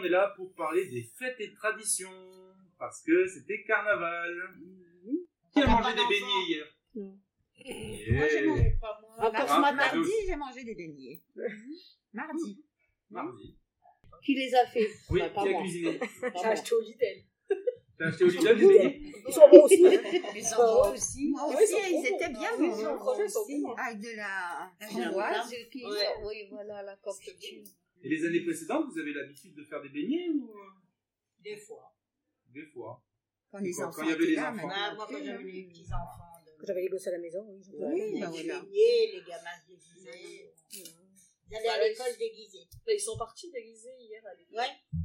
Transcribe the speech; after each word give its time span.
on 0.00 0.04
est 0.04 0.08
là 0.08 0.32
pour 0.36 0.52
parler 0.54 0.86
des 0.86 1.02
fêtes 1.02 1.40
et 1.40 1.52
traditions. 1.52 2.10
Parce 2.78 3.02
que 3.02 3.26
c'était 3.26 3.62
carnaval. 3.64 4.34
Qui 5.52 5.62
a 5.62 5.66
mangé 5.66 5.92
des 5.94 6.02
beignets 6.08 6.44
hier 6.48 6.66
Non. 6.94 7.02
Moi, 7.04 7.18
j'ai 8.28 8.40
Yeah. 8.40 8.46
mangé 8.46 8.76
pas 8.80 8.98
moi. 9.00 9.14
Encore 9.18 9.32
Ah, 9.34 9.46
ce 9.56 9.60
matin, 9.60 9.74
Mardi, 9.96 10.10
j'ai 10.28 10.36
mangé 10.36 10.64
des 10.64 10.74
beignets. 10.74 11.22
Mardi. 12.12 12.62
Mardi. 13.10 13.56
qui 14.22 14.34
les 14.34 14.54
a 14.54 14.66
fait? 14.66 14.90
Oui, 15.10 15.20
Bah, 15.20 15.30
pas 15.30 15.42
qui 15.42 15.48
a 15.48 15.52
moi. 15.52 15.62
cuisiné 15.62 16.00
J'ai 16.22 16.44
acheté 16.46 16.74
au 16.74 16.80
Lidl. 16.80 17.22
T'as 17.98 18.06
acheté 18.08 18.24
au 18.24 18.28
Lidl 18.28 18.58
des 18.58 18.66
beignets 18.66 19.00
Ils 19.28 19.32
sont 19.32 19.48
bons 19.50 19.62
aussi. 19.64 19.86
Ils 20.34 20.44
sont 20.44 20.56
bons 20.56 20.92
aussi. 20.92 21.28
Moi 21.30 21.40
Ah 21.44 21.56
aussi, 21.56 21.74
ils 21.90 22.06
étaient 22.06 22.28
bien 22.32 22.50
Ah 22.52 22.56
bons. 22.58 23.74
Avec 23.74 24.00
de 24.00 24.16
la 24.16 24.26
Ah, 24.26 24.70
framboise. 24.80 25.50
Ouais. 25.52 26.08
Oui, 26.24 26.48
voilà, 26.50 26.82
la 26.82 26.96
confiture. 26.96 27.62
Et 28.02 28.08
les 28.08 28.24
années 28.24 28.40
précédentes, 28.42 28.86
vous 28.92 28.98
avez 28.98 29.12
l'habitude 29.12 29.54
de 29.54 29.64
faire 29.64 29.82
des 29.82 29.88
beignets 29.88 30.28
ou 30.30 30.52
Des 31.40 31.56
fois. 31.56 31.92
Des 32.52 32.66
fois. 32.66 33.02
Quand 33.50 33.58
les 33.58 33.72
Quand- 33.72 33.88
enfants 33.88 33.96
quand 34.00 34.02
il 34.04 34.10
y 34.10 34.12
avait 34.12 34.26
les 34.26 34.34
là, 34.34 34.52
enfants. 34.52 34.68
Bah, 34.68 34.94
moi, 34.94 35.06
quand 35.08 35.24
j'avais 35.24 35.42
les 35.44 35.64
petits-enfants, 35.68 36.32
de- 36.44 36.50
Quand 36.58 36.66
j'avais 36.66 36.82
les 36.82 36.88
gosses 36.88 37.06
à 37.06 37.10
la 37.12 37.18
maison, 37.18 37.46
oui. 37.48 37.62
Oui, 37.74 38.12
les 38.14 38.20
bah 38.20 38.28
voilà. 38.30 38.60
beignets, 38.60 39.12
les 39.14 39.22
gamins 39.26 39.58
déguisaient. 39.68 40.52
Ils 41.48 41.54
allaient 41.56 41.68
à 41.68 41.78
Ouais, 41.78 41.88
l'école 41.90 42.16
déguisés. 42.18 42.66
Bah, 42.84 42.92
ils 42.92 43.00
sont 43.00 43.16
partis 43.16 43.50
déguisés 43.52 43.94
hier 44.00 44.20
à 44.26 44.34
l'école. 44.34 44.58
Ouais, 44.58 45.00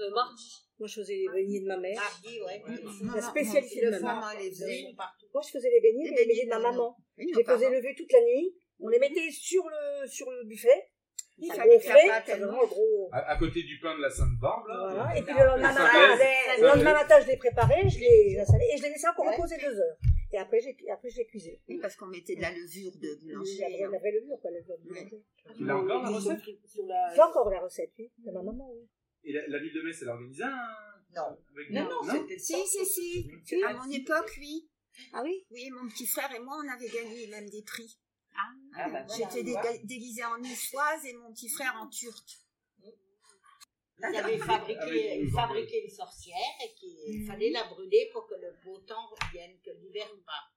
Euh, 0.00 0.10
mardi. 0.10 0.52
Moi, 0.78 0.88
je 0.88 0.94
faisais 1.00 1.16
les 1.16 1.28
beignets 1.32 1.60
de 1.60 1.66
ma 1.68 1.78
mère. 1.78 1.96
mardi, 1.98 2.40
ouais. 2.42 2.62
Maman- 3.02 3.30
spécialité 3.30 3.80
de 3.80 3.90
les 3.90 3.98
sont 3.98 4.94
partout. 4.94 5.26
Moi, 5.32 5.42
je 5.46 5.50
faisais 5.52 5.70
les 5.70 5.80
beignets, 5.80 6.10
Les 6.10 6.16
les 6.16 6.26
beignets 6.26 6.44
de 6.44 6.50
ma 6.50 6.58
de 6.58 6.62
maman. 6.64 6.96
Je 7.16 7.24
les 7.38 7.44
faisais 7.44 7.70
lever 7.70 7.94
toute 7.96 8.12
la 8.12 8.20
nuit. 8.20 8.54
On 8.80 8.88
les 8.88 8.98
mettait 8.98 9.30
sur 9.30 9.66
le, 9.68 10.06
sur 10.06 10.30
le 10.30 10.44
buffet. 10.44 10.90
Il 11.38 11.48
Ça 11.48 11.54
fallait 11.56 11.78
que 11.78 11.86
la 11.86 11.92
gonflait, 11.94 12.08
pâte, 12.08 12.26
ça 12.26 12.38
monte. 12.46 12.68
gros. 12.70 13.08
À, 13.12 13.18
à 13.32 13.36
côté 13.36 13.62
du 13.62 13.78
pain 13.80 13.94
de 13.96 14.00
la 14.02 14.08
Sainte-Barbe, 14.10 14.66
là. 14.68 14.88
Voilà. 14.88 15.16
Et 15.18 15.22
puis 15.22 15.34
le 15.34 15.44
lendemain 15.44 15.72
matin, 15.72 16.16
le 16.58 16.66
lendemain 16.66 16.92
matin, 16.94 17.20
je 17.20 17.26
les 17.26 17.36
préparais, 17.36 17.88
je 17.88 17.98
les 18.00 18.38
assalais 18.38 18.68
et 18.72 18.76
je 18.78 18.82
les 18.84 18.88
laissais 18.90 19.08
encore 19.08 19.26
reposer 19.30 19.56
deux 19.58 19.78
heures. 19.78 19.96
Et 20.32 20.38
après, 20.38 20.60
j'ai, 20.60 20.74
après 20.90 21.10
je 21.10 21.18
les 21.18 21.26
cuisais. 21.26 21.60
Oui, 21.68 21.78
parce 21.80 21.94
qu'on 21.96 22.06
mettait 22.06 22.36
de 22.36 22.40
la 22.42 22.50
levure 22.50 22.92
de 22.96 23.18
Il 23.22 23.28
y 23.28 23.32
boulanger. 23.34 23.64
avait 23.64 23.82
hein. 23.84 23.90
la 23.92 23.98
vraie 23.98 24.12
levure, 24.12 24.38
quoi, 24.40 24.50
la 24.50 24.58
levure 24.60 24.78
de 24.78 24.88
boulanger. 24.88 25.22
Tu 25.56 25.64
l'as 25.64 25.76
encore 25.76 26.02
la 26.02 26.08
recette 26.10 26.40
J'ai 27.14 27.22
encore 27.22 27.50
la 27.50 27.60
recette, 27.60 27.92
oui, 27.98 28.10
de 28.18 28.30
ma 28.32 28.42
maman, 28.42 28.70
oui. 28.72 28.88
Et 29.24 29.32
la, 29.32 29.46
la 29.46 29.58
ville 29.58 29.74
de 29.74 29.82
Metz, 29.82 29.98
elle 30.02 30.08
a 30.08 30.12
organisé 30.12 30.42
un. 30.44 30.56
Non. 31.14 31.38
Avec 31.54 31.70
Non, 31.70 31.82
non, 31.84 32.12
c'était 32.12 32.38
Si, 32.38 32.54
si, 32.66 32.84
si. 32.86 33.30
Si. 33.44 33.62
À 33.62 33.72
mon 33.74 33.90
époque, 33.90 34.32
oui. 34.38 34.68
Ah 35.12 35.20
oui? 35.22 35.44
Oui, 35.50 35.68
mon 35.70 35.88
petit 35.88 36.06
frère 36.06 36.30
et 36.34 36.40
moi, 36.40 36.56
on 36.64 36.68
avait 36.74 36.88
gagné 36.88 37.26
même 37.28 37.48
des 37.50 37.62
prix. 37.62 37.98
Ah, 38.78 38.88
bah, 38.90 39.02
voilà, 39.06 39.30
J'étais 39.30 39.42
déguisée 39.84 40.24
en 40.24 40.38
niçoise 40.38 41.04
et 41.06 41.14
mon 41.14 41.32
petit 41.32 41.48
frère 41.48 41.74
en 41.80 41.88
turc. 41.88 42.24
Ils 43.98 44.04
avaient 44.14 44.36
fabriqué, 44.36 44.78
Avec 44.78 45.20
une 45.22 45.30
fabriqué 45.30 45.84
une 45.84 45.90
sorcière 45.90 46.36
et 46.62 46.74
qu'il 46.74 47.20
Mhm. 47.22 47.26
fallait 47.28 47.50
la 47.50 47.64
brûler 47.64 48.10
pour 48.12 48.26
que 48.26 48.34
le 48.34 48.52
beau 48.62 48.78
temps 48.80 49.08
revienne, 49.08 49.56
que 49.64 49.70
l'hiver 49.70 50.06
part. 50.26 50.52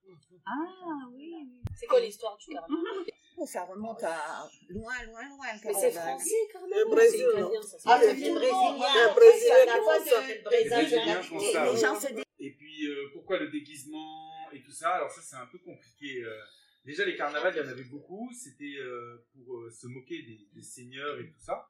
Ah 0.45 1.08
oui. 1.14 1.34
C'est 1.78 1.86
quoi 1.88 2.02
l'histoire 2.02 2.36
du 2.38 2.48
carnaval 2.53 2.78
Oh, 3.42 3.45
ça 3.45 3.64
remonte 3.64 4.03
à 4.03 4.50
loin, 4.67 5.02
loin, 5.06 5.22
loin. 5.30 5.48
Mais 5.64 5.73
c'est 5.73 5.92
français, 5.92 6.36
carnaval. 6.52 6.78
Le 6.83 6.89
Brésil. 6.89 7.26
Ah, 7.86 8.00
c'est 8.02 8.14
le 8.14 8.33
brésilien. 8.33 9.08
Le 9.08 9.16
Brésilien 9.16 9.66
pas 9.86 10.00
le 10.00 10.28
Les 10.28 10.42
Brésil, 10.42 10.70
Brésiliens 10.70 11.16
ça 11.16 11.23
font 11.23 11.36
n'a- 11.38 11.52
ça, 11.54 11.64
Les 11.66 11.72
ouais. 11.72 11.78
gens 11.80 12.00
se 12.02 12.14
dé- 12.14 12.23
Et 12.42 12.52
puis, 12.52 12.88
euh, 12.88 13.09
pourquoi 13.14 13.38
le 13.39 13.48
déguisement 13.50 14.52
et 14.52 14.61
tout 14.61 14.72
ça? 14.73 14.89
Alors 14.95 15.09
ça, 15.09 15.22
c'est 15.22 15.38
un 15.38 15.45
peu 15.45 15.59
compliqué. 15.59 16.22
euh. 16.26 16.38
Déjà, 16.86 17.06
les 17.06 17.16
carnavals, 17.16 17.54
il 17.56 17.60
y 17.60 17.66
en 17.66 17.70
avait 17.70 17.84
beaucoup. 17.84 18.32
C'était 18.34 18.76
euh, 18.80 19.26
pour 19.34 19.58
euh, 19.58 19.70
se 19.70 19.88
moquer 19.88 20.22
des, 20.24 20.48
des 20.54 20.62
seigneurs 20.64 21.20
et 21.20 21.30
tout 21.30 21.40
ça. 21.40 21.70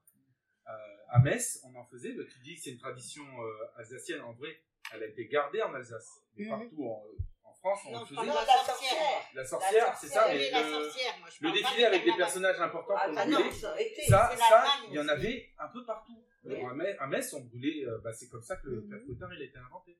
Euh, 0.67 0.71
à 1.09 1.19
Metz, 1.19 1.59
on 1.65 1.75
en 1.75 1.85
faisait. 1.85 2.13
Bah, 2.13 2.23
tu 2.31 2.39
dis 2.39 2.55
que 2.55 2.61
c'est 2.61 2.69
une 2.71 2.77
tradition 2.77 3.23
euh, 3.43 3.51
alsacienne. 3.77 4.21
En 4.21 4.33
vrai, 4.33 4.61
elle 4.93 5.03
a 5.03 5.07
été 5.07 5.27
gardée 5.27 5.61
en 5.61 5.73
Alsace. 5.73 6.21
Mais 6.35 6.45
Mhm. 6.45 6.49
partout 6.51 6.85
en, 6.85 7.03
en 7.43 7.53
France, 7.55 7.79
on 7.87 7.91
Non, 7.91 7.97
parle 8.05 8.07
faisait. 8.07 8.21
de 8.21 8.27
la 8.27 8.63
sorcière. 8.65 8.97
La 9.33 9.45
sorcière, 9.45 9.97
c'est 9.99 10.07
ça. 10.07 10.27
Mais 10.29 10.51
la 10.51 10.61
le, 10.63 10.69
sorcière, 10.85 11.13
moi, 11.19 11.29
je 11.29 11.35
le 11.43 11.49
parle 11.49 11.61
pas 11.61 11.67
défilé 11.69 11.85
avec 11.85 12.05
des 12.05 12.13
personnages 12.15 12.59
importants 12.61 12.93
qu'on 12.93 13.17
Ah 13.17 13.25
non, 13.25 13.39
brûlait. 13.39 13.51
ça 13.51 13.71
aurait 13.71 13.87
été- 13.87 14.03
Ça, 14.03 14.35
ça, 14.37 14.65
il 14.87 14.93
y 14.93 14.99
en 14.99 15.07
avait 15.07 15.49
un 15.57 15.67
peu 15.69 15.83
partout. 15.85 16.23
Oui. 16.45 16.55
À 16.63 16.73
Metz, 16.73 16.95
à 16.99 17.07
Metz, 17.07 17.33
on 17.33 17.41
brûlait. 17.41 17.85
bah, 18.03 18.13
c'est 18.13 18.29
comme 18.29 18.43
ça 18.43 18.55
que 18.57 18.67
le 18.69 18.81
Mhm. 18.81 18.89
père 18.89 18.99
Cotin, 19.07 19.29
il 19.35 19.41
a 19.41 19.45
été 19.45 19.57
inventé. 19.57 19.97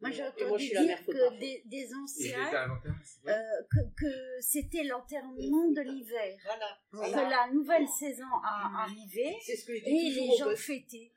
Moi, 0.00 0.10
j'ai 0.10 0.22
moi, 0.22 0.30
entendu 0.30 0.62
je 0.62 0.64
suis 0.66 0.74
la 0.74 0.82
mère 0.82 0.98
dire 0.98 1.06
que 1.06 1.38
des, 1.38 1.62
des 1.66 1.88
anciens, 1.94 2.52
euh, 3.26 3.32
que, 3.70 3.78
que 3.96 4.40
c'était 4.40 4.82
l'enterrement 4.84 5.68
de 5.70 5.80
l'hiver. 5.80 6.36
Voilà. 6.44 7.10
Que 7.24 7.30
la 7.30 7.50
nouvelle 7.52 7.88
saison 7.88 8.26
a 8.44 8.82
arrivé 8.82 9.36
C'est 9.42 9.56
ce 9.56 9.64
que 9.66 9.74
je 9.74 9.80
et 9.84 9.90
dis 9.90 10.10
les 10.20 10.36
gens 10.36 10.54
fêtaient. 10.56 11.10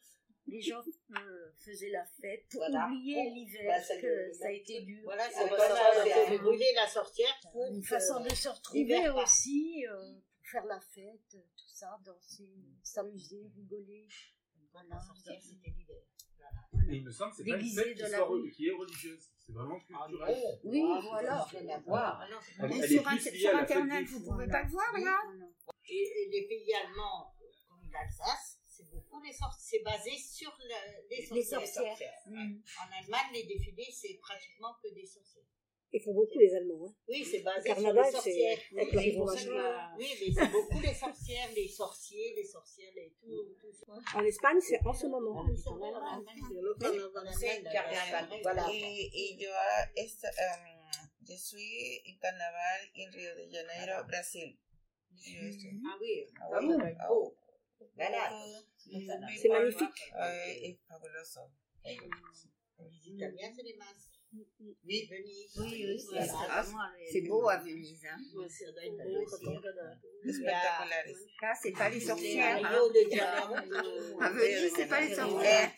Les 0.50 0.62
gens 0.62 0.80
euh, 1.12 1.52
faisaient 1.60 1.90
la 1.90 2.06
fête 2.22 2.46
pour 2.50 2.62
Voilà. 2.62 2.86
oublier 2.86 3.30
l'hiver, 3.32 3.66
Bah, 3.90 3.96
que 4.02 4.32
ça 4.32 4.48
a 4.48 4.52
été 4.52 4.80
dur. 4.82 5.02
Voilà, 5.04 5.24
Ah, 5.26 5.30
c'est 5.34 5.50
comme 5.50 5.58
ça, 5.58 6.28
ça, 6.30 6.38
brûler 6.38 6.72
la 6.74 6.88
sorcière 6.88 7.38
pour 7.52 7.66
Une 7.66 7.84
façon 7.84 8.22
de 8.22 8.30
se 8.30 8.48
retrouver 8.48 9.10
aussi, 9.10 9.86
euh, 9.86 10.14
pour 10.38 10.48
faire 10.50 10.66
la 10.66 10.80
fête, 10.80 11.28
tout 11.32 11.68
ça, 11.76 12.00
danser, 12.06 12.48
s'amuser, 12.82 13.52
rigoler. 13.58 14.08
Voilà. 14.72 14.88
La 14.96 15.02
sorcière, 15.02 15.42
c'était 15.42 15.70
l'hiver. 15.72 15.98
Et 16.90 16.96
il 16.98 17.04
me 17.04 17.12
semble 17.12 17.32
que 17.32 17.38
c'est 17.38 17.44
pas 17.50 17.58
une 17.58 17.68
fête 17.70 17.94
qui, 17.96 17.96
de 17.96 18.02
la 18.04 18.18
soit- 18.18 18.28
rue. 18.30 18.50
qui 18.52 18.68
est 18.68 18.72
religieuse. 18.72 19.30
C'est 19.46 19.52
vraiment 19.52 19.76
Ah 19.94 20.06
culturel. 20.08 20.36
non. 20.36 20.60
Oui, 20.72 20.82
Ah, 20.86 21.00
voilà. 21.04 21.44
rien 21.44 21.70
à 21.76 21.80
voir. 21.80 22.22
Ah 22.22 22.28
non, 22.30 22.38
elle 22.60 22.72
est 22.84 22.88
sur, 22.88 23.34
sur 23.36 23.56
Internet, 23.58 24.06
vous 24.08 24.20
fous. 24.20 24.32
pouvez 24.32 24.48
pas 24.48 24.64
le 24.64 24.70
voir, 24.70 24.98
là. 25.00 25.20
Et, 25.90 25.96
et 25.96 26.30
les 26.32 26.48
pays 26.48 26.74
allemands, 26.76 27.34
comme 27.68 27.90
l'Alsace, 27.92 28.60
c'est 28.68 28.90
beaucoup 28.90 29.22
les 29.22 29.34
sorcières. 29.34 29.60
C'est 29.60 29.84
basé 29.84 30.12
sur 30.18 30.56
la- 30.68 31.02
les 31.10 31.26
sorcières. 31.26 31.60
Les 31.60 31.66
sorcières. 31.66 32.14
En 32.28 33.02
Allemagne, 33.02 33.32
les 33.34 33.44
défilés, 33.44 33.88
c'est 33.92 34.18
pratiquement 34.22 34.74
que 34.82 34.94
des 34.94 35.06
sorcières. 35.06 35.44
Ils 35.94 36.02
font 36.02 36.14
beaucoup, 36.14 36.38
les 36.40 36.54
Allemands. 36.54 36.86
Hein. 36.88 36.94
Oui, 37.08 37.24
c'est 37.24 37.40
basé 37.40 37.62
sur 37.70 37.76
carnaval, 37.76 38.06
les 38.06 38.12
sorcières. 38.12 38.58
Oui, 38.74 40.10
mais 40.20 40.34
c'est 40.34 40.52
beaucoup 40.52 40.80
les 40.82 40.94
sorcières, 40.94 41.50
les 41.56 41.68
sorciers, 41.68 42.34
les 42.36 42.44
sorcières, 42.46 42.92
les 42.96 43.14
tout. 43.22 43.56
tout 43.62 43.72
ça. 43.74 44.18
En 44.20 44.24
Espagne, 44.26 44.60
c'est 44.62 44.80
en 44.86 44.94
ce 44.94 45.08
moment. 45.08 45.40
En 45.40 45.46
Allemagne, 45.48 46.26
C'est 47.40 47.60
le 47.60 47.72
carnaval. 47.72 48.28
Voilà. 48.44 48.66
Yo, 48.70 49.50
em, 49.50 50.64
yo 51.28 51.36
suis 51.38 52.02
en 52.06 52.18
carnaval 52.22 52.82
en 52.98 53.12
Río 53.12 53.32
de 53.36 53.52
Janeiro, 53.52 54.04
Brasil. 54.08 54.58
Estoy- 55.18 55.82
Ah 55.86 55.98
oui, 56.02 56.28
Ah 56.40 56.48
ah 56.52 56.60
oui, 56.62 56.76
ah 57.00 57.14
oui. 57.14 57.30
Voilà. 57.96 58.24
C'est 59.38 59.50
magnifique. 59.50 60.02
Eh, 60.16 60.70
es 60.70 60.80
fabuloso. 60.88 61.42
Les 61.86 63.10
Italiens, 63.10 63.52
c'est 63.56 63.64
les 63.64 63.76
masques. 63.78 64.07
Oui. 64.34 65.08
Venise. 65.10 65.58
Oui, 65.60 65.86
oui, 65.88 66.00
c'est. 66.00 66.30
Ah, 66.50 66.64
beau 67.28 67.50
à 67.50 67.58
Venise. 67.58 68.06
Hein. 68.06 68.18
C'est. 68.50 68.66
Là, 70.42 71.54
pas 71.78 71.90
les 71.90 72.00
sorcières. 72.00 72.66
hein. 72.66 72.88
De 72.94 73.10
Janeiro. 73.10 73.56
À 74.22 74.30
Venise, 74.32 74.74
c'est 74.76 74.88
pas 74.88 75.02
les 75.02 75.14
sorcières. 75.14 75.72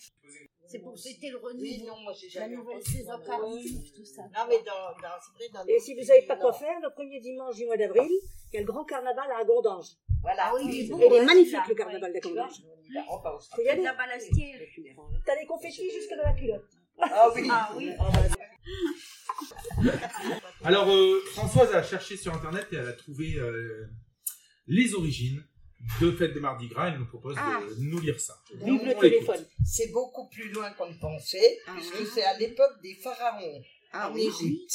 C'est 0.67 0.79
pour 0.79 0.95
fêter 0.99 1.29
le 1.31 1.37
Oui, 1.37 1.81
renouveau, 1.81 1.87
non, 1.87 1.99
moi 2.03 2.13
j'ai 2.13 2.27
la 2.27 2.45
jamais 2.45 2.55
nouvelle 2.55 2.83
saison 2.83 3.19
qui 3.23 3.31
arrive, 3.31 3.91
tout 3.91 4.05
ça. 4.05 4.21
Non, 4.21 4.45
mais 4.47 4.59
dans, 4.59 4.93
dans, 5.01 5.17
c'est 5.19 5.33
vrai, 5.33 5.49
dans 5.51 5.65
Et 5.65 5.79
si 5.79 5.95
vous 5.95 6.03
savez 6.03 6.21
pas 6.27 6.35
quoi 6.35 6.53
faire, 6.53 6.79
le 6.83 6.91
premier 6.93 7.19
dimanche 7.19 7.55
du 7.55 7.65
mois 7.65 7.75
d'avril, 7.75 8.07
il 8.07 8.53
y 8.53 8.57
a 8.57 8.59
le 8.61 8.67
grand 8.67 8.85
carnaval 8.85 9.31
à 9.31 9.39
Agondange. 9.39 9.97
Voilà. 10.21 10.43
Ah 10.45 10.53
oui, 10.53 10.61
il 10.69 10.91
est 10.91 11.17
il 11.17 11.25
magnifique, 11.25 11.67
le 11.67 11.73
carnaval. 11.73 12.13
On 13.09 13.17
va 13.17 13.35
au 13.35 13.39
Faut 13.39 13.61
y 13.63 13.69
aller. 13.69 13.81
La. 13.81 13.95
T'as 15.25 15.35
les 15.39 15.47
confettis 15.47 15.89
jusque 15.89 16.11
dans 16.15 16.23
la 16.23 16.33
culotte. 16.33 16.69
Ah 17.01 17.29
oui. 17.35 17.47
Ah 17.49 17.71
oui. 17.77 17.89
Alors, 20.63 20.89
euh, 20.89 21.21
Françoise 21.31 21.73
a 21.73 21.83
cherché 21.83 22.17
sur 22.17 22.33
Internet 22.33 22.67
et 22.71 22.75
elle 22.75 22.87
a 22.87 22.93
trouvé 22.93 23.35
euh, 23.35 23.87
les 24.67 24.93
origines 24.93 25.43
de 26.01 26.11
Fête 26.11 26.33
des 26.33 26.39
Mardi 26.39 26.67
Gras. 26.67 26.89
Elle 26.89 26.99
nous 26.99 27.07
propose 27.07 27.35
Ah. 27.37 27.61
de 27.67 27.75
nous 27.83 27.99
lire 27.99 28.19
ça. 28.19 28.35
Vive 28.53 28.63
On 28.73 28.77
le 28.77 28.85
l'écoute. 28.85 29.01
téléphone. 29.01 29.45
C'est 29.65 29.91
beaucoup 29.91 30.27
plus 30.29 30.49
loin 30.51 30.71
qu'on 30.73 30.89
ne 30.89 30.97
pensait, 30.99 31.57
Ah 31.67 31.73
puisque 31.75 31.99
oui. 31.99 32.07
c'est 32.13 32.23
à 32.23 32.37
l'époque 32.37 32.81
des 32.83 32.95
pharaons 32.95 33.63
Ah 33.93 34.09
en 34.09 34.13
oui. 34.13 34.27
Égypte 34.27 34.73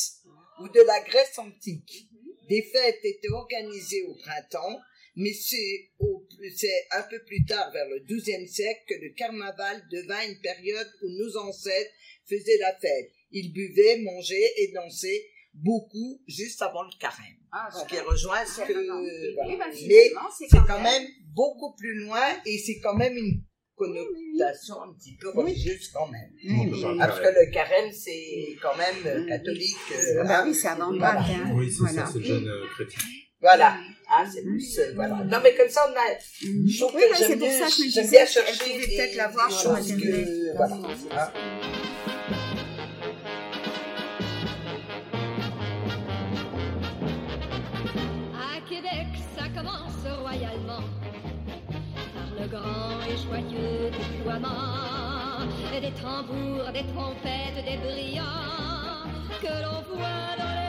ou 0.61 0.69
de 0.69 0.81
la 0.87 1.01
Grèce 1.03 1.39
antique. 1.39 2.09
Des 2.49 2.63
fêtes 2.63 3.01
étaient 3.05 3.31
organisées 3.31 4.05
au 4.09 4.15
printemps, 4.17 4.81
mais 5.17 5.33
c'est 5.33 5.91
au- 5.99 6.14
c'est 6.57 6.87
un 6.93 7.03
peu 7.03 7.19
plus 7.25 7.45
tard, 7.45 7.71
vers 7.73 7.89
le 7.89 8.01
XIIe 8.01 8.47
siècle, 8.49 8.81
que 8.89 8.95
le 8.95 9.11
carnaval 9.17 9.83
devint 9.91 10.23
une 10.29 10.41
période 10.41 10.91
où 11.03 11.09
nos 11.09 11.37
ancêtres 11.39 11.91
faisaient 12.29 12.59
la 12.61 12.75
fête. 12.75 13.11
Ils 13.31 13.53
buvaient, 13.53 13.99
mangeaient 13.99 14.53
et 14.59 14.73
dansaient 14.73 15.25
beaucoup 15.55 16.21
juste 16.27 16.61
avant 16.63 16.83
le 16.83 16.91
carême. 16.99 17.37
Ah, 17.53 17.69
Ce 17.73 17.87
qui 17.87 17.99
rejoint 18.01 18.45
ce 18.45 18.63
que... 18.63 19.35
Voilà. 19.35 19.57
bah, 19.57 19.65
Mais 19.87 20.11
c'est 20.39 20.59
quand 20.67 20.83
même 20.83 21.07
beaucoup 21.35 21.75
plus 21.77 21.95
loin 22.05 22.27
et 22.47 22.59
c'est 22.59 22.79
quand 22.81 22.95
même 22.97 23.17
une 23.17 23.43
connotation 23.77 24.83
un 24.83 24.93
petit 24.95 25.17
peu 25.17 25.31
religieuse 25.31 25.89
quand 25.93 26.09
même. 26.09 26.31
Le 26.43 26.99
parce 26.99 27.21
que 27.21 27.27
le 27.27 27.51
carême, 27.53 27.93
c'est 27.93 28.57
quand 28.63 28.77
même 28.77 29.27
catholique. 29.27 29.77
euh, 29.93 30.21
Ah 30.23 30.25
bah 30.25 30.45
oui, 30.47 30.55
c'est 30.55 30.69
avant 30.69 30.91
Voilà. 30.97 31.15
Pâques. 31.15 31.31
Hein. 31.31 31.53
Oui, 31.55 31.71
c'est 31.71 31.79
voilà. 31.79 32.07
ça, 32.07 32.13
c'est 32.13 32.19
le 32.21 32.25
jeune 32.25 32.49
euh, 32.49 32.67
chrétien. 32.75 33.01
Voilà. 33.45 33.75
Hein, 34.11 34.25
c'est 34.33 34.43
plus, 34.43 34.79
euh, 34.79 34.93
voilà. 34.95 35.17
Non, 35.25 35.39
mais 35.43 35.55
comme 35.55 35.69
ça, 35.69 35.87
on 35.87 35.93
a. 35.93 36.17
Je 36.41 36.79
trouve 36.81 36.95
Oui, 36.97 37.03
que 37.11 37.17
j'aime 37.19 37.29
c'est 37.29 37.37
pour 37.37 37.47
bien- 37.49 37.59
ça 37.59 37.67
que 37.67 37.73
j'aime 37.91 38.05
disais 38.05 38.17
bien 38.17 38.27
chercher 38.27 38.79
des- 38.79 38.87
peut-être 38.97 39.17
l'avoir 39.17 39.49
des 39.49 39.55
sur 39.55 39.77
choses 39.77 39.93
Internet. 39.93 40.25
que- 40.25 40.57
Voilà. 40.57 40.75
Hein. 41.13 41.31
À 48.35 48.61
Québec, 48.69 49.07
ça 49.37 49.45
commence 49.55 50.19
royalement 50.21 50.83
par 52.15 52.41
le 52.41 52.49
grand 52.49 53.01
et 53.09 53.17
joyeux 53.27 53.91
déploiement 53.91 54.51
des 55.81 55.91
tambours, 56.01 56.71
des 56.73 56.85
trompettes, 56.93 57.65
des 57.65 57.77
brillants 57.79 58.23
que 59.41 59.47
l'on 59.49 59.83
voit 59.97 60.37
dans 60.39 60.45
couronnements. 60.45 60.64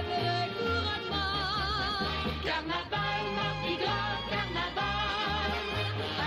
Carnaval, 2.45 3.24
Mardi 3.36 3.75
Gras, 3.81 4.19
carnaval. 4.30 5.51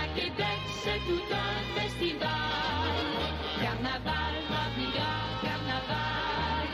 À 0.01 0.19
Québec, 0.19 0.61
c'est 0.83 0.99
tout 1.07 1.23
un 1.31 1.79
festival. 1.79 2.93
Carnaval, 3.61 4.33
Mardi 4.49 4.87
Gras, 4.95 5.29
carnaval. 5.41 6.67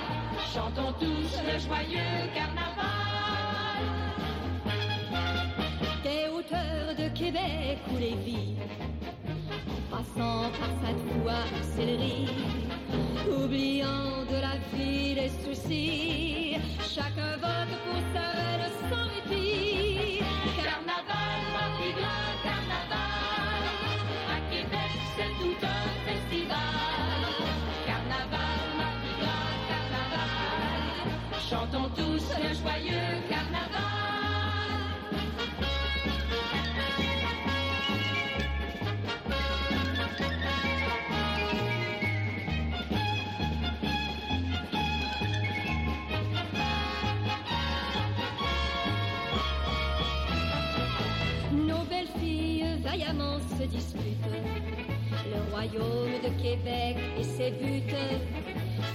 Chantons 0.52 0.94
tous 1.00 1.32
le 1.46 1.60
joyeux 1.60 2.30
carnaval. 2.34 3.84
Des 6.04 6.28
hauteurs 6.34 6.96
de 6.98 7.08
Québec 7.16 7.80
ou 7.94 7.98
les 7.98 8.16
vies, 8.16 8.56
passant 9.96 10.52
par 10.60 10.72
Sainte-Foy 10.82 11.42
ou 11.56 11.64
Sillery, 11.74 12.28
oubliant 13.32 14.26
de 14.30 14.38
la 14.42 14.56
vie 14.74 15.16
les 15.16 15.32
soucis, 15.42 16.58
chacun 16.82 17.38
vote 17.44 17.74
pour 17.86 18.02
sa 18.14 18.26
reine 18.36 18.72
sans 18.90 19.08
répit. 19.16 20.20
Carnaval, 20.58 21.40
Mardi 21.56 21.90
Gras, 21.98 22.36
carnaval, 22.44 23.64
à 24.36 24.40
Québec 24.52 24.92
c'est 25.16 25.34
tout 25.42 25.60
un 25.64 25.86
festival. 26.08 27.22
Carnaval, 27.88 28.64
Mardi 28.80 29.12
Gras, 29.22 29.56
carnaval, 29.72 30.90
chantons 31.50 31.90
tous 31.96 32.26
le 32.44 32.54
joyeux 32.54 33.15
se 53.60 53.66
disputent. 53.66 54.26
Le 55.28 55.52
royaume 55.52 56.22
de 56.24 56.30
Québec 56.42 56.98
et 57.18 57.24
ses 57.24 57.52
buts. 57.52 57.96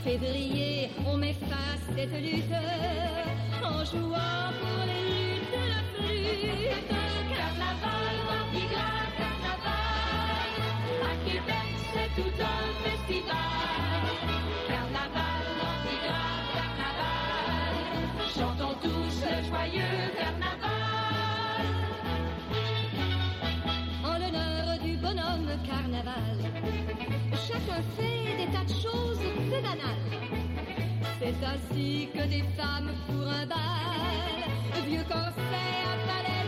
Février, 0.05 0.91
on 1.07 1.17
met 1.17 1.37
à 1.51 1.95
cette 1.95 2.13
lutte 2.13 2.55
en 3.63 3.85
jouant 3.85 4.53
pour 4.61 4.85
les 4.87 5.05
luttes 5.11 5.53
de 5.53 5.65
la 5.69 5.83
flûte. 5.93 6.89
Carnaval, 7.37 8.17
Gras, 8.73 9.09
carnaval. 9.19 10.49
À 11.03 11.15
Québec, 11.27 11.71
c'est 11.93 12.11
tout 12.23 12.37
un 12.41 12.63
festival. 12.83 14.03
Carnaval, 14.69 15.45
Gras, 16.05 16.43
carnaval. 16.55 17.75
Chantons 18.35 18.70
Fait 27.97 28.37
des 28.37 28.53
tas 28.53 28.65
de 28.65 28.69
choses 28.69 29.19
banales. 29.51 30.05
C'est 31.19 31.45
ainsi 31.45 32.09
que 32.13 32.27
des 32.29 32.45
femmes 32.57 32.91
pour 33.07 33.27
un 33.27 33.47
bal, 33.47 34.87
vieux 34.87 35.05
corset 35.09 35.67
à 35.87 35.97
baleine 36.07 36.41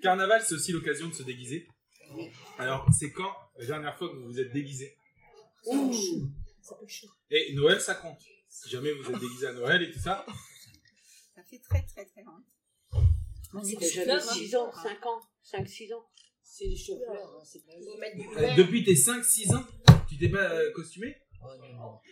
Carnaval, 0.00 0.42
c'est 0.42 0.54
aussi 0.54 0.72
l'occasion 0.72 1.08
de 1.08 1.14
se 1.14 1.22
déguiser. 1.22 1.68
Alors, 2.58 2.86
c'est 2.98 3.12
quand 3.12 3.32
la 3.56 3.66
dernière 3.66 3.96
fois 3.96 4.08
que 4.08 4.14
vous 4.16 4.26
vous 4.26 4.40
êtes 4.40 4.52
déguisé? 4.52 4.96
Ça 5.62 6.74
peut 6.74 6.86
chaud. 6.88 7.08
Et 7.30 7.52
Noël, 7.54 7.80
ça 7.80 7.94
compte. 7.94 8.18
Si 8.48 8.68
jamais 8.70 8.92
vous 8.92 9.10
êtes 9.10 9.20
déguisé 9.20 9.46
à 9.46 9.52
Noël 9.52 9.82
et 9.82 9.90
tout 9.92 9.98
ça. 10.00 10.24
Ça 11.34 11.42
fait 11.44 11.58
très 11.60 11.82
très 11.86 12.04
très 12.04 12.22
long. 12.22 12.32
Moi, 13.52 13.62
c'est 13.64 14.04
J'avais 14.04 14.20
6 14.20 14.54
ans, 14.56 14.70
5 14.72 15.06
ans, 15.06 15.20
5-6 15.44 15.94
ans. 15.94 16.04
C'est 16.42 16.66
les 16.66 16.76
chauffeurs. 16.76 17.34
hein, 17.38 17.42
c'est 17.44 17.64
pas 17.64 17.72
Euh, 17.72 18.54
depuis 18.56 18.84
tes 18.84 18.94
5-6 18.94 19.54
ans, 19.54 19.64
tu 20.08 20.18
t'es 20.18 20.28
pas 20.28 20.50
euh, 20.52 20.70
costumé? 20.72 21.16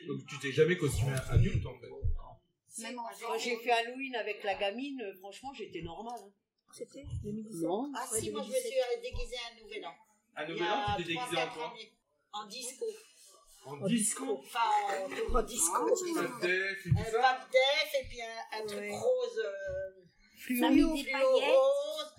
Donc 0.06 0.24
tu 0.26 0.38
t'es 0.38 0.52
jamais 0.52 0.76
costumé 0.78 1.12
adulte 1.28 1.66
en 1.66 1.78
fait. 1.78 2.82
Même 2.82 2.96
Quand 3.20 3.38
j'ai 3.38 3.56
fait 3.56 3.70
Halloween 3.70 4.14
avec 4.16 4.42
la 4.44 4.54
gamine, 4.54 5.00
euh, 5.02 5.14
franchement, 5.18 5.52
j'étais 5.52 5.82
normale. 5.82 6.20
hein. 6.24 6.32
C'était 6.72 7.04
2017. 7.24 7.62
Non. 7.68 7.90
Ah 7.96 8.06
si, 8.12 8.30
moi 8.30 8.42
je 8.42 8.48
me 8.48 8.54
suis 8.54 8.70
déguisée 9.02 9.36
à 9.36 9.52
un 9.52 9.62
nouvel 9.62 9.86
an. 9.86 9.94
Y 10.38 10.48
Nouvel 10.48 10.68
An, 10.68 10.96
tu 10.96 11.04
t'es 11.04 11.14
trois, 11.14 11.26
déguisé 11.26 11.42
en 11.42 11.54
quoi. 11.54 11.74
En 12.32 12.46
disco. 12.46 12.86
En 13.66 13.86
disco 13.86 14.38
Enfin, 14.38 14.60
en, 14.88 15.38
En 15.38 15.42
disco. 15.42 15.86
Pas 16.14 16.22
de 16.22 16.46
def 16.46 16.86
et 16.86 16.90
tout 16.90 16.96
un 16.98 17.04
ça 17.04 17.18
pape 17.20 17.50
def 17.50 17.94
et 18.00 18.04
puis 18.08 18.22
un, 18.22 18.58
un 18.58 18.66
truc 18.66 18.78
Ouais. 18.80 18.98
rose. 18.98 19.38
Euh, 19.44 20.04
Fluo. 20.38 20.68
fluo 20.68 20.94
des 20.96 21.12
rose. 21.46 22.14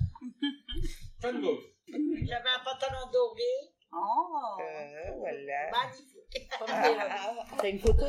De 1.22 1.32
mauve. 1.32 1.64
J'avais 2.28 2.50
un 2.50 2.64
pantalon 2.64 3.10
doré. 3.12 3.54
Oh. 3.92 4.58
Euh, 4.62 5.12
voilà. 5.18 5.72
Magnifique. 5.72 6.50
T'as 7.58 7.70
une 7.70 7.80
photo? 7.80 8.06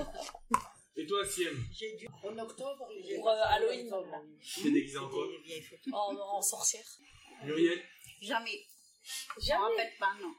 Toi, 1.11 1.25
Siem, 1.27 1.65
J'ai 1.73 1.97
dû. 1.97 2.07
En 2.23 2.39
octobre, 2.39 2.89
pour 3.17 3.29
euh, 3.29 3.35
Halloween, 3.47 3.93
tu 4.41 4.63
t'es 4.63 4.71
déguisé 4.71 4.97
en 4.99 5.09
quoi 5.09 5.27
en, 5.93 6.17
en 6.17 6.41
sorcière. 6.43 6.85
Muriel 7.45 7.81
Jamais. 8.23 8.65
Je 9.03 9.41
me 9.41 9.45
Jamais. 9.47 9.61
rappelle 9.65 9.93
pas, 9.99 10.15
non. 10.23 10.33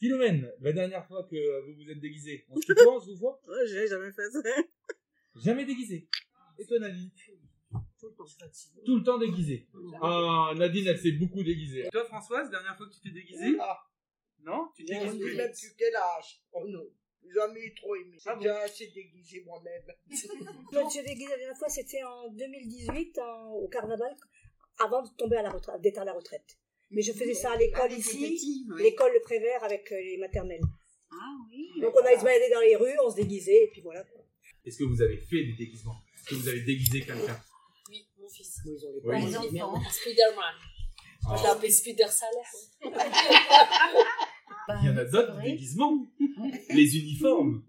Philomène, 0.00 0.52
la 0.60 0.72
dernière 0.72 1.06
fois 1.06 1.22
que 1.30 1.60
vous 1.64 1.74
vous 1.76 1.88
êtes 1.90 2.00
déguisé, 2.00 2.44
on 2.50 2.60
se 2.60 2.66
tutoie, 2.66 2.96
on 2.96 3.00
se 3.00 3.06
vous 3.10 3.16
voit 3.18 3.40
Ouais, 3.46 3.66
j'ai 3.68 3.86
jamais 3.86 4.10
fait 4.10 4.28
ça. 4.30 4.40
Jamais 5.36 5.64
déguisé. 5.64 6.08
Et 6.58 6.66
toi, 6.66 6.78
Nadine 6.80 7.10
Tout 8.00 8.96
le 8.96 9.02
temps 9.04 9.18
déguisé. 9.18 9.68
Ah, 10.02 10.52
Nadine, 10.56 10.88
elle 10.88 10.98
s'est 10.98 11.12
beaucoup 11.12 11.44
déguisée. 11.44 11.88
Toi, 11.92 12.04
Françoise, 12.06 12.50
dernière 12.50 12.76
fois 12.76 12.88
que 12.88 12.94
tu 12.94 13.00
t'es 13.00 13.10
déguisée 13.10 13.56
Ah, 13.60 13.78
Non 14.42 14.70
Tu 14.74 14.84
t'es 14.84 14.94
je 15.06 15.12
déguisée 15.12 15.50
plus 15.50 15.74
quel 15.78 15.94
âge. 15.94 16.42
Oh 16.52 16.66
non. 16.66 16.84
Jamais 17.32 17.72
trop 17.76 17.94
aimé. 17.96 18.16
J'ai 18.18 18.30
Ah 18.30 18.34
bon 18.34 18.40
déjà 18.42 18.58
assez 18.60 18.86
déguisé 18.88 19.42
moi-même. 19.46 19.82
Je 20.10 20.78
me 20.78 20.90
suis 20.90 21.02
déguisée 21.02 21.30
la 21.30 21.36
dernière 21.38 21.56
fois, 21.56 21.68
c'était 21.68 22.02
en 22.02 22.28
2018, 22.30 23.18
en- 23.18 23.52
au 23.52 23.68
carnaval, 23.68 24.14
avant 24.78 25.02
de 25.02 25.08
tomber 25.16 25.36
à 25.36 25.42
la 25.42 25.50
retraite, 25.50 25.80
d'être 25.80 25.98
à 25.98 26.04
la 26.04 26.12
retraite. 26.12 26.58
Mais 26.90 27.02
je 27.02 27.12
faisais 27.12 27.34
ça 27.34 27.52
à 27.52 27.56
l'école 27.56 27.88
Ah, 27.90 27.94
ici, 27.94 28.66
oui. 28.70 28.82
l'école 28.82 29.12
Le 29.14 29.20
Prévert 29.20 29.64
avec 29.64 29.90
euh, 29.90 29.96
les 30.00 30.16
maternelles. 30.18 30.60
Ah 31.10 31.16
oui. 31.50 31.70
Donc 31.80 31.94
on 31.96 32.04
allait 32.04 32.18
se 32.18 32.24
balader 32.24 32.50
dans 32.52 32.60
les 32.60 32.76
rues, 32.76 32.96
on 33.04 33.10
se 33.10 33.16
déguisait, 33.16 33.64
et 33.64 33.68
puis 33.72 33.80
voilà. 33.80 34.04
Est-ce 34.64 34.78
que 34.78 34.84
vous 34.84 35.00
avez 35.02 35.16
fait 35.18 35.44
des 35.44 35.54
déguisements? 35.54 35.96
Est-ce 36.14 36.24
que 36.30 36.34
vous 36.36 36.48
avez 36.48 36.60
déguisé 36.62 37.00
quelqu'un? 37.00 37.40
Oui, 37.88 38.06
mon 38.18 38.28
fils. 38.28 38.60
Oui. 38.64 39.26
Les 39.26 39.36
enfants. 39.36 39.80
Spider-Man. 39.90 40.54
Moi, 41.26 41.36
je 41.36 41.42
l'ai 41.42 41.48
Ah. 42.02 42.14
Salaire. 44.66 44.82
Il 44.82 44.86
y 44.86 44.90
en 44.92 44.96
a 44.96 45.04
d'autres 45.04 45.40
déguisements. 45.42 46.06
Les 46.74 46.96
uniformes. 46.98 47.62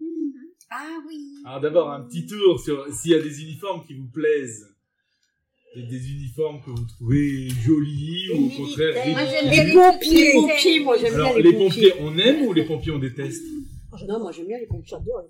Ah 0.69 0.97
oui. 1.07 1.15
Alors 1.45 1.61
d'abord, 1.61 1.91
un 1.91 2.01
petit 2.01 2.25
tour 2.25 2.59
sur 2.59 2.87
s'il 2.93 3.11
y 3.11 3.15
a 3.15 3.21
des 3.21 3.41
uniformes 3.43 3.85
qui 3.85 3.93
vous 3.93 4.07
plaisent. 4.07 4.67
Des, 5.75 5.83
des 5.83 6.09
uniformes 6.11 6.61
que 6.63 6.69
vous 6.71 6.85
trouvez 6.85 7.49
jolis 7.49 8.29
ou 8.33 8.45
au 8.45 8.49
contraire 8.49 8.93
Moi, 8.95 9.03
ridicules. 9.03 9.27
j'aime 9.29 9.49
bien 9.51 9.63
Les 9.63 9.67
les 9.67 9.73
pompiers, 9.73 10.33
pompiers. 10.33 10.53
pompiers, 10.55 10.79
moi 10.79 10.97
j'aime 10.97 11.13
bien 11.15 11.23
Alors, 11.25 11.37
les, 11.37 11.43
les 11.43 11.53
pompiers. 11.53 11.89
pompiers, 11.91 11.93
on 11.99 12.17
aime 12.17 12.41
ou 12.47 12.53
les 12.53 12.63
pompiers, 12.65 12.91
on 12.93 12.99
déteste? 12.99 13.43
Non, 14.07 14.19
moi 14.19 14.31
j'aime 14.31 14.47
bien 14.47 14.57
les 14.57 14.67
pompiers. 14.67 14.87
J'adore. 14.89 15.23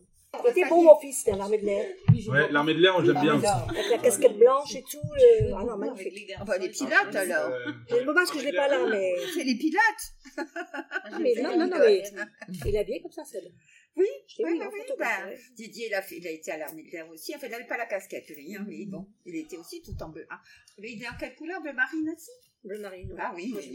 C'était 0.47 0.69
bon 0.69 0.83
mon 0.83 0.99
fils, 0.99 1.25
l'armée 1.27 1.57
de 1.57 1.65
l'air. 1.65 1.85
Ouais, 2.27 2.51
l'armée 2.51 2.73
de 2.73 2.79
l'air, 2.79 2.95
on 2.97 3.01
l'aime 3.01 3.19
bien 3.21 3.35
aussi. 3.35 3.45
Avec 3.69 3.89
la 3.91 3.97
casquette 3.99 4.37
blanche 4.37 4.75
et 4.75 4.81
tout. 4.83 4.97
le- 5.15 5.53
Ah 5.53 5.63
non, 5.63 5.77
magnifique. 5.77 6.31
Ah 6.37 6.43
bah, 6.45 6.57
les 6.57 6.69
pilotes 6.69 7.15
alors. 7.15 7.51
Euh, 7.51 7.71
J'ai 7.89 7.99
le 7.99 8.05
dommage 8.05 8.29
que 8.29 8.39
je 8.39 8.45
l'ai 8.45 8.53
pas 8.53 8.67
là, 8.67 8.85
mais. 8.89 9.13
C'est 9.33 9.43
les 9.43 9.55
pilotes. 9.55 9.81
Mais 11.21 11.33
non, 11.41 11.57
non, 11.57 11.67
non, 11.67 11.77
mais. 11.79 12.03
Il 12.65 12.75
est 12.75 12.79
habillé 12.79 13.01
comme 13.01 13.11
ça, 13.11 13.23
celle 13.25 13.51
Oui, 13.97 14.05
oui, 14.39 14.53
vu 14.53 14.59
oui, 14.59 14.67
oui, 14.73 14.93
bah. 14.99 15.05
Didier, 15.55 15.87
il 15.87 15.93
a, 15.93 16.01
fait- 16.01 16.17
il 16.17 16.27
a 16.27 16.31
été 16.31 16.51
à 16.51 16.57
l'armée 16.57 16.83
de 16.83 16.91
l'air 16.91 17.07
aussi. 17.09 17.33
Enfin, 17.35 17.47
il 17.47 17.51
n'avait 17.51 17.67
pas 17.67 17.77
la 17.77 17.85
casquette, 17.85 18.27
lui, 18.29 18.55
hein, 18.55 18.65
mais 18.67 18.85
bon, 18.85 19.07
il 19.25 19.35
était 19.37 19.57
aussi 19.57 19.81
tout 19.81 19.95
en 20.01 20.09
bleu. 20.09 20.25
Ah, 20.29 20.41
mais 20.79 20.91
il 20.91 21.01
est 21.03 21.07
en 21.07 21.15
quelle 21.19 21.35
couleur 21.35 21.61
Bleu 21.61 21.71
marine 21.73 22.09
aussi? 22.13 22.31
Bleu 22.63 22.79
marine. 22.79 23.15
Ah 23.19 23.31
oui, 23.35 23.51
Moi, 23.53 23.61
je 23.61 23.69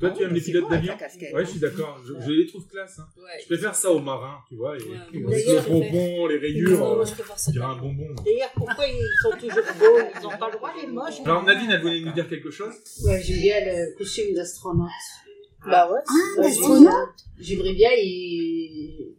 Toi, 0.00 0.08
Ah 0.10 0.14
tu 0.16 0.22
oui, 0.22 0.28
aimes 0.28 0.34
les 0.34 0.40
pilotes 0.40 0.68
d'avion. 0.70 0.94
Ouais, 1.32 1.44
je 1.44 1.50
suis 1.50 1.60
d'accord. 1.60 2.00
Je, 2.04 2.12
je 2.26 2.30
les 2.32 2.46
trouve 2.46 2.66
classe. 2.66 2.98
hein. 2.98 3.06
Ouais. 3.18 3.40
Je 3.40 3.46
préfère 3.46 3.74
ça 3.74 3.90
aux 3.92 4.00
marins, 4.00 4.38
tu 4.48 4.56
vois. 4.56 4.76
Et, 4.76 4.80
Ouais. 4.82 4.96
avec 5.12 5.26
D'ailleurs, 5.46 5.62
le 5.62 5.68
pompon, 5.70 6.26
les 6.26 6.38
rayures, 6.38 6.78
moi, 6.78 6.98
euh, 7.00 7.04
je 7.06 7.12
préfère 7.12 7.34
on 7.34 7.38
ça. 7.38 7.52
dirait 7.52 7.64
un 7.66 7.76
bonbon. 7.76 8.06
D'ailleurs, 8.24 8.50
pourquoi 8.56 8.84
ils 8.86 9.08
sont 9.22 9.30
toujours 9.38 9.64
beaux? 9.78 9.98
Ils 10.16 10.22
n'ont 10.22 10.38
pas 10.38 10.48
le 10.50 10.56
droit, 10.56 10.72
les 10.80 10.88
moches? 10.88 11.20
Alors, 11.24 11.44
Nadine, 11.44 11.70
elle 11.70 11.80
voulait 11.82 12.00
nous 12.00 12.12
dire 12.12 12.28
quelque 12.28 12.50
chose? 12.50 12.72
Ouais, 13.04 13.22
j'aime 13.22 13.40
bien 13.40 13.60
le 13.64 13.96
costume 13.96 14.34
d'astronaute. 14.34 14.88
Bah 15.64 15.88
ouais. 15.92 16.00
Ouais, 16.38 16.48
l'astronaute 16.48 16.92
J'aimerais 17.38 17.72
bien 17.74 17.90
et 17.96 19.11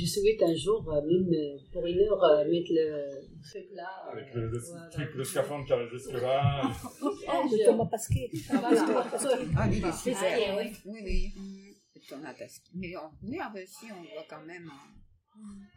je 0.00 0.06
souhaite 0.06 0.42
un 0.42 0.54
jour, 0.54 0.88
euh, 0.92 1.00
même 1.02 1.28
euh, 1.32 1.58
pour 1.72 1.86
une 1.86 1.98
heure, 2.00 2.22
euh, 2.24 2.44
mettre 2.48 2.70
le 2.70 3.08
truc 3.42 3.66
là. 3.74 3.88
euh, 4.06 4.12
Avec 4.12 4.34
le, 4.34 4.48
le 4.48 4.58
voilà. 4.58 4.88
truc, 4.88 5.08
le 5.14 5.24
scaphandre 5.24 5.64
qui 5.66 5.72
arrive 5.72 5.90
jusque-là. 5.90 6.62
Oh, 7.02 7.10
le 7.50 7.64
Thomas 7.64 7.86
Pasquet. 7.86 8.30
Ah, 8.50 9.66
lui, 9.68 9.78
il 9.78 9.84
est 9.84 9.86
Ah, 9.88 9.92
super. 9.92 10.22
ouais, 10.22 10.56
ouais. 10.56 10.72
Oui, 10.86 11.00
oui. 11.04 11.76
C'est 11.94 12.14
ton 12.14 12.24
attaque. 12.24 12.50
Mais 12.74 12.96
on, 12.96 13.10
oui, 13.28 13.38
ah, 13.40 13.52
si, 13.66 13.86
on 13.92 14.02
voit 14.14 14.24
quand 14.28 14.42
même 14.44 14.70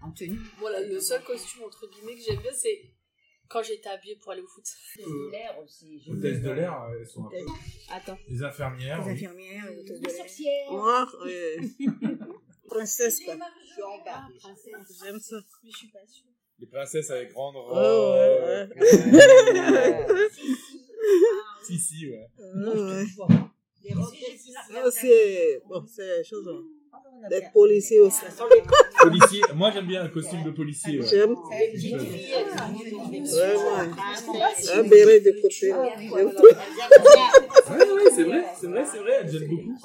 en, 0.01 0.07
en 0.07 0.11
tenue. 0.11 0.39
Voilà, 0.59 0.81
le 0.81 0.99
seul 0.99 1.21
costume, 1.23 1.63
entre 1.63 1.87
guillemets, 1.89 2.15
que 2.15 2.21
j'aime 2.21 2.41
bien, 2.41 2.51
c'est 2.53 2.81
quand 3.49 3.61
j'étais 3.61 3.89
habillée 3.89 4.15
pour 4.21 4.31
aller 4.31 4.41
au 4.41 4.47
foot. 4.47 4.63
De 4.97 5.31
l'air 5.31 5.55
aussi. 5.63 6.01
Hôtesses 6.09 6.41
de 6.41 6.51
l'air, 6.51 6.73
elles 6.99 7.07
sont 7.07 7.25
un 7.25 7.29
peu. 7.29 7.37
Attends. 7.91 8.17
Les 8.29 8.41
infirmières. 8.43 8.99
Les 8.99 9.05
oui. 9.05 9.11
infirmières, 9.13 9.69
les 9.71 9.79
hôtesses 9.79 9.99
de 9.99 10.07
l'air. 10.07 10.15
Sorcière. 10.17 10.71
Moi, 10.71 11.07
euh, 11.27 11.61
princesse, 12.67 13.19
quoi. 13.23 13.35
Je 14.33 14.39
suis 14.39 14.47
en 14.47 14.55
bas. 14.77 14.83
J'aime 15.03 15.19
ça. 15.19 15.35
Mais 15.63 15.71
je 15.71 15.77
suis 15.77 15.87
pas 15.87 15.99
sûre. 16.07 16.25
Les 16.59 16.67
princesses 16.67 17.09
avec 17.11 17.31
grande 17.31 17.55
robe. 17.55 17.73
Oh, 17.75 18.13
ouais, 18.13 18.67
Euh, 18.79 20.27
Si, 21.63 21.77
si, 21.79 22.07
ouais. 22.09 22.27
Ah, 22.39 22.43
Non, 22.55 22.73
c'est 24.91 25.61
bon, 25.67 25.83
c'est 25.87 26.23
chose. 26.23 26.47
hein. 26.47 26.61
D'être 27.29 27.51
policier 27.53 27.99
aussi. 28.01 28.21
Policier, 29.01 29.41
moi 29.55 29.71
j'aime 29.71 29.87
bien 29.87 30.03
un 30.03 30.09
costume 30.09 30.43
de 30.43 30.51
policier. 30.51 30.99
ouais. 30.99 31.07
J'aime 31.07 31.33
vraiment 31.33 31.49
princesse. 33.95 34.69
un 34.73 34.83
béret 34.83 35.21
de 35.21 35.31
côté. 35.41 35.71
c'est 38.13 38.23
vrai, 38.23 38.43
c'est 38.59 38.67
vrai, 38.67 38.85
c'est 38.85 38.99
vrai, 38.99 39.25
j'aime 39.27 39.47
beaucoup. 39.47 39.75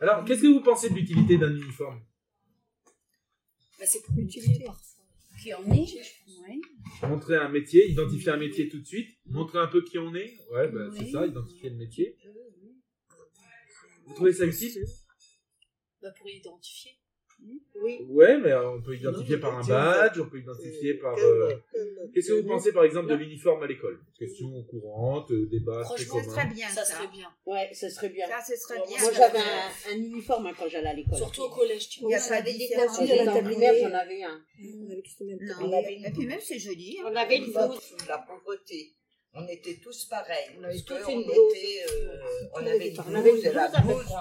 Alors, 0.00 0.24
qu'est-ce 0.24 0.40
que 0.40 0.46
vous 0.46 0.62
pensez 0.62 0.88
de 0.88 0.94
l'utilité 0.94 1.36
d'un 1.36 1.54
uniforme? 1.54 2.02
Bah, 3.78 3.84
c'est 3.86 4.02
pour 4.02 4.14
l'utilité 4.16 4.64
parfois. 4.64 5.04
Qui 5.42 5.54
en 5.54 5.72
est. 5.72 5.86
Montrer 7.02 7.36
un 7.36 7.48
métier, 7.48 7.90
identifier 7.90 8.30
un 8.30 8.36
métier 8.36 8.68
tout 8.68 8.80
de 8.80 8.86
suite, 8.86 9.10
montrer 9.26 9.58
un 9.58 9.66
peu 9.68 9.82
qui 9.82 9.98
on 9.98 10.14
est. 10.14 10.36
Ouais, 10.50 10.68
bah, 10.68 10.90
c'est 10.96 11.10
ça, 11.10 11.26
identifier 11.26 11.70
le 11.70 11.76
métier. 11.76 12.16
Vous 14.06 14.14
trouvez 14.14 14.32
ça 14.32 14.46
utile? 14.46 14.84
Bah, 16.02 16.10
pour 16.16 16.28
identifier. 16.28 16.99
Oui. 17.82 17.98
Ouais, 18.10 18.36
mais 18.36 18.52
euh, 18.52 18.72
on 18.72 18.82
peut 18.82 18.94
identifier 18.94 19.38
par 19.38 19.56
un 19.58 19.62
badge, 19.66 20.20
on 20.20 20.26
peut 20.28 20.38
identifier 20.40 20.94
par. 20.94 21.16
euh, 21.18 21.54
Qu'est-ce 22.12 22.28
que 22.28 22.32
vous 22.42 22.46
pensez 22.46 22.72
par 22.72 22.84
exemple 22.84 23.08
de 23.08 23.14
l'uniforme 23.14 23.62
à 23.62 23.66
l'école? 23.66 23.98
Question 24.18 24.62
courante, 24.64 25.30
euh, 25.30 25.46
débat 25.50 25.82
très 25.82 26.04
Franchement, 26.04 26.22
Ça 26.22 26.30
serait 26.30 26.54
bien, 26.54 26.68
Ça 26.68 26.84
ça. 26.84 26.94
serait 26.96 27.06
bien. 27.08 27.28
Ouais, 27.46 27.70
ce 27.72 27.88
serait 27.88 28.10
bien. 28.10 28.26
Ça, 28.28 28.54
serait 28.54 28.80
bien. 28.86 29.00
Moi, 29.00 29.10
j'avais 29.16 29.38
un, 29.38 29.92
un 29.92 29.96
uniforme 29.96 30.46
hein, 30.48 30.52
quand 30.58 30.68
j'allais 30.68 30.88
à 30.90 30.94
l'école. 30.94 31.16
Surtout 31.16 31.42
au 31.44 31.48
collège, 31.50 31.88
tu 31.88 32.00
Il 32.00 32.02
vois. 32.02 32.12
y 32.12 32.14
a 32.16 32.18
pas 32.20 32.42
de 32.42 32.50
Quand 32.50 33.06
j'étais 33.06 33.28
en 33.28 33.42
primaire, 33.42 33.74
j'en 33.80 33.94
avais 33.94 34.22
un. 34.24 34.40
On 35.62 35.72
avait 35.72 35.94
une- 35.96 36.04
Et 36.04 36.10
puis 36.10 36.26
même, 36.26 36.40
c'est 36.40 36.58
joli. 36.58 36.98
hein. 37.00 37.08
On 37.10 37.16
avait 37.16 37.38
une 37.38 37.52
la 38.08 38.18
pauvreté. 38.18 38.92
On 39.32 39.46
était 39.48 39.78
tous 39.82 40.04
pareils. 40.06 40.50
On 40.58 40.64
avait 40.64 40.80
tous 40.82 41.08
une 41.08 41.22
blouse. 41.22 41.34
euh, 41.88 42.16
on 42.52 42.66
avait 42.66 42.88
une 42.90 42.96
pas- 42.96 43.06
On 43.08 43.14
avait 43.14 43.30
une 43.30 43.36
blouse 43.36 43.46
et 43.46 43.52
la 43.52 43.68
blouse. 43.68 44.12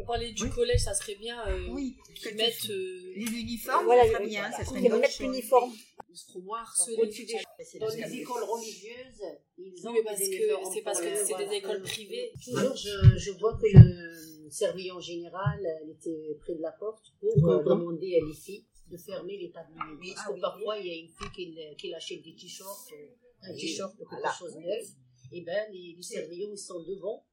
On 0.00 0.04
parlait 0.04 0.32
du 0.32 0.48
collège, 0.50 0.80
ça 0.80 0.94
serait 0.94 1.16
bien 1.16 1.46
euh, 1.48 1.68
Oui. 1.72 1.96
qu'ils 2.14 2.34
mettent. 2.36 2.70
euh, 2.70 3.12
L'uniforme, 3.16 3.84
Voilà, 3.86 4.04
ça 4.04 4.12
serait 4.12 4.26
bien. 4.26 4.40
voilà. 4.40 4.56
Ça 4.56 4.64
serait 4.64 4.80
Qu'ils 4.80 4.92
mettent 4.94 5.18
l'uniforme. 5.18 5.72
Ils 6.10 6.16
seront 6.16 6.54
harcelés. 6.54 6.96
Dans 6.96 7.86
le 7.88 7.96
les 7.96 8.14
écoles 8.20 8.42
religieuses, 8.44 9.22
ils 9.58 9.86
ont 9.88 9.92
Oui, 9.92 9.98
parce 10.04 10.18
des 10.18 10.30
que 10.30 10.36
uniformes 10.44 10.72
c'est 10.72 10.82
parce 10.82 11.00
que 11.00 11.14
c'est 11.16 11.36
des 11.36 11.54
écoles 11.56 11.82
privées. 11.82 12.32
Toujours, 12.44 12.76
je, 12.76 13.18
je 13.18 13.30
vois 13.32 13.58
que 13.58 13.66
le 13.76 14.50
surveillant 14.50 15.00
général 15.00 15.60
était 15.90 16.36
près 16.40 16.54
de 16.54 16.62
la 16.62 16.72
porte 16.72 17.04
pour 17.20 17.50
euh, 17.50 17.62
demander 17.64 18.18
à 18.22 18.26
les 18.26 18.34
filles 18.34 18.64
de 18.90 18.96
fermer 18.96 19.36
les 19.36 19.50
tabliers. 19.50 19.96
Oui, 20.00 20.12
Parce 20.14 20.26
ah 20.26 20.28
que 20.30 20.34
oui. 20.34 20.40
parfois, 20.40 20.78
il 20.78 20.86
y 20.86 20.90
a 20.90 20.94
une 20.94 21.08
fille 21.08 21.30
qui, 21.34 21.58
qui 21.76 21.94
achète 21.94 22.22
des 22.22 22.34
t-shirts, 22.34 22.88
euh, 22.92 23.06
un 23.42 23.54
t-shirt 23.54 23.94
ou 24.00 24.06
quelque 24.06 24.34
chose 24.38 24.56
neuf. 24.56 24.86
Et 25.32 25.42
ben, 25.42 25.66
les, 25.72 25.94
les 25.96 26.02
surveillants, 26.02 26.48
ils 26.52 26.56
sont 26.58 26.82
devant, 26.84 27.26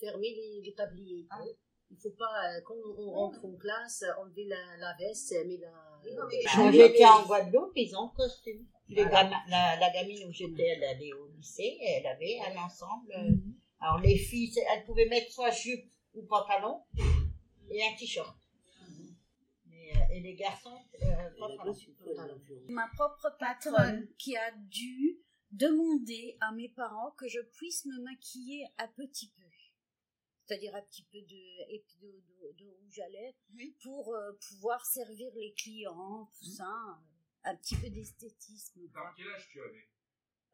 fermer 0.00 0.30
les, 0.34 0.62
les 0.64 0.72
tabliers. 0.74 1.26
Il 1.96 2.00
faut 2.02 2.16
pas, 2.18 2.50
euh, 2.56 2.60
quand 2.66 2.74
on 2.98 3.10
rentre 3.12 3.44
en 3.44 3.54
classe, 3.56 4.04
enlever 4.20 4.46
la, 4.46 4.76
la 4.78 4.94
veste, 4.98 5.32
mais 5.46 5.58
la... 5.58 5.72
Quand 6.54 6.70
j'étais 6.72 7.04
en 7.06 7.24
Guadeloupe, 7.24 7.72
ils 7.76 7.96
ont 7.96 8.08
costume. 8.08 8.66
Voilà. 8.88 9.30
la, 9.48 9.76
la 9.80 9.90
gamine 9.90 10.26
où 10.28 10.32
j'étais, 10.32 10.66
elle 10.76 10.84
allait 10.84 11.12
au 11.14 11.28
lycée, 11.28 11.78
elle 11.80 12.06
avait 12.06 12.38
un 12.46 12.56
ensemble. 12.62 13.10
euh, 13.16 13.30
Alors 13.80 14.00
les 14.00 14.18
filles, 14.18 14.52
elles 14.72 14.84
pouvaient 14.84 15.06
mettre 15.08 15.30
soit 15.32 15.50
jupe 15.50 15.88
ou 16.14 16.22
pantalon 16.26 16.82
et 17.70 17.82
un 17.82 17.94
t-shirt. 17.96 18.36
Euh, 19.68 20.14
Et 20.14 20.20
les 20.20 20.34
garçons, 20.34 20.78
euh, 21.02 21.30
pantalon. 21.38 21.74
Ma 22.68 22.88
propre 22.94 23.34
patronne 23.38 24.06
qui 24.18 24.36
a 24.36 24.50
dû 24.68 25.18
demander 25.50 26.36
à 26.40 26.52
mes 26.52 26.68
parents 26.68 27.12
que 27.12 27.28
je 27.28 27.40
puisse 27.56 27.86
me 27.86 28.02
maquiller 28.02 28.66
un 28.78 28.88
petit 28.88 29.32
peu. 29.36 29.43
C'est-à-dire 30.46 30.74
un 30.74 30.82
petit 30.82 31.04
peu 31.04 31.20
de, 31.22 31.72
et 31.72 31.82
puis 31.86 31.98
de, 32.00 32.10
de- 32.12 32.52
de 32.64 32.68
rouge 32.68 32.98
à 33.00 33.08
lèvres 33.08 33.38
Oui. 33.54 33.76
pour 33.82 34.14
euh, 34.14 34.32
pouvoir 34.48 34.84
servir 34.84 35.30
les 35.34 35.54
clients, 35.54 36.30
tout 36.38 36.44
ça. 36.50 36.68
euh, 36.68 37.48
Un 37.50 37.56
petit 37.56 37.76
peu 37.76 37.88
d'esthétisme. 37.88 38.88
quoi. 38.92 39.12
quel 39.16 39.28
âge 39.28 39.48
tu 39.50 39.60
avais? 39.60 39.88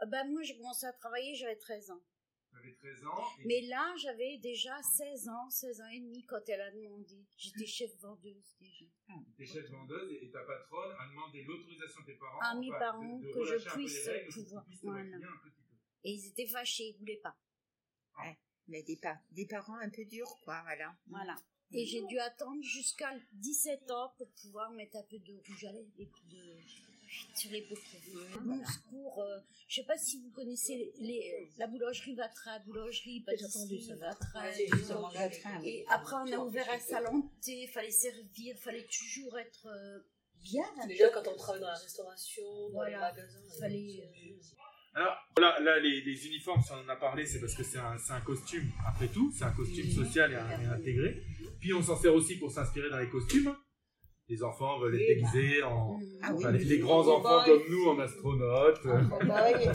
Euh, 0.03 0.07
Ben, 0.07 0.31
moi, 0.31 0.43
j'ai 0.43 0.57
commencé 0.57 0.87
à 0.87 0.93
travailler, 0.93 1.35
j'avais 1.35 1.57
13 1.57 1.91
ans. 1.91 2.01
Tu 2.51 2.57
avais 2.57 2.73
13 2.75 3.05
ans. 3.05 3.25
Mais 3.45 3.61
là, 3.63 3.95
j'avais 3.97 4.39
déjà 4.39 4.81
16 4.83 5.29
ans, 5.29 5.51
16 5.51 5.81
ans 5.81 5.89
et 5.89 6.01
demi 6.01 6.25
quand 6.25 6.41
elle 6.49 6.61
a 6.61 6.71
demandé. 6.71 7.25
J'étais 7.37 7.67
chef 7.67 7.91
vendeuse 8.01 8.57
déjà. 8.61 8.85
T'es 9.37 9.47
chef 9.47 9.69
vendeuse 9.71 10.13
et 10.23 10.31
ta 10.31 10.43
patronne 10.45 10.95
a 10.99 11.09
demandé 11.09 11.43
l'autorisation 11.43 12.01
de 12.03 12.07
tes 12.07 12.15
parents. 12.15 12.39
À 12.41 12.55
mes 12.57 12.69
enfin, 12.71 12.79
parents, 12.79 13.19
de- 13.19 13.27
de 13.27 13.33
que 13.33 13.45
je 13.45 13.69
puisse 13.75 14.07
règles 14.09 14.33
pouvoir- 14.33 14.65
puisses 14.67 14.81
te 14.81 14.87
voilà. 14.87 15.03
maquiller 15.05 15.25
un 15.27 15.39
petit 15.49 15.51
peu. 15.63 15.75
Et 16.05 16.11
ils 16.13 16.27
étaient 16.29 16.47
fâchés, 16.47 16.85
ils 16.89 16.97
voulaient 16.99 17.21
pas. 17.23 17.37
Mais 18.69 18.83
des, 18.83 18.97
pa- 18.97 19.21
des 19.33 19.47
parents 19.47 19.79
un 19.79 19.90
peu 19.90 20.05
durs, 20.05 20.38
quoi, 20.45 20.61
voilà. 20.62 20.95
Voilà. 21.09 21.37
Et 21.73 21.87
j'ai 21.87 22.02
dû 22.07 22.19
attendre 22.19 22.62
jusqu'à 22.62 23.11
17 23.33 23.90
ans 23.90 24.12
pour 24.19 24.29
pouvoir 24.43 24.71
mettre 24.73 24.97
un 24.97 25.02
peu 25.05 25.19
de 25.19 25.33
rouge 25.35 25.64
à 25.64 25.73
lèvres 25.73 25.88
et 25.99 26.07
puis 26.07 26.25
de 26.31 26.57
sur 27.35 27.50
les 27.50 27.62
paupières. 27.62 28.40
Mon 28.43 28.64
secours, 28.64 29.21
euh, 29.23 29.38
je 29.67 29.81
sais 29.81 29.87
pas 29.87 29.99
si 29.99 30.21
vous 30.23 30.31
connaissez 30.31 30.76
les, 30.76 31.07
les- 31.07 31.50
la 31.59 31.67
boulangerie 31.67 32.14
Vatra, 32.14 32.59
boulangerie, 32.61 33.21
pâtisserie 33.23 33.88
Vatra. 33.99 34.45
Et 35.64 35.85
après, 35.88 36.17
on 36.17 36.33
a 36.33 36.38
ouvert 36.38 36.71
un 36.71 36.79
salon 36.79 37.19
de 37.19 37.29
thé, 37.43 37.67
fallait 37.69 37.90
servir, 37.90 38.57
fallait 38.59 38.87
toujours 38.87 39.38
être 39.38 39.67
euh, 39.67 39.99
bien. 40.37 40.64
Déjà, 40.87 41.09
quand 41.11 41.26
on 41.26 41.37
travaille 41.37 41.61
dans 41.61 41.67
la 41.69 41.75
restauration, 41.79 42.45
dans 42.69 42.71
Voilà. 42.75 42.90
les 43.12 43.21
magasins. 43.23 43.43
Fallait, 43.59 44.00
euh, 44.02 44.40
Alors, 44.95 45.17
là, 45.41 45.59
là 45.61 45.79
les, 45.79 46.01
les 46.03 46.27
uniformes, 46.27 46.61
si 46.63 46.73
on 46.73 46.85
en 46.85 46.89
a 46.89 46.97
parlé, 46.97 47.25
c'est 47.25 47.39
parce 47.41 47.55
que 47.55 47.63
c'est 47.63 47.79
un, 47.79 48.21
costume, 48.21 48.65
après 48.87 49.07
tout, 49.09 49.31
c'est 49.33 49.45
un 49.45 49.53
costume 49.53 49.89
social 49.91 50.33
et, 50.33 50.37
un- 50.37 50.61
et 50.63 50.67
intégré. 50.67 51.23
Puis 51.61 51.73
on 51.73 51.83
s'en 51.83 51.97
sert 51.97 52.15
aussi 52.15 52.37
pour 52.39 52.51
s'inspirer 52.51 52.91
dans 52.91 52.99
les 52.99 53.09
costumes. 53.09 53.55
Les 54.29 54.43
enfants 54.45 54.79
veulent 54.79 54.95
être 54.95 55.09
déguisés 55.09 55.63
en. 55.65 55.99
Ah 56.23 56.29
oui. 56.33 56.37
enfin, 56.39 56.53
les, 56.53 56.63
les 56.65 56.79
grands 56.79 57.05
enfants 57.09 57.43
comme 57.45 57.63
nous 57.69 57.87
en 57.89 57.99
astronautes. 57.99 58.81
Cowboy, 58.81 59.69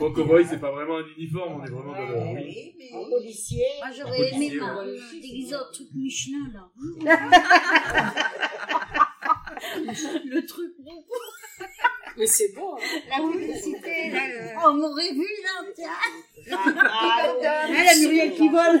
Bon, 0.00 0.12
cowboy, 0.12 0.44
c'est 0.44 0.58
pas 0.58 0.72
vraiment 0.72 0.96
un 0.98 1.06
uniforme, 1.16 1.60
on 1.60 1.64
est 1.64 1.70
vraiment 1.70 1.92
dans 1.92 2.08
le. 2.08 2.34
Oui. 2.34 2.74
mais... 2.76 2.90
en 2.92 3.08
policier. 3.08 3.62
Moi, 3.78 3.90
j'aurais 3.96 4.18
aimé 4.32 4.34
policier, 4.48 4.60
me 4.60 4.66
ouais. 4.66 4.98
me 4.98 5.20
déguiser 5.22 5.54
en 5.54 5.70
truc 5.72 5.88
Michelin, 5.94 6.50
là. 6.52 6.68
le 10.24 10.46
truc. 10.46 10.72
Mais 12.20 12.26
c'est 12.26 12.54
bon. 12.54 12.76
hein. 12.76 12.78
La 13.08 13.16
publicité, 13.32 14.10
là. 14.12 14.28
le- 14.28 14.68
On 14.68 14.74
m'aurait 14.74 15.12
vu 15.12 15.26
là, 15.42 15.64
tiens. 15.74 15.88
Ah, 16.52 17.32
oui. 17.38 17.46
Elle 17.76 17.88
a 17.88 17.96
Muriel 18.08 18.34
qui 18.34 18.48
vole 18.48 18.80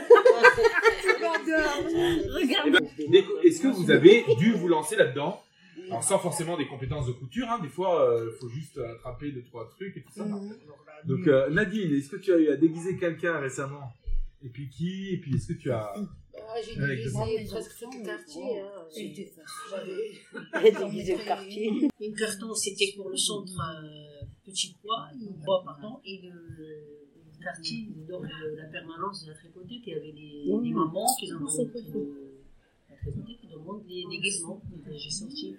Regarde. 1.20 2.68
Eh 2.98 3.08
ben, 3.08 3.24
Est-ce 3.44 3.60
que 3.62 3.68
vous 3.68 3.90
avez 3.90 4.24
dû 4.38 4.52
vous 4.52 4.68
lancer 4.68 4.96
là-dedans? 4.96 5.42
Alors, 5.88 6.04
sans 6.04 6.18
forcément 6.18 6.56
des 6.56 6.66
compétences 6.68 7.06
de 7.06 7.12
couture, 7.12 7.48
hein, 7.50 7.58
des 7.62 7.68
fois, 7.68 8.14
il 8.24 8.38
faut 8.38 8.48
juste 8.48 8.78
attraper 8.78 9.32
deux, 9.32 9.42
trois 9.42 9.68
trucs 9.70 9.96
et 9.96 10.02
tout 10.02 10.12
ça. 10.14 10.24
Donc, 11.04 11.26
euh, 11.26 11.48
Nadine, 11.50 11.94
est-ce 11.96 12.10
que 12.10 12.16
tu 12.16 12.32
as 12.32 12.36
eu 12.38 12.48
à 12.50 12.56
déguiser 12.56 12.96
quelqu'un 12.96 13.38
récemment? 13.38 13.90
Et 14.44 14.48
puis 14.48 14.68
qui? 14.68 15.14
Et 15.14 15.16
puis, 15.18 15.34
est-ce 15.36 15.48
que 15.48 15.58
tu 15.58 15.70
as. 15.72 15.92
Ah, 16.52 16.60
j'ai 16.64 16.74
le- 16.74 17.48
presque 17.48 17.78
tout 17.78 17.90
le 17.98 18.04
quartier. 18.04 18.60
Hein. 18.60 18.86
C'était 18.90 19.26
facile. 19.26 20.80
Déguisé 20.90 21.16
le 21.16 21.24
quartier. 21.24 21.88
Une 22.00 22.14
carton, 22.14 22.54
c'était 22.54 22.92
pour 22.96 23.08
le 23.10 23.16
centre 23.16 23.52
euh, 23.52 24.24
Petit 24.44 24.76
Pois, 24.82 25.08
Pois, 25.44 25.62
pardon, 25.64 26.00
et 26.04 26.20
le, 26.22 26.32
quartier 27.40 27.88
donc, 28.08 28.22
de 28.24 28.56
la 28.56 28.64
permanence 28.68 29.24
de 29.24 29.30
la 29.30 29.36
Trépotée, 29.38 29.80
il 29.86 29.88
y 29.88 29.94
avait 29.94 30.12
des, 30.12 30.44
des 30.44 30.74
mamans 30.74 31.06
qui 31.18 31.32
ont 31.32 31.38
de 31.38 32.14
la 32.88 32.96
Trépotée 32.96 33.36
qui 33.40 33.46
demandent 33.46 33.86
des 33.86 34.04
déguisements. 34.10 34.60
J'ai 34.90 35.10
sorti. 35.10 35.56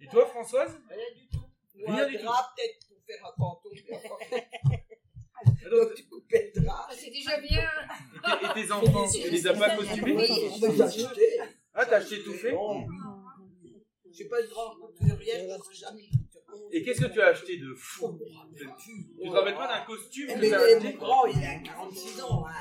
Et 0.00 0.06
toi, 0.08 0.26
Françoise? 0.26 0.78
Rien 0.88 1.14
du 1.14 1.26
tout. 1.28 1.44
Ou 1.78 1.92
Rien 1.92 2.08
du 2.08 2.16
drap 2.16 2.54
peut-être 2.56 2.88
pour 2.88 2.98
faire 3.04 3.26
un 3.26 3.34
pantalon. 3.36 4.80
Donc, 5.70 5.94
tu 5.94 6.04
coupais 6.06 6.52
le 6.54 6.62
drap. 6.62 6.86
Ah, 6.88 6.94
c'est 6.96 7.10
déjà 7.10 7.40
bien. 7.40 7.68
Et 8.42 8.62
tes 8.62 8.72
enfants, 8.72 9.06
tu 9.10 9.30
les 9.30 9.46
as 9.46 9.54
pas 9.54 9.76
costumés 9.76 10.12
On 10.12 10.58
va 10.58 10.68
les 10.68 10.82
acheter. 10.82 11.38
Ah, 11.74 11.84
t'as 11.86 11.96
acheté 11.96 12.22
tout 12.22 12.32
fait 12.34 12.54
Je 14.10 14.12
suis 14.14 14.24
pas 14.28 14.40
une 14.40 14.48
grande 14.48 14.78
couturière, 14.80 15.40
je 15.64 15.70
ne 15.70 15.74
jamais. 15.74 16.08
Et 16.72 16.82
qu'est-ce 16.82 17.00
que 17.02 17.12
tu 17.12 17.20
as 17.20 17.26
acheté 17.28 17.58
de 17.58 17.74
fou 17.74 18.18
Tu 18.56 19.28
te 19.28 19.32
rappelles 19.34 19.54
pas 19.54 19.68
d'un 19.68 19.84
costume 19.84 20.28
que 20.28 20.38
Mais 20.40 20.48
t'as 20.50 20.58
mon 20.58 20.76
acheté 20.78 20.92
grand, 20.94 21.26
il 21.26 21.44
a 21.44 21.58
46 21.58 22.20
ans. 22.22 22.46
hein. 22.46 22.52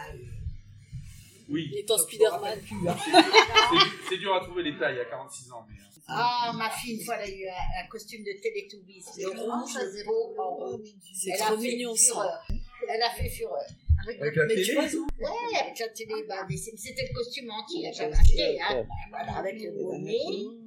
Oui. 1.47 1.69
Il 1.71 1.77
est 1.77 1.91
en 1.91 1.97
Spider-Man. 1.97 2.59
C'est- 2.61 4.09
C'est 4.09 4.17
dur 4.17 4.33
à 4.35 4.39
trouver 4.41 4.63
les 4.63 4.77
tailles 4.77 4.99
à 4.99 5.05
46 5.05 5.51
ans. 5.51 5.63
Mais... 5.69 5.75
euh, 5.75 5.87
Ah, 6.07 6.51
ma 6.55 6.69
fille, 6.71 6.95
une 6.97 7.05
fois, 7.05 7.15
elle 7.17 7.31
a 7.31 7.33
eu 7.35 7.47
un, 7.47 7.83
un 7.83 7.87
costume 7.87 8.23
de 8.23 8.31
Teletubbies. 8.41 9.03
Le 9.19 9.27
rouge, 9.29 9.75
le 9.75 10.05
beau 10.05 10.35
en 10.41 10.55
rouge. 10.55 10.89
C'est 11.13 11.29
Elle 11.29 11.41
a 11.41 11.45
trop 11.45 11.57
fait 11.57 11.61
mignon 11.67 11.95
ça. 11.95 12.41
Elle 12.87 13.01
a 13.01 13.09
fait 13.09 13.29
fureur. 13.29 13.63
Avec 14.07 14.35
la 14.35 14.45
Mais 14.45 14.55
tu 14.55 14.61
télé 14.61 14.73
vois, 14.73 14.83
Ouais, 14.83 15.59
avec 15.63 15.79
la 15.79 15.87
télé, 15.89 16.13
bah, 16.27 16.45
c'était 16.77 17.07
le 17.09 17.13
costume 17.15 17.49
entier 17.49 17.89
j'avais 17.91 18.13
acheté, 18.13 18.61
hein. 18.61 18.85
Voilà, 19.09 19.37
avec 19.37 19.59
le 19.59 19.71
bonnet, 19.71 20.19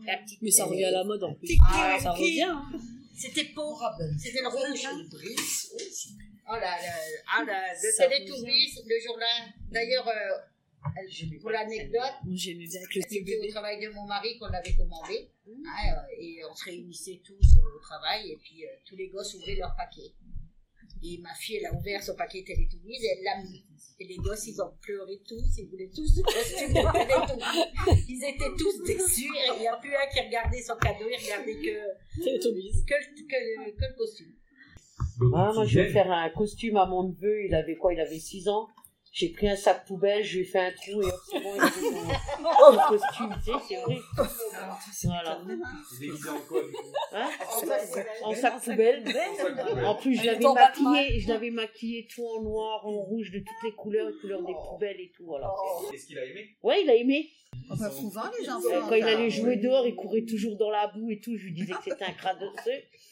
la 0.07 0.17
petite. 0.19 0.43
mais 0.43 0.51
ça 0.51 0.65
revient 0.65 0.85
à 0.87 0.91
la 0.91 1.05
mode 1.05 1.23
en 1.23 1.35
plus. 1.35 1.57
Ah, 1.73 1.97
Ça 2.01 2.11
revient. 2.13 2.43
hein. 2.43 2.63
C'était 3.17 3.45
pour, 3.55 3.85
c'était 4.19 4.41
le 4.41 4.49
rouge. 4.49 4.87
Oh 6.51 6.55
là 6.55 6.61
là, 6.61 6.95
ah 7.37 7.45
là, 7.45 7.63
le 7.75 7.97
Teletubbies, 8.09 8.75
le 8.87 9.01
jour-là. 9.07 9.47
D'ailleurs, 9.71 10.09
euh, 10.09 11.39
pour 11.41 11.51
l'anecdote, 11.51 12.01
avec 12.25 12.93
c'était 13.09 13.39
au 13.39 13.51
travail 13.51 13.81
de 13.85 13.91
mon 13.91 14.07
mari 14.07 14.39
qu'on 14.39 14.47
l'avait 14.47 14.73
commandé. 14.75 15.29
hein, 15.47 15.93
euh, 15.93 16.17
et 16.23 16.41
on 16.51 16.55
se 16.55 16.65
réunissait 16.65 17.21
tous 17.25 17.35
euh, 17.59 17.77
au 17.77 17.81
travail, 17.81 18.31
et 18.33 18.37
puis 18.37 18.65
euh, 18.65 18.69
tous 18.87 18.97
les 18.97 19.09
gosses 19.09 19.35
ouvraient 19.35 19.57
leur 19.57 19.75
paquet. 19.77 20.13
Et 21.03 21.19
ma 21.19 21.35
fille, 21.35 21.57
elle 21.57 21.67
a 21.67 21.75
ouvert 21.75 22.03
son 22.03 22.15
paquet 22.15 22.45
Teletubbies 22.47 23.05
et 23.05 23.09
elle 23.17 23.25
l'a 23.25 23.43
mis. 23.43 23.65
Et 24.01 24.07
les 24.07 24.17
gosses, 24.17 24.47
ils 24.47 24.61
ont 24.61 24.73
pleuré 24.81 25.21
tous, 25.27 25.59
ils 25.59 25.69
voulaient 25.69 25.91
tous 25.95 26.17
le 26.17 26.23
costume 26.23 26.73
de 26.73 26.83
Teletubbies. 26.83 28.05
Ils 28.09 28.25
étaient 28.25 28.55
tous 28.57 28.83
déçus, 28.85 29.25
et 29.25 29.57
il 29.57 29.61
n'y 29.61 29.69
a 29.69 29.77
plus 29.77 29.95
un 29.95 30.07
qui 30.13 30.21
regardait 30.21 30.63
son 30.63 30.77
cadeau, 30.77 31.07
il 31.11 31.17
regardait 31.25 31.57
que 31.57 31.75
le 33.89 33.97
costume. 33.97 34.33
Ah, 35.35 35.53
moi, 35.53 35.65
je 35.65 35.81
vais 35.81 35.89
faire 35.91 36.11
un 36.11 36.31
costume 36.31 36.77
à 36.77 36.87
mon 36.87 37.09
neveu. 37.09 37.45
Il 37.45 37.55
avait 37.55 37.77
quoi 37.77 37.93
Il 37.93 38.01
avait 38.01 38.19
6 38.19 38.49
ans. 38.49 38.69
J'ai 39.13 39.31
pris 39.31 39.49
un 39.49 39.57
sac 39.57 39.87
poubelle, 39.87 40.23
je 40.25 40.37
lui 40.37 40.43
ai 40.43 40.45
fait 40.45 40.59
un 40.61 40.71
trou 40.73 41.03
et 41.03 41.07
hop, 41.07 41.21
c'est 41.31 41.41
bon, 41.41 41.55
il 41.57 41.61
son, 41.61 42.73
son 42.73 42.79
costume, 42.89 43.35
tu 43.45 43.51
sais, 43.53 43.59
c'est 43.69 43.77
vrai. 43.77 43.99
Voilà. 45.05 45.41
Déguisé 46.01 46.29
en 46.29 46.39
quoi, 46.41 46.63
du 46.63 46.73
coup 46.73 46.93
Hein 47.13 47.29
en 48.23 48.35
sac 48.35 48.63
poubelle. 48.63 49.05
En 49.85 49.95
plus, 49.95 50.15
je 50.21 50.27
l'avais 50.27 50.45
maquillé, 50.45 51.21
je 51.21 51.29
l'avais 51.29 51.51
maquillé 51.51 52.07
tout 52.07 52.25
en 52.27 52.43
noir, 52.43 52.87
en 52.87 52.93
rouge, 53.03 53.31
de 53.31 53.39
toutes 53.39 53.63
les 53.65 53.73
couleurs, 53.73 54.09
les 54.09 54.17
couleurs 54.21 54.43
des 54.43 54.55
poubelles 54.55 55.01
et 55.01 55.11
tout, 55.17 55.25
voilà. 55.25 55.51
Est-ce 55.93 56.07
qu'il 56.07 56.19
a 56.19 56.25
aimé? 56.25 56.57
Ouais, 56.63 56.83
il 56.83 56.91
a 56.91 56.95
aimé. 56.95 57.31
Enfin, 57.71 57.91
souvent, 57.91 58.23
les 58.41 58.49
enfants. 58.49 58.69
Euh, 58.73 58.81
Quand 58.89 58.95
il 58.95 59.05
allait 59.05 59.31
jouer 59.31 59.57
dehors, 59.57 59.87
il 59.87 59.95
courait 59.95 60.25
toujours 60.25 60.57
dans 60.57 60.71
la 60.71 60.87
boue 60.89 61.11
et 61.11 61.19
tout. 61.21 61.37
Je 61.37 61.45
lui 61.47 61.53
disais 61.53 61.73
que 61.73 61.85
c'était 61.85 62.05
un 62.05 62.13
cradeux. 62.13 62.51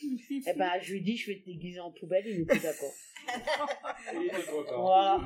Et 0.03 0.53
ben, 0.57 0.71
je 0.83 0.93
lui 0.93 0.99
ai 0.99 1.03
dit, 1.03 1.17
je 1.17 1.31
vais 1.33 1.39
te 1.39 1.47
déguiser 1.47 1.81
en 1.81 1.91
poubelle. 1.91 2.25
Il 2.27 2.41
était 2.43 2.59
d'accord. 2.59 2.93
Il 4.15 4.27
était 4.27 4.51
content. 4.51 4.81
Voilà. 4.83 5.21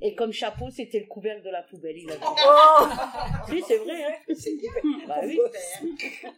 Et 0.00 0.14
comme 0.14 0.32
chapeau, 0.32 0.70
c'était 0.70 1.00
le 1.00 1.06
couvercle 1.06 1.42
de 1.44 1.50
la 1.50 1.62
poubelle. 1.62 1.96
Il 1.98 2.10
a 2.10 2.16
dit. 2.16 2.22
Oh 2.24 2.86
Si, 3.48 3.62
c'est 3.66 3.78
vrai, 3.78 4.04
hein. 4.04 4.14
Bah 5.08 5.20
oui. 5.24 5.38
Bah, 5.42 5.50
c'est 5.52 5.86
super. 5.86 6.32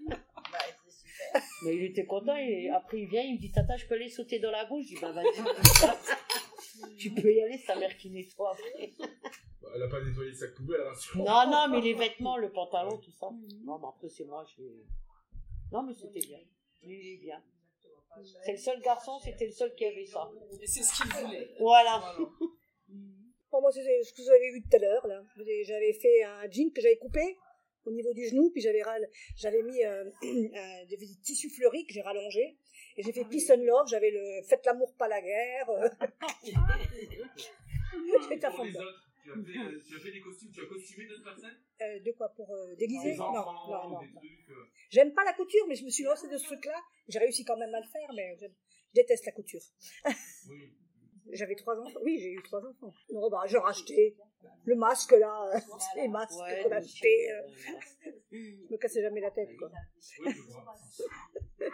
Mais 1.64 1.76
il 1.76 1.84
était 1.84 2.06
content. 2.06 2.36
Et 2.36 2.68
après, 2.70 3.00
il 3.00 3.08
vient, 3.08 3.22
il 3.22 3.34
me 3.34 3.38
dit, 3.38 3.50
Tata, 3.50 3.76
je 3.76 3.86
peux 3.86 3.94
aller 3.94 4.08
sauter 4.08 4.38
dans 4.38 4.50
la 4.50 4.64
bouche 4.66 4.84
Je 4.88 4.94
dis, 4.94 5.00
bah 5.00 5.12
vas-y. 5.12 6.96
tu 6.96 7.10
peux 7.14 7.32
y 7.32 7.42
aller, 7.42 7.58
c'est 7.58 7.66
ta 7.66 7.76
mère 7.76 7.96
qui 7.96 8.10
nettoie 8.10 8.52
après. 8.52 8.92
Bah, 9.60 9.68
Elle 9.74 9.82
a 9.82 9.88
pas 9.88 10.00
nettoyé 10.00 10.30
le 10.30 10.36
sac 10.36 10.54
poubelle, 10.54 10.80
rassure. 10.82 11.16
Non, 11.18 11.50
non, 11.50 11.68
mais 11.68 11.80
les 11.80 11.94
vêtements, 11.94 12.36
le 12.36 12.50
pantalon, 12.50 12.96
tout 12.98 13.10
ça. 13.10 13.26
Non, 13.64 13.78
mais 13.78 13.88
après, 13.88 14.08
c'est 14.08 14.24
moi, 14.24 14.44
je. 14.56 14.62
Non, 15.72 15.82
mais 15.82 15.92
c'était 15.94 16.20
bien. 16.20 16.38
Il 16.84 16.92
est 16.92 17.16
bien. 17.20 17.42
C'est 18.44 18.52
le 18.52 18.58
seul 18.58 18.80
garçon, 18.80 19.18
c'était 19.18 19.46
le 19.46 19.52
seul 19.52 19.74
qui 19.74 19.84
avait 19.84 20.06
ça. 20.06 20.28
Et 20.60 20.66
c'est 20.66 20.82
ce 20.82 21.02
qu'il 21.02 21.12
voulait. 21.12 21.48
Voilà. 21.60 22.02
Pour 23.50 23.62
moi, 23.62 23.70
c'est 23.72 23.82
ce 24.02 24.12
que 24.12 24.22
vous 24.22 24.30
avez 24.30 24.50
vu 24.52 24.62
tout 24.62 24.76
à 24.76 24.78
l'heure. 24.78 25.06
là. 25.06 25.22
J'avais 25.64 25.92
fait 25.94 26.22
un 26.24 26.50
jean 26.50 26.70
que 26.72 26.80
j'avais 26.80 26.98
coupé 26.98 27.36
au 27.86 27.90
niveau 27.90 28.12
du 28.12 28.28
genou, 28.28 28.50
puis 28.50 28.60
j'avais 28.60 28.82
j'avais 29.36 29.62
mis 29.62 29.82
euh, 29.84 30.04
un- 30.22 30.84
des 30.86 30.98
tissus 31.22 31.48
fleuris 31.50 31.86
que 31.86 31.94
j'ai 31.94 32.02
rallongés. 32.02 32.58
Et 32.96 33.02
j'ai 33.02 33.12
fait 33.12 33.24
Peace 33.24 33.50
and 33.50 33.62
Love, 33.62 33.86
j'avais 33.88 34.10
le 34.10 34.42
Faites 34.48 34.66
l'amour, 34.66 34.92
pas 34.98 35.08
la 35.08 35.20
guerre. 35.22 35.70
euh. 35.70 35.88
J'étais 38.30 38.44
à 38.44 38.50
fond 38.50 38.64
les 38.64 38.72
dedans. 38.72 38.82
autres, 38.84 39.07
tu 39.32 39.38
as, 39.40 39.44
fait, 39.44 39.58
euh, 39.58 39.80
tu 39.86 39.96
as 39.96 40.00
fait 40.00 40.10
des 40.12 40.20
costumes, 40.20 40.50
tu 40.52 40.60
as 40.62 40.66
costumé 40.66 41.06
d'autres 41.08 41.24
personnes? 41.24 41.58
Euh, 41.82 42.00
de 42.00 42.12
quoi 42.12 42.28
Pour 42.30 42.50
euh, 42.54 42.74
déguiser? 42.76 43.12
Des 43.12 43.16
Non, 43.18 43.24
enfants, 43.26 43.68
non, 43.68 43.90
non. 43.90 44.00
des 44.02 44.08
trucs. 44.12 44.50
euh, 44.50 44.64
J'aime 44.90 45.12
pas 45.14 45.24
la 45.24 45.32
couture, 45.34 45.66
mais 45.68 45.74
je 45.74 45.84
me 45.84 45.90
suis 45.90 46.04
lancée 46.04 46.28
de 46.28 46.36
ce 46.38 46.44
truc-là. 46.44 46.80
J'ai 47.08 47.18
réussi 47.18 47.44
quand 47.44 47.56
même 47.56 47.74
à 47.74 47.80
le 47.80 47.86
faire, 47.86 48.08
mais 48.16 48.36
je 48.40 48.46
déteste 48.94 49.26
la 49.26 49.32
couture. 49.32 49.60
Oui. 50.50 50.72
J'avais 51.32 51.56
trois 51.56 51.78
enfants. 51.78 52.00
Oui, 52.04 52.18
j'ai 52.18 52.32
eu 52.32 52.42
trois 52.42 52.64
enfants. 52.64 52.90
Non, 53.12 53.28
bah, 53.28 53.42
j'ai 53.46 53.58
racheté 53.58 54.16
le 54.64 54.74
masque 54.76 55.12
là, 55.12 55.50
les 55.96 56.08
masques 56.08 56.40
Ouais, 56.40 56.62
qu'on 56.62 56.70
a 56.70 56.80
donc, 56.80 56.84
achetés. 56.84 57.30
euh, 57.30 58.12
je 58.32 58.72
me 58.72 58.78
cassais 58.78 59.02
jamais 59.02 59.20
la 59.20 59.30
tête, 59.30 59.54
quoi. 59.58 59.70
Oui, 59.70 60.32
je 60.34 60.40
vois. 60.42 60.64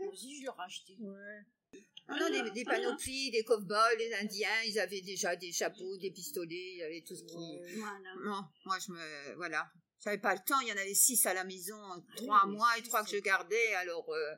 Moi 0.00 0.08
aussi, 0.10 0.36
je 0.36 0.42
l'ai 0.42 0.48
racheté. 0.48 0.96
Non, 2.08 2.16
non, 2.18 2.28
des, 2.30 2.50
des 2.50 2.64
panoplies, 2.64 3.30
des 3.30 3.42
cow-boys, 3.44 3.94
les 3.96 4.12
Indiens, 4.14 4.62
ils 4.66 4.78
avaient 4.78 5.00
déjà 5.00 5.34
des 5.36 5.52
chapeaux, 5.52 5.96
des 5.98 6.10
pistolets, 6.10 6.72
il 6.72 6.78
y 6.78 6.82
avait 6.82 7.00
tout 7.02 7.14
ce 7.16 7.22
qui. 7.24 7.78
Voilà. 7.78 8.14
Non, 8.24 8.42
moi 8.66 8.76
je 8.84 8.92
me. 8.92 9.34
Voilà. 9.36 9.70
J'avais 10.04 10.18
pas 10.18 10.34
le 10.34 10.40
temps, 10.44 10.58
il 10.60 10.68
y 10.68 10.72
en 10.72 10.76
avait 10.76 10.94
six 10.94 11.24
à 11.26 11.32
la 11.34 11.44
maison, 11.44 11.78
trois 12.16 12.40
à 12.42 12.46
moi 12.46 12.68
et 12.76 12.82
trois 12.82 13.04
que 13.04 13.10
je 13.10 13.18
gardais, 13.18 13.74
alors. 13.74 14.08
euh, 14.12 14.34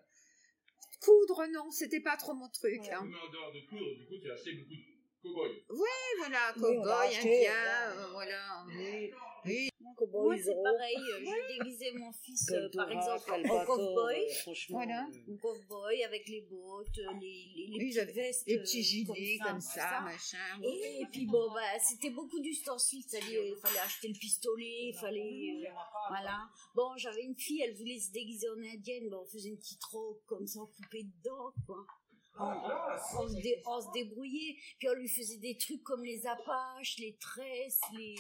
Coudre, 1.01 1.45
non, 1.53 1.71
c'était 1.71 2.01
pas 2.01 2.17
trop 2.17 2.33
mon 2.35 2.49
truc. 2.49 2.81
hein. 2.91 3.01
Mais 3.05 3.17
en 3.19 3.31
dehors 3.31 3.53
de 3.53 3.61
coudre, 3.69 3.95
du 3.99 4.07
coup, 4.07 4.15
tu 4.23 4.31
as 4.31 4.35
acheté 4.35 4.53
beaucoup 4.53 4.71
de 4.71 5.23
cow-boys. 5.23 5.49
Voilà, 5.69 5.93
Oui, 6.21 6.23
on 6.27 6.31
l'a 6.31 6.53
cow-boy, 6.55 7.07
acheté, 7.17 7.49
indien, 7.49 8.09
voilà. 8.13 8.61
euh, 8.63 8.67
voilà. 8.73 9.74
Cowboy, 9.95 10.23
Moi, 10.25 10.37
c'est 10.39 10.63
pareil. 10.63 10.97
euh, 10.97 11.19
J'ai 11.49 11.59
déguisé 11.59 11.93
mon 11.93 12.13
fils, 12.13 12.51
euh, 12.53 12.69
par 12.75 12.91
exemple, 12.91 13.31
en 13.51 13.65
cow-boy. 13.67 14.15
euh, 14.31 14.35
franchement. 14.35 14.79
Voilà. 14.79 15.01
Un 15.29 15.37
cow-boy 15.37 16.03
avec 16.05 16.29
les 16.29 16.41
bottes, 16.43 16.97
les, 17.21 17.45
les, 17.55 17.67
les 17.67 17.79
petites 17.79 17.93
j'avais 17.95 18.13
vestes. 18.13 18.47
des 18.47 18.59
petits 18.61 18.83
gilets 18.83 19.39
comme 19.39 19.61
ça, 19.61 19.81
ça. 19.91 20.01
machin. 20.01 20.39
Et, 20.63 21.03
et 21.03 21.07
puis 21.07 21.27
bon, 21.27 21.53
bah, 21.53 21.61
c'était 21.81 22.11
beaucoup 22.11 22.41
d'ustensiles, 22.41 23.05
c'est-à-dire 23.07 23.41
il 23.45 23.57
fallait 23.57 23.79
acheter 23.81 24.09
le 24.09 24.15
pistolet, 24.19 24.89
il 24.89 24.95
fallait... 24.99 25.67
euh, 25.69 25.71
voilà. 26.09 26.49
Bon, 26.75 26.97
j'avais 26.97 27.23
une 27.23 27.37
fille, 27.37 27.61
elle 27.63 27.75
voulait 27.75 27.99
se 27.99 28.11
déguiser 28.13 28.49
en 28.49 28.63
indienne, 28.63 29.09
bon, 29.11 29.23
on 29.23 29.27
faisait 29.27 29.49
une 29.51 29.59
petite 29.59 29.85
robe 29.85 30.19
comme 30.27 30.47
ça, 30.47 30.61
coupée 30.61 31.03
dedans, 31.05 31.53
quoi. 31.67 31.85
On, 32.37 32.43
on- 32.47 33.23
on 33.23 33.29
se 33.29 33.35
dé- 33.41 33.63
on 33.65 33.81
se 33.81 33.93
débrouillait, 33.93 34.57
puis 34.81 34.89
on 34.89 34.95
lui 34.95 35.09
faisait 35.09 35.37
des 35.37 35.57
trucs 35.57 35.83
comme 35.85 36.03
les 36.03 36.27
apaches, 36.27 36.97
les 36.99 37.17
tresses, 37.17 37.79
les... 37.97 38.17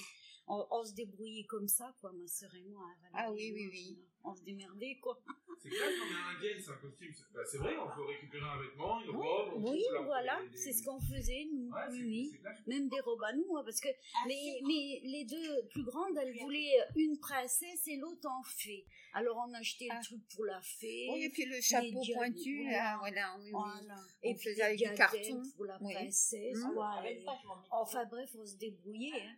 On, 0.47 0.67
on 0.71 0.85
se 0.85 0.93
débrouillait 0.95 1.45
comme 1.45 1.67
ça, 1.69 1.95
quoi, 2.01 2.13
ma 2.13 2.27
sœur 2.27 2.55
et 2.55 2.63
moi. 2.65 2.83
hein, 3.05 3.09
Ah 3.15 3.33
oui, 3.33 3.45
et 3.45 3.53
oui, 3.53 3.69
oui. 3.73 3.99
On 4.27 4.35
se 4.35 4.43
démerdait, 4.43 4.99
quoi. 5.03 5.19
C'est 5.63 5.69
clair 5.69 5.89
qu'on 5.89 6.07
est 6.07 6.37
indienne, 6.37 6.59
c'est 6.63 6.71
un 6.71 6.77
costume. 6.77 7.13
c'est- 7.15 7.25
bah, 7.35 7.41
c'est 7.45 7.59
vrai, 7.59 7.77
on 7.79 7.95
peut 7.95 8.05
récupérer 8.05 8.45
un 8.45 8.59
vêtement, 8.61 9.01
une 9.03 9.11
robe. 9.11 9.53
on 9.57 9.71
Oui, 9.73 9.83
on 9.99 10.05
voilà, 10.05 10.41
des- 10.51 10.57
c'est 10.57 10.73
ce 10.73 10.83
qu'on 10.83 10.99
faisait, 11.01 11.47
nous. 11.53 11.69
Ouais, 11.71 11.89
oui. 11.91 12.33
Même 12.67 12.89
des 12.89 13.01
robes 13.01 13.23
à 13.23 13.33
nous, 13.35 13.57
hein, 13.57 13.63
parce 13.65 13.81
que 13.81 13.89
mais, 14.27 14.61
mais 14.67 15.01
les 15.05 15.25
deux 15.25 15.67
plus 15.71 15.85
grandes, 15.85 16.17
elles 16.19 16.39
voulaient 16.41 16.73
une 16.97 17.19
princesse 17.19 17.87
et 17.89 17.97
l'autre 17.97 18.29
en 18.29 18.43
fée. 18.45 18.87
Alors 19.13 19.45
on 19.49 19.53
achetait 19.55 19.89
Ah. 19.91 19.99
le 19.99 20.05
truc 20.05 20.21
pour 20.35 20.45
la 20.47 20.61
fée. 20.63 21.09
Oui, 21.13 21.25
et 21.25 21.31
puis 21.31 21.45
le 21.45 21.61
chapeau 21.61 22.03
pointu, 22.15 22.65
là, 22.65 22.97
voilà, 22.99 23.37
oui, 23.39 23.45
oui. 23.45 23.51
Voilà. 23.53 23.95
On 24.23 24.29
Et 24.31 24.35
puis 24.35 24.43
faisait 24.51 24.55
des 24.57 24.63
avec 24.63 24.79
du 24.79 24.95
carton. 24.95 25.43
pour 25.57 25.65
la 25.67 25.79
princesse. 25.79 26.57
Mhm. 26.59 26.75
quoi, 26.75 27.11
et- 27.11 27.25
Enfin 27.71 28.05
bref, 28.07 28.31
on 28.39 28.45
se 28.47 28.57
débrouillait. 28.57 29.13
hein. 29.23 29.37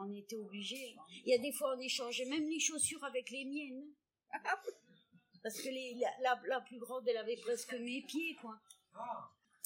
On 0.00 0.12
était 0.14 0.36
obligés. 0.36 0.96
Il 1.24 1.30
y 1.30 1.34
a 1.34 1.38
des 1.38 1.52
fois, 1.52 1.74
on 1.76 1.80
échangeait 1.80 2.24
même 2.26 2.48
les 2.48 2.60
chaussures 2.60 3.02
avec 3.04 3.30
les 3.30 3.44
miennes. 3.44 3.84
Parce 5.42 5.60
que 5.60 5.68
les, 5.68 5.94
la, 6.00 6.10
la, 6.22 6.40
la 6.48 6.60
plus 6.60 6.78
grande, 6.78 7.06
elle 7.08 7.16
avait 7.16 7.36
presque 7.36 7.72
mes 7.74 8.02
pieds, 8.02 8.36
quoi. 8.40 8.58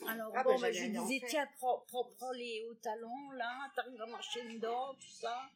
Alors, 0.07 0.33
Ah, 0.35 0.42
bon, 0.42 0.59
bah, 0.61 0.71
j'allais 0.73 0.95
je 0.95 1.01
disais, 1.01 1.27
tiens, 1.29 1.47
prends, 1.59 1.85
prends, 1.88 2.05
prends 2.16 2.33
les 2.33 2.64
hauts 2.68 2.75
talons, 2.75 3.31
là, 3.33 3.71
t'arrives 3.75 4.01
à 4.01 4.07
marcher 4.07 4.42
dedans, 4.53 4.95
tout 4.95 5.11
ça. 5.21 5.51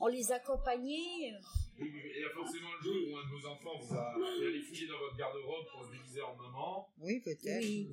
on 0.00 0.06
les 0.08 0.32
accompagnait. 0.32 1.34
Il 1.78 2.20
y 2.20 2.24
a 2.24 2.30
forcément 2.30 2.70
le 2.74 2.82
jour 2.82 2.94
où 3.12 3.16
un 3.16 3.24
de 3.24 3.30
vos 3.40 3.46
enfants 3.48 3.78
vous 3.78 3.94
a 3.96 4.14
fait 4.14 4.46
aller 4.46 4.62
fouiller 4.62 4.86
dans 4.86 4.98
votre 4.98 5.16
garde-robe 5.16 5.66
pour 5.72 5.84
se 5.86 5.90
déguiser 5.92 6.22
en 6.22 6.34
maman. 6.36 6.88
Oui, 6.98 7.20
peut-être. 7.20 7.64
Oui. 7.64 7.88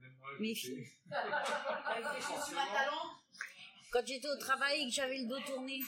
Même 0.00 0.14
moi, 0.18 0.28
je 0.36 0.42
Mes 0.42 0.54
filles. 0.54 0.86
Avec 1.10 2.04
des 2.04 2.20
chaussures 2.20 2.58
à 2.58 2.66
talons. 2.72 3.10
Quand 3.92 4.06
j'étais 4.06 4.28
au 4.28 4.36
travail 4.38 4.82
et 4.82 4.86
que 4.86 4.92
j'avais 4.92 5.18
le 5.18 5.26
dos 5.26 5.40
tourné. 5.46 5.80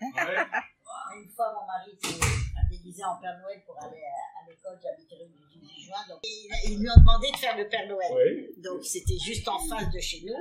Une 0.00 1.28
fois, 1.34 1.52
mon 1.54 1.66
mari 1.66 1.90
s'est 2.02 2.20
a 2.56 2.68
déguisé 2.70 3.02
en 3.04 3.16
Père 3.20 3.36
Noël 3.42 3.62
pour 3.66 3.76
aller 3.82 4.00
à, 4.02 4.40
à 4.40 4.48
l'école. 4.48 4.78
J'habitais 4.82 5.16
rue 5.16 5.28
du 5.28 5.58
18 5.60 5.82
juin. 5.86 5.96
Donc, 6.08 6.20
ils, 6.22 6.48
ils 6.72 6.78
lui 6.78 6.88
ont 6.88 7.00
demandé 7.00 7.30
de 7.32 7.36
faire 7.36 7.56
le 7.56 7.68
Père 7.68 7.86
Noël. 7.88 8.10
Donc, 8.58 8.84
c'était 8.84 9.18
juste 9.18 9.48
en 9.48 9.58
face 9.58 9.90
de 9.90 9.98
chez 9.98 10.22
nous. 10.24 10.36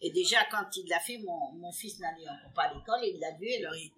Et 0.00 0.10
déjà, 0.12 0.38
quand 0.50 0.64
il 0.76 0.88
l'a 0.88 0.98
fait, 1.00 1.18
mon, 1.18 1.52
mon 1.52 1.72
fils 1.72 1.98
n'allait 1.98 2.26
encore 2.28 2.52
pas 2.54 2.62
à 2.64 2.74
l'école. 2.74 3.00
Il 3.02 3.18
l'a 3.20 3.32
vu. 3.38 3.48
Alors, 3.62 3.74
il- 3.74 3.92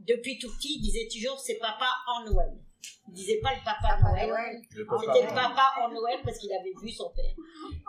depuis 0.00 0.38
tout 0.38 0.54
petit, 0.56 0.74
il 0.76 0.82
disait 0.82 1.08
toujours 1.10 1.40
c'est 1.40 1.54
papa 1.56 1.88
en 2.08 2.24
Noël. 2.26 2.52
Il 3.08 3.14
disait 3.14 3.40
pas 3.42 3.54
le 3.54 3.64
papa, 3.64 3.98
Noël. 4.02 4.28
Noël. 4.28 4.62
Papa. 4.86 5.00
C'était 5.14 5.26
le 5.26 5.34
papa 5.34 5.72
en 5.80 5.88
Noël 5.90 6.20
parce 6.22 6.36
qu'il 6.38 6.52
avait 6.52 6.74
vu 6.82 6.90
son 6.90 7.10
père. 7.14 7.34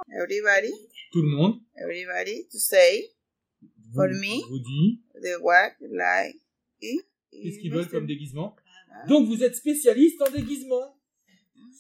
Everybody, 0.10 0.72
Tout 1.12 1.22
le 1.22 1.28
monde 1.36 1.60
everybody? 1.76 2.48
To 2.50 2.58
say 2.58 3.10
for 3.94 4.08
me 4.10 4.42
vous 4.50 4.60
dit 4.60 5.02
the 5.22 5.40
word 5.42 5.74
like 5.82 6.40
qu'est-ce 6.82 7.60
qu'ils 7.60 7.72
veulent 7.74 7.90
comme 7.90 8.08
déguisement. 8.08 8.56
Donc 9.08 9.28
vous 9.28 9.44
êtes 9.44 9.56
spécialiste 9.56 10.22
en 10.22 10.32
déguisement. 10.32 10.98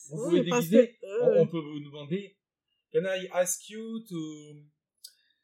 Vous 0.09 0.23
pouvez 0.23 0.43
déguiser. 0.43 0.97
que, 1.01 1.05
euh, 1.05 1.35
On, 1.39 1.41
on 1.41 1.47
peut 1.47 1.59
vous 1.59 1.79
demander 1.79 2.37
Can 2.93 3.03
I 3.03 3.27
ask 3.33 3.69
you 3.69 3.99
to 4.07 4.55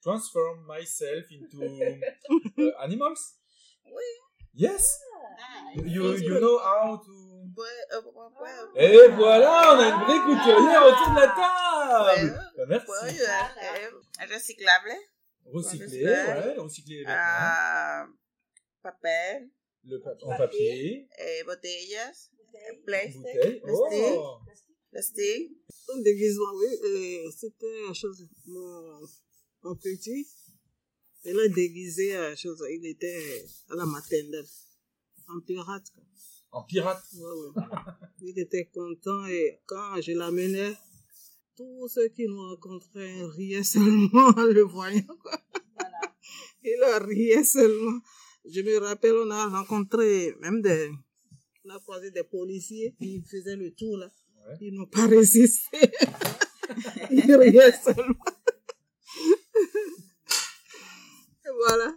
transform 0.01 0.65
myself 0.67 1.25
into 1.31 1.61
uh, 2.57 2.71
animals? 2.79 3.35
Oui. 3.85 4.03
Yes. 4.55 4.99
Ah, 5.37 5.71
You, 5.75 6.15
you 6.17 6.39
know 6.39 6.59
how 6.59 6.97
to. 6.97 7.33
Well, 7.55 7.69
uh, 7.91 8.79
Et 8.79 9.07
voilà, 9.15 9.73
on 9.73 9.79
a 9.79 9.89
une 9.89 10.03
vraie 10.05 10.21
couturière 10.25 10.83
autour 10.85 11.13
de 11.13 11.19
la 11.19 11.27
table. 11.27 12.39
Bah, 12.57 12.65
merci. 12.67 12.87
recyclable, 14.33 14.93
Recycler, 15.45 16.03
ouais, 16.03 16.57
recycler 16.57 16.95
les 16.95 17.01
vêtements. 17.01 17.13
ah, 17.17 18.07
papel, 18.81 19.49
Le 19.85 19.99
pa- 19.99 20.15
en 20.23 20.37
papier, 20.37 21.07
eh, 21.19 21.43
botellas, 21.43 22.29
eh, 22.53 22.75
plastic, 22.85 23.17
bouteille. 23.21 23.61
Oh. 24.17 24.37
plastic. 24.91 25.51
Comme 25.87 26.01
déguisement, 26.03 26.51
oui, 26.55 26.67
euh, 26.85 27.31
c'était 27.37 27.87
une 27.87 27.93
chose, 27.93 28.27
mon, 28.45 29.01
mon 29.63 29.75
petit, 29.75 30.27
il 31.25 31.39
a 31.39 31.47
déguisé 31.49 32.15
à 32.15 32.35
chose, 32.35 32.63
il 32.71 32.85
était 32.85 33.45
à 33.69 33.75
la 33.75 33.85
maternelle, 33.85 34.45
en 35.27 35.39
pirate. 35.41 35.89
quoi. 35.93 36.03
En 36.51 36.63
pirate. 36.63 37.03
Ouais, 37.15 37.23
ouais. 37.23 37.63
Il 38.21 38.39
était 38.39 38.65
content 38.65 39.25
et 39.27 39.59
quand 39.65 39.99
je 40.01 40.11
l'amenais, 40.13 40.73
tous 41.55 41.87
ceux 41.87 42.07
qui 42.09 42.27
nous 42.27 42.49
rencontraient 42.49 43.23
riaient 43.35 43.63
seulement 43.63 44.27
en 44.37 44.43
le 44.43 44.61
voyant. 44.61 45.15
Quoi. 45.21 45.39
Il 46.63 46.77
leur 46.79 47.05
riait 47.05 47.43
seulement. 47.43 47.99
Je 48.45 48.61
me 48.61 48.77
rappelle, 48.79 49.13
on 49.13 49.29
a 49.29 49.47
rencontré 49.47 50.33
même 50.41 50.61
des, 50.61 50.91
on 51.65 51.69
a 51.69 51.79
croisé 51.79 52.11
des 52.11 52.23
policiers, 52.23 52.95
ils 52.99 53.23
faisaient 53.23 53.55
le 53.55 53.73
tour 53.73 53.97
là. 53.97 54.09
Ils 54.59 54.73
n'ont 54.73 54.87
pas 54.87 55.07
résisté. 55.07 55.77
Ils 57.11 57.33
riaient 57.35 57.71
seulement. 57.71 58.25
Et 61.45 61.49
voilà. 61.55 61.95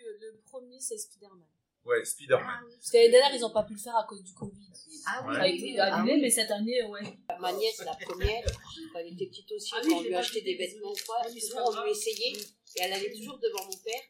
Le 0.00 0.40
premier, 0.48 0.78
c'est 0.80 0.98
Spider-Man. 0.98 1.48
Ouais, 1.84 2.04
Spider-Man. 2.04 2.64
Parce 2.68 2.90
que 2.90 2.96
l'année 2.98 3.10
dernière, 3.10 3.34
ils 3.34 3.40
n'ont 3.40 3.52
pas 3.52 3.64
pu 3.64 3.72
le 3.72 3.78
faire 3.78 3.96
à 3.96 4.04
cause 4.04 4.22
du 4.22 4.32
Covid. 4.34 4.70
Ah 5.06 5.24
Ça 5.32 5.40
a 5.40 5.48
été 5.48 5.78
annulé, 5.80 6.18
mais 6.20 6.30
cette 6.30 6.50
année, 6.50 6.84
ouais. 6.84 7.18
Ma 7.40 7.52
nièce, 7.52 7.78
la 7.84 7.94
première, 7.94 8.44
quand 8.92 8.98
elle 8.98 9.12
était 9.12 9.26
petite 9.26 9.50
aussi, 9.52 9.70
Ah 9.74 9.80
quand 9.82 9.96
on 9.96 10.02
lui 10.02 10.14
achetait 10.14 10.42
des 10.42 10.54
vêtements 10.56 10.90
ou 10.90 10.96
quoi, 11.06 11.16
Ah, 11.22 11.28
souvent 11.28 11.70
on 11.70 11.84
lui 11.84 11.90
essayait, 11.90 12.32
et 12.76 12.80
elle 12.80 12.92
allait 12.92 13.12
toujours 13.12 13.38
devant 13.38 13.64
mon 13.64 13.76
père, 13.78 14.02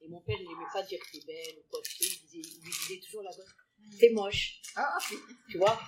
et 0.00 0.08
mon 0.08 0.20
père, 0.20 0.36
il 0.40 0.48
n'aimait 0.48 0.72
pas 0.72 0.82
dire 0.82 0.98
que 1.00 1.18
t'es 1.18 1.24
belle 1.26 1.58
ou 1.58 1.64
quoi, 1.70 1.80
tu 1.84 1.92
sais, 1.92 2.04
il, 2.04 2.26
disait, 2.26 2.48
il 2.56 2.64
lui 2.64 2.70
disait 2.70 3.00
toujours 3.00 3.22
là-bas, 3.22 3.44
t'es 3.98 4.10
moche. 4.10 4.60
Tu 5.50 5.58
vois? 5.58 5.78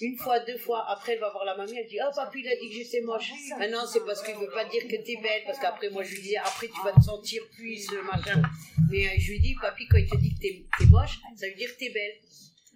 Une 0.00 0.16
fois, 0.16 0.40
deux 0.40 0.58
fois, 0.58 0.88
après 0.90 1.12
elle 1.12 1.20
va 1.20 1.30
voir 1.30 1.44
la 1.44 1.56
mamie, 1.56 1.76
elle 1.76 1.86
dit, 1.86 1.98
ah 2.00 2.10
papy, 2.14 2.40
il 2.40 2.48
a 2.48 2.56
dit 2.56 2.68
que 2.68 2.74
j'étais 2.74 3.00
moche. 3.02 3.30
Ah 3.58 3.68
non, 3.68 3.86
c'est 3.86 4.04
parce 4.04 4.22
qu'il 4.22 4.34
veut 4.36 4.50
pas 4.50 4.64
dire 4.64 4.82
que 4.84 4.96
t'es 4.96 5.16
belle, 5.22 5.42
parce 5.44 5.58
qu'après 5.58 5.90
moi 5.90 6.02
je 6.02 6.14
lui 6.14 6.22
disais, 6.22 6.36
après 6.36 6.68
tu 6.68 6.80
vas 6.82 6.92
te 6.92 7.00
sentir 7.00 7.42
plus, 7.54 7.86
euh, 7.92 8.02
machin. 8.02 8.42
Mais 8.90 9.06
euh, 9.06 9.10
je 9.18 9.32
lui 9.32 9.40
dis, 9.40 9.54
papy, 9.60 9.86
quand 9.88 9.98
il 9.98 10.08
te 10.08 10.16
dit 10.16 10.34
que 10.34 10.40
t'es 10.40 10.86
moche, 10.86 11.18
ça 11.36 11.46
veut 11.48 11.54
dire 11.54 11.72
que 11.74 11.78
t'es 11.78 11.90
belle. 11.90 12.14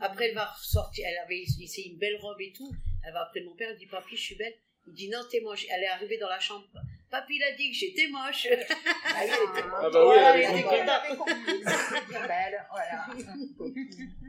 Après, 0.01 0.29
elle 0.29 0.35
va 0.35 0.47
ressortir, 0.47 1.07
elle 1.07 1.19
avait 1.19 1.43
essayé 1.43 1.91
une 1.93 1.99
belle 1.99 2.17
robe 2.17 2.41
et 2.41 2.53
tout. 2.53 2.73
Elle 3.05 3.13
va 3.13 3.23
après 3.23 3.41
mon 3.43 3.55
père, 3.55 3.69
elle 3.71 3.77
dit, 3.79 3.87
papy, 3.87 4.17
je 4.17 4.23
suis 4.23 4.35
belle. 4.37 4.55
Il 4.87 4.95
dit, 4.95 5.09
non, 5.09 5.21
t'es 5.31 5.41
moche. 5.41 5.67
Elle 5.71 5.83
est 5.85 5.89
arrivée 5.89 6.19
dans 6.19 6.29
la 6.29 6.41
chambre. 6.41 6.67
Papy, 7.11 7.35
il 7.37 7.43
a 7.45 7.53
dit 7.53 7.71
que 7.71 7.77
j'étais 7.77 8.09
moche. 8.09 8.49
Ah, 9.05 9.25
elle 9.25 9.29
était 9.31 9.69
Ah 9.81 9.91
bah 9.91 10.07
oui, 10.09 10.15
elle 10.19 10.25
avait 10.25 11.17
compris. 11.17 11.37
belle, 12.27 12.67
voilà. 12.71 13.07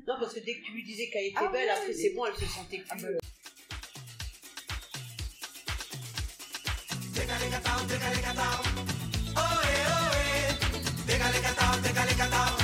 Non, 0.08 0.16
parce 0.20 0.34
que 0.34 0.40
dès 0.42 0.56
que 0.56 0.66
tu 0.66 0.72
lui 0.74 0.84
disais 0.84 1.10
qu'elle 1.10 1.26
était 1.28 1.48
belle, 1.52 1.70
après, 1.70 1.94
c'est 1.94 2.10
bon, 2.14 2.26
elle 2.26 2.36
se 2.36 2.46
sentait 2.46 2.80
plus. 2.80 3.06
euh, 3.06 3.18
Au 12.60 12.63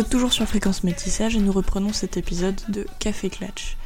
êtes 0.00 0.10
toujours 0.10 0.32
sur 0.32 0.46
Fréquence 0.46 0.84
Métissage 0.84 1.36
et 1.36 1.40
nous 1.40 1.52
reprenons 1.52 1.92
cet 1.92 2.16
épisode 2.16 2.60
de 2.68 2.86
Café 2.98 3.28
Clatch. 3.30 3.76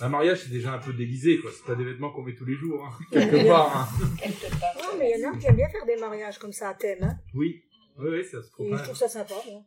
Un 0.00 0.08
mariage, 0.08 0.42
c'est 0.42 0.50
déjà 0.50 0.72
un 0.72 0.78
peu 0.78 0.92
déguisé, 0.92 1.38
quoi. 1.40 1.50
C'est 1.56 1.64
pas 1.64 1.74
des 1.74 1.84
vêtements 1.84 2.10
qu'on 2.10 2.22
met 2.22 2.34
tous 2.34 2.44
les 2.44 2.54
jours, 2.56 2.84
hein. 2.84 2.92
quelque 3.12 3.46
part. 3.46 3.88
hein. 3.92 4.06
Ouais, 4.26 4.98
mais 4.98 5.12
il 5.16 5.20
y 5.20 5.26
en 5.26 5.32
a 5.32 5.36
qui 5.38 5.46
aiment 5.46 5.56
bien 5.56 5.68
faire 5.68 5.86
des 5.86 5.96
mariages 5.96 6.38
comme 6.38 6.52
ça 6.52 6.70
à 6.70 6.74
thème. 6.74 7.02
Hein. 7.04 7.16
Oui, 7.34 7.62
oui, 7.98 8.08
oui, 8.10 8.24
ça 8.24 8.42
se 8.42 8.48
Et 8.48 8.50
trouve. 8.50 8.76
je 8.76 8.82
trouve 8.82 8.96
ça 8.96 9.08
sympa. 9.08 9.34
moi. 9.50 9.62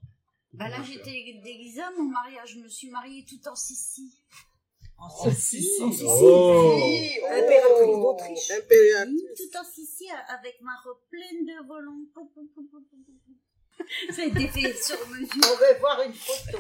Bah 0.53 0.69
là, 0.69 0.77
j'étais 0.83 1.39
déguisée 1.43 1.81
à 1.81 1.91
mon 1.97 2.03
mariage. 2.05 2.53
Je 2.55 2.59
me 2.59 2.67
suis 2.67 2.89
mariée 2.89 3.25
tout 3.27 3.47
en 3.49 3.55
Sicile. 3.55 4.11
En 4.97 5.09
Sicile. 5.29 5.83
En 5.83 5.91
Sicile. 5.91 6.07
Oh. 6.07 6.79
Impératrice 7.29 7.95
d'Autriche. 8.01 8.47
Tout 9.38 9.57
en 9.57 9.63
Sicile 9.63 10.15
avec 10.29 10.55
ma 10.61 10.71
robe 10.85 10.99
pleine 11.09 11.45
de 11.45 11.67
volants. 11.67 11.99
Ça 14.11 14.21
a 14.21 14.25
été 14.25 14.47
fait 14.47 14.73
sur 14.81 14.97
mesure. 15.09 15.27
On 15.35 15.55
veut 15.57 15.79
voir 15.79 16.01
une 16.05 16.13
photo. 16.13 16.57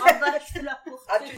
En 0.00 0.20
bas, 0.20 0.38
je 0.46 0.58
peux 0.60 0.64
la 0.64 0.78
porter. 0.84 1.06
Ah, 1.08 1.18
tu. 1.26 1.36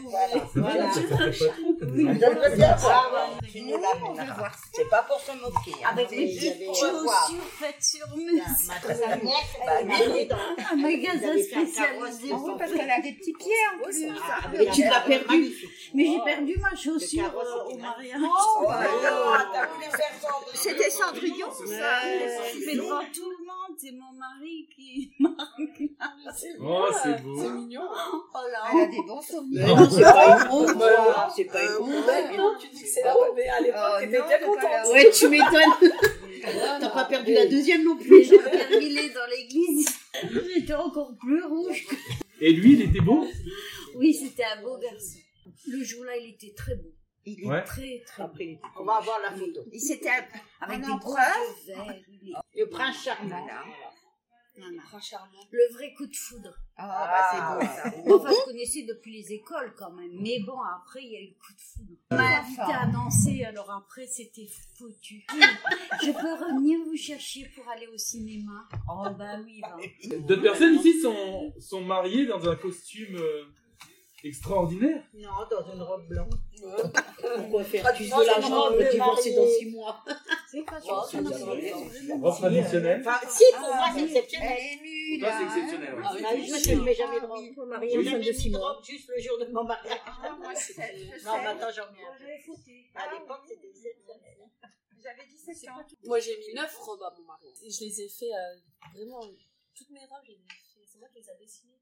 Voilà. 0.55 0.85
Des 0.93 1.85
Oui, 1.85 2.19
j'aimerais 2.19 2.55
bien 2.55 2.75
voir. 2.75 3.11
Ah, 3.15 3.45
Tu 3.51 3.61
nous 3.61 3.77
l'amèneras. 3.81 4.51
C'est 4.73 4.89
pas 4.89 5.03
pour 5.03 5.19
se 5.19 5.31
moquer. 5.31 5.83
hein. 5.83 5.89
Avec 5.91 6.09
C'est 6.09 6.15
des 6.17 6.27
petites 6.27 6.75
chaussures 6.75 7.49
faites 7.59 7.83
sur 7.83 8.07
mesure. 8.15 8.43
Sa 8.65 9.15
nièce, 9.17 9.35
bah, 9.65 9.71
elle 9.81 10.17
est 10.17 10.25
dans- 10.25 10.37
Un 10.71 10.75
magasin 10.75 11.33
spécialisé. 11.33 12.33
Oui, 12.33 12.51
parce 12.59 12.71
qu'elle 12.71 12.91
a 12.91 13.01
des 13.01 13.13
petits 13.13 13.33
pieds 13.33 13.51
en 13.73 13.83
plus. 13.83 14.05
Ah, 14.29 14.47
Mais 14.51 14.65
tu 14.71 14.83
l'as 14.83 14.99
perdu. 15.01 15.53
Mais 15.93 16.05
j'ai 16.05 16.19
perdu 16.23 16.55
ma 16.59 16.75
chaussure 16.75 17.33
euh, 17.35 17.63
au 17.73 17.77
mariage. 17.77 18.19
Oh, 18.21 18.65
bah, 18.67 18.79
t'as 19.53 19.65
voulu 19.67 19.85
faire 19.85 20.13
Cendrillon. 20.21 20.53
C'était 20.53 20.89
Cendrillon, 20.89 21.51
ça. 21.51 21.63
c'est 21.65 22.65
Mais 22.65 22.75
bon. 22.75 22.83
devant 22.83 22.99
tout 23.13 23.29
le 23.29 23.37
monde, 23.44 23.44
c'est 23.77 23.91
mon 23.91 24.11
mari 24.13 24.67
qui 24.75 25.11
m'a 25.19 25.35
Oh, 26.61 26.87
c'est 26.93 27.21
beau. 27.21 27.37
C'est 27.41 27.49
mignon. 27.49 27.81
Oh 27.91 28.37
là, 28.51 28.69
Elle 28.73 28.79
a 28.81 28.87
des 28.87 29.01
bons 29.07 29.21
souvenirs. 29.21 29.67
Non, 29.67 29.89
c'est 29.89 30.01
pas 30.01 30.45
une 30.45 30.51
honte, 30.51 30.67
ça. 30.79 31.29
C'est 31.35 31.45
pas 31.45 31.63
une 31.63 31.83
honte. 31.83 32.05
Maintenant, 32.05 32.57
tu 32.59 32.67
dis 32.69 32.81
que 32.83 32.87
c'est 32.87 33.03
la 33.03 33.17
honte, 33.17 33.33
mais 33.35 33.47
à 33.47 33.61
l'époque, 33.61 33.81
Oh, 33.85 33.99
t'étais 33.99 34.11
bien 34.11 34.25
c'est 34.29 34.45
contente. 34.45 34.93
Ouais, 34.93 35.11
tu 35.11 35.27
m'étonnes. 35.29 35.91
T'as 36.79 36.89
pas 36.89 37.05
perdu 37.05 37.33
la 37.33 37.45
deuxième 37.47 37.83
non 37.83 37.97
plus. 37.97 38.23
j'ai 38.23 38.37
permis 38.39 39.09
dans 39.09 39.27
l'église. 39.29 39.87
J'étais 40.53 40.73
encore 40.73 41.13
plus 41.19 41.43
rouge. 41.43 41.85
Et 42.41 42.51
lui, 42.53 42.73
il 42.73 42.81
était 42.83 43.01
beau? 43.01 43.25
Oui, 43.95 44.13
c'était 44.13 44.43
un 44.43 44.61
beau 44.61 44.77
garçon. 44.77 45.19
Le 45.67 45.83
jour-là, 45.83 46.17
il 46.17 46.31
était 46.31 46.53
très 46.55 46.75
beau. 46.75 46.91
Il 47.25 47.43
est 47.43 47.47
Ouais. 47.47 47.63
très, 47.63 48.03
très 48.05 48.23
beau. 48.23 48.33
On 48.79 48.83
va 48.83 48.95
avoir 48.97 49.19
la 49.21 49.31
photo. 49.31 49.61
Il 49.71 49.79
s'était 49.79 50.09
avec 50.61 50.83
Un 50.83 50.97
des 50.97 51.05
il 52.07 52.29
est- 52.31 52.59
Le 52.61 52.69
prince 52.69 53.03
charmant. 53.03 53.27
Voilà. 53.29 53.63
Le 55.51 55.73
vrai 55.73 55.93
coup 55.97 56.05
de 56.07 56.15
foudre. 56.15 56.53
Ah, 56.77 57.07
bah, 57.11 57.59
c'est 57.59 57.67
beau, 57.67 57.73
ça. 57.73 57.83
Enfin, 58.15 58.29
je 58.39 58.45
connaissais 58.45 58.83
depuis 58.83 59.11
les 59.21 59.33
écoles 59.33 59.73
quand 59.77 59.91
même. 59.91 60.11
Mais 60.21 60.39
bon, 60.45 60.57
après, 60.61 61.03
il 61.03 61.11
y 61.11 61.15
a 61.17 61.21
eu 61.21 61.27
le 61.27 61.33
coup 61.33 61.53
de 61.53 61.59
foudre. 61.61 61.99
On 62.11 62.15
m'a 62.15 62.39
invité 62.39 62.61
à 62.61 62.85
danser, 62.87 63.43
alors 63.43 63.69
après, 63.71 64.07
c'était 64.07 64.47
foutu. 64.77 65.25
Je 66.03 66.11
peux 66.11 66.45
revenir 66.45 66.79
vous 66.85 66.95
chercher 66.95 67.49
pour 67.55 67.67
aller 67.69 67.87
au 67.87 67.97
cinéma 67.97 68.65
Oh, 68.89 69.05
bah 69.17 69.39
oui, 69.43 69.61
va. 69.61 70.17
D'autres 70.19 70.41
personnes 70.41 70.75
ici 70.75 71.01
sont, 71.01 71.53
sont 71.59 71.81
mariées 71.81 72.25
dans 72.25 72.47
un 72.49 72.55
costume 72.55 73.15
euh, 73.17 73.43
extraordinaire. 74.25 75.03
Non, 75.13 75.29
dans 75.49 75.73
une 75.73 75.81
robe 75.81 76.07
blanche. 76.07 76.33
Pourquoi 77.37 77.63
faire 77.63 77.85
Ah, 77.85 77.91
non, 77.91 77.97
de 77.99 78.03
c'est 78.05 78.25
l'argent 78.25 78.71
une 78.71 78.77
me 78.77 78.91
divorcer 78.91 79.33
dans 79.35 79.47
six 79.47 79.65
mois 79.71 80.03
C'est 80.51 80.63
pas 80.63 80.79
Oh, 80.89 81.03
sûr. 81.09 81.19
Robe 82.21 82.35
traditionnelle. 82.37 83.01
Enfin, 83.05 83.27
si, 83.27 83.43
pour 83.57 83.75
moi, 83.75 83.87
c'est 83.95 84.03
exceptionnel. 84.03 84.57
Pour 85.19 85.19
toi, 85.19 85.37
c'est 85.37 85.45
exceptionnel. 85.45 85.95
Ah 86.03 86.11
oui, 86.13 86.21
Ah 86.25 86.31
oui, 86.33 86.45
je 86.65 86.71
ne 86.73 86.81
mets 86.83 86.93
jamais 86.93 87.19
de 87.19 87.25
robe. 87.25 87.45
Moi, 87.55 87.65
mariée 87.65 87.89
J'ai 87.91 87.97
enceinte 87.99 88.11
jamais 88.11 88.25
de 88.25 88.29
mis 88.31 88.35
six 88.35 88.49
de 88.49 88.57
mois. 88.57 88.73
robe 88.73 88.85
juste 88.85 89.09
le 89.15 89.21
jour 89.21 89.37
de 89.39 89.45
mon 89.51 89.63
mariage. 89.63 89.99
Non, 91.23 91.37
maintenant 91.43 91.67
j'en 91.75 91.91
mets 91.91 92.05
un 92.05 92.17
peu. 92.17 92.25
À 92.95 93.13
l'époque, 93.13 93.41
c'était 93.47 93.67
exceptionnel. 93.69 94.37
J'avais 95.03 95.27
17 95.27 95.69
ans. 95.69 95.85
Moi, 96.05 96.19
j'ai 96.19 96.37
mis 96.37 96.53
9 96.55 96.77
robes 96.79 97.03
à 97.03 97.13
mon 97.17 97.25
mari. 97.25 97.47
Et 97.63 97.69
je 97.69 97.81
les 97.81 98.01
ai 98.01 98.09
fait 98.09 98.33
euh, 98.33 98.55
vraiment. 98.95 99.21
Toutes 99.77 99.89
mes 99.91 99.99
robes, 99.99 100.23
ai 100.27 100.33
fait. 100.33 100.85
C'est 100.87 100.97
moi 100.99 101.07
qui 101.13 101.19
les 101.19 101.29
a 101.29 101.33
dessinées. 101.35 101.73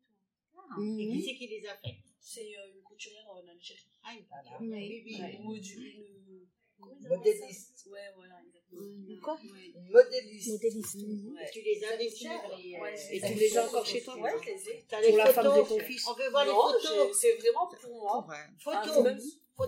Et 1.00 1.08
qui 1.12 1.22
c'est 1.24 1.36
qui 1.36 1.48
les 1.48 1.66
a 1.68 1.76
fait 1.76 1.96
C'est 2.26 2.40
euh, 2.58 2.74
une 2.74 2.82
couturière 2.82 3.28
en 3.30 3.46
Algérie. 3.46 3.90
Ah, 4.02 4.14
une 4.14 4.26
femme. 4.26 4.58
Oui. 4.62 5.04
Oui, 5.06 5.20
oui. 5.20 5.38
Module. 5.44 5.88
Une... 5.88 6.48
appellent 6.82 7.18
Modéliste. 7.18 7.86
Ouais, 7.92 8.00
voilà, 8.16 8.36
exactement. 8.48 8.82
Quoi 9.22 9.38
Une 9.44 9.92
modéliste. 9.92 10.52
Modéliste. 10.52 10.96
Et 10.96 11.52
Tu 11.52 11.62
les 11.62 11.84
as 11.84 11.98
dessinés 11.98 12.80
Ouais, 12.80 12.96
Et 13.12 13.20
tu 13.22 13.34
les 13.34 13.58
as 13.58 13.66
encore 13.66 13.86
chez 13.86 14.02
toi? 14.04 14.18
Ouais, 14.18 14.32
je 14.42 14.46
les 14.52 14.70
ai. 14.70 14.86
Pour 14.90 15.00
les 15.00 15.12
la 15.18 15.34
femme 15.34 15.46
de 15.46 15.50
photos? 15.50 15.68
ton 15.68 15.80
fils 15.80 16.08
On 16.08 16.14
veut 16.14 16.30
voir 16.30 16.46
les 16.46 16.52
photos. 16.52 17.18
c'est 17.20 17.36
vraiment 17.36 17.68
pour 17.68 17.92
moi. 17.92 18.18
Enfin, 18.18 18.82
Photos. 18.86 19.22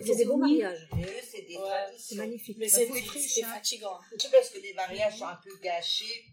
c'est 0.06 0.16
des 0.16 0.26
beaux 0.26 0.38
mariages. 0.38 0.88
C'est 1.24 1.42
des 1.42 1.58
Ouais. 1.58 1.94
C'est 1.98 2.16
magnifique. 2.16 2.58
Mais 2.58 2.70
c'est 2.70 2.90
hein. 2.90 3.54
fatigant. 3.54 4.00
C'est 4.18 4.32
parce 4.32 4.50
que 4.50 4.60
les 4.60 4.74
mariages 4.74 5.18
sont 5.20 5.26
un 5.26 5.40
peu 5.44 5.58
gâchés. 5.62 6.26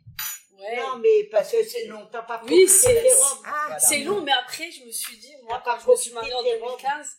Ouais. 0.63 0.77
Non, 0.77 0.99
mais 0.99 1.25
parce 1.31 1.51
que 1.53 1.63
c'est 1.65 1.87
long. 1.87 2.09
T'as 2.11 2.23
pas 2.23 2.41
Oui, 2.47 2.67
c'est-. 2.69 3.09
Ah, 3.45 3.65
Voilà. 3.67 3.79
C'est 3.79 3.99
long, 4.01 4.21
mais 4.23 4.33
après, 4.33 4.71
je 4.71 4.85
me 4.85 4.91
suis 4.93 5.17
dit, 5.19 5.33
moi, 5.43 5.61
quand 5.65 5.79
je 5.81 5.91
me 5.91 5.97
suis 5.97 6.13
mariée 6.13 6.33
en 6.35 6.43
des 6.43 6.55
robes. 6.55 6.79
2015, 6.81 7.17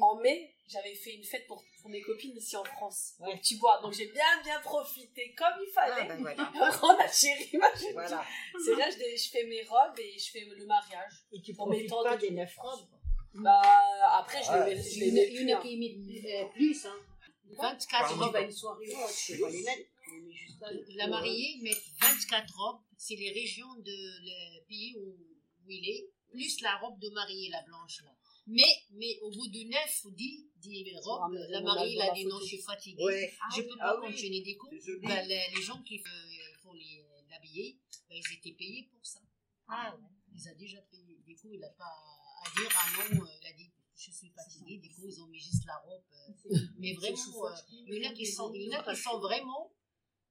en 0.00 0.16
mai, 0.16 0.54
j'avais 0.68 0.94
fait 0.94 1.14
une 1.14 1.24
fête 1.24 1.46
pour, 1.46 1.64
pour 1.80 1.88
mes 1.90 2.02
copines 2.02 2.36
ici 2.36 2.56
en 2.56 2.64
France, 2.64 3.14
Ouais. 3.20 3.32
au 3.32 3.36
Petit 3.38 3.56
Bois. 3.56 3.80
Donc 3.82 3.94
j'ai 3.94 4.06
bien, 4.06 4.42
bien 4.44 4.60
profité 4.60 5.34
comme 5.36 5.46
il 5.62 5.72
Ah, 5.76 5.86
fallait. 5.96 6.08
bah, 6.08 6.16
voilà. 6.52 6.78
On 6.82 6.96
a 6.98 7.08
chéri, 7.10 7.48
moi, 7.54 7.70
je 7.74 7.92
Voilà. 7.94 8.22
C'est 8.64 8.74
là, 8.74 8.90
je, 8.90 9.16
je 9.16 9.30
fais 9.30 9.44
mes 9.44 9.62
robes 9.62 9.98
et 9.98 10.18
je 10.18 10.30
fais 10.30 10.40
le 10.44 10.66
mariage. 10.66 11.12
Et 11.32 11.40
tu 11.40 11.54
profites 11.54 11.88
pas 11.90 12.16
des 12.18 12.30
neuf 12.32 12.54
robes. 12.58 12.86
Bah, 13.34 13.62
après, 14.18 14.42
je 14.42 14.52
les 14.52 14.74
mets, 14.74 14.82
je 14.82 14.88
Il 14.96 15.00
les 15.00 15.06
y 15.08 15.10
en 15.10 15.14
a- 15.14 15.14
mets 15.14 15.28
il 15.30 15.32
y 15.32 15.36
plus. 15.36 15.52
en 15.52 15.54
a 15.54 15.58
hein. 15.58 15.62
qui 15.62 16.32
euh, 16.34 16.44
plus, 16.52 16.86
hein. 16.86 16.96
24 17.60 17.88
Pardon. 18.08 18.24
robes 18.26 18.36
à 18.36 18.40
une 18.42 18.52
soirée. 18.52 18.86
Oh, 18.94 19.06
tu 19.16 19.36
peux 19.36 19.42
pas 19.44 19.50
les 19.50 19.62
mettre. 19.62 19.82
La 20.96 21.06
mariée 21.08 21.58
met 21.62 21.76
24 22.00 22.54
robes, 22.56 22.80
c'est 22.96 23.16
les 23.16 23.30
régions 23.32 23.74
de 23.76 23.92
le 24.24 24.66
pays 24.66 24.94
où, 24.98 25.08
où 25.64 25.70
il 25.70 25.88
est, 25.88 26.08
plus 26.30 26.60
la 26.60 26.76
robe 26.78 26.98
de 26.98 27.08
mariée, 27.10 27.48
la 27.50 27.62
blanche 27.62 28.02
là. 28.04 28.14
Mais, 28.50 28.64
mais 28.92 29.18
au 29.22 29.30
bout 29.30 29.46
de 29.48 29.62
9 29.64 30.04
ou 30.06 30.10
10, 30.10 30.46
10 30.56 30.96
robes, 31.02 31.34
la 31.50 31.60
mariée 31.60 32.00
a 32.00 32.04
elle 32.04 32.10
a 32.10 32.12
la 32.12 32.14
dit 32.14 32.24
non, 32.26 32.38
je 32.40 32.46
suis 32.46 32.58
fatiguée, 32.62 33.02
Ouais. 33.04 33.32
je 33.54 33.62
peux 33.62 33.76
Ah 33.80 33.92
pas 33.94 34.00
oui. 34.00 34.10
continuer 34.12 34.40
des 34.40 34.56
cours. 34.56 34.70
Ben, 35.02 35.26
les, 35.28 35.42
les 35.54 35.62
gens 35.62 35.82
qui 35.82 35.98
euh, 36.00 36.56
font 36.62 36.72
les- 36.72 37.04
l'habiller, 37.30 37.78
ben, 38.08 38.16
ils 38.18 38.34
étaient 38.36 38.52
payés 38.56 38.88
pour 38.90 39.04
ça. 39.04 39.20
Ah, 39.68 39.94
ouais. 39.94 40.02
Il 40.34 40.48
a 40.48 40.54
déjà 40.54 40.80
payé. 40.82 41.18
Du 41.26 41.36
coup, 41.36 41.50
il 41.52 41.60
n'a 41.60 41.68
pas 41.70 41.84
à 41.84 42.60
dire 42.60 42.70
ah 42.74 43.04
non, 43.14 43.22
euh, 43.24 43.28
il 43.42 43.46
a 43.48 43.52
dit 43.52 43.70
je 43.96 44.10
suis 44.12 44.30
fatigué. 44.30 44.78
Du 44.78 44.88
coup, 44.94 45.06
ils 45.06 45.20
ont 45.20 45.26
mis 45.26 45.40
juste 45.40 45.64
la 45.66 45.76
robe. 45.78 46.02
euh, 46.50 46.56
mais 46.78 46.94
vraiment, 46.94 47.46
euh, 47.46 47.54
il 47.70 47.94
y 48.02 48.06
en 48.06 48.10
a 48.10 48.14
qui 48.14 48.26
sont, 48.26 48.52
il 48.54 48.62
y 48.62 48.74
en 48.74 48.80
a 48.80 48.94
qui 48.94 49.00
sont 49.00 49.18
vraiment, 49.18 49.70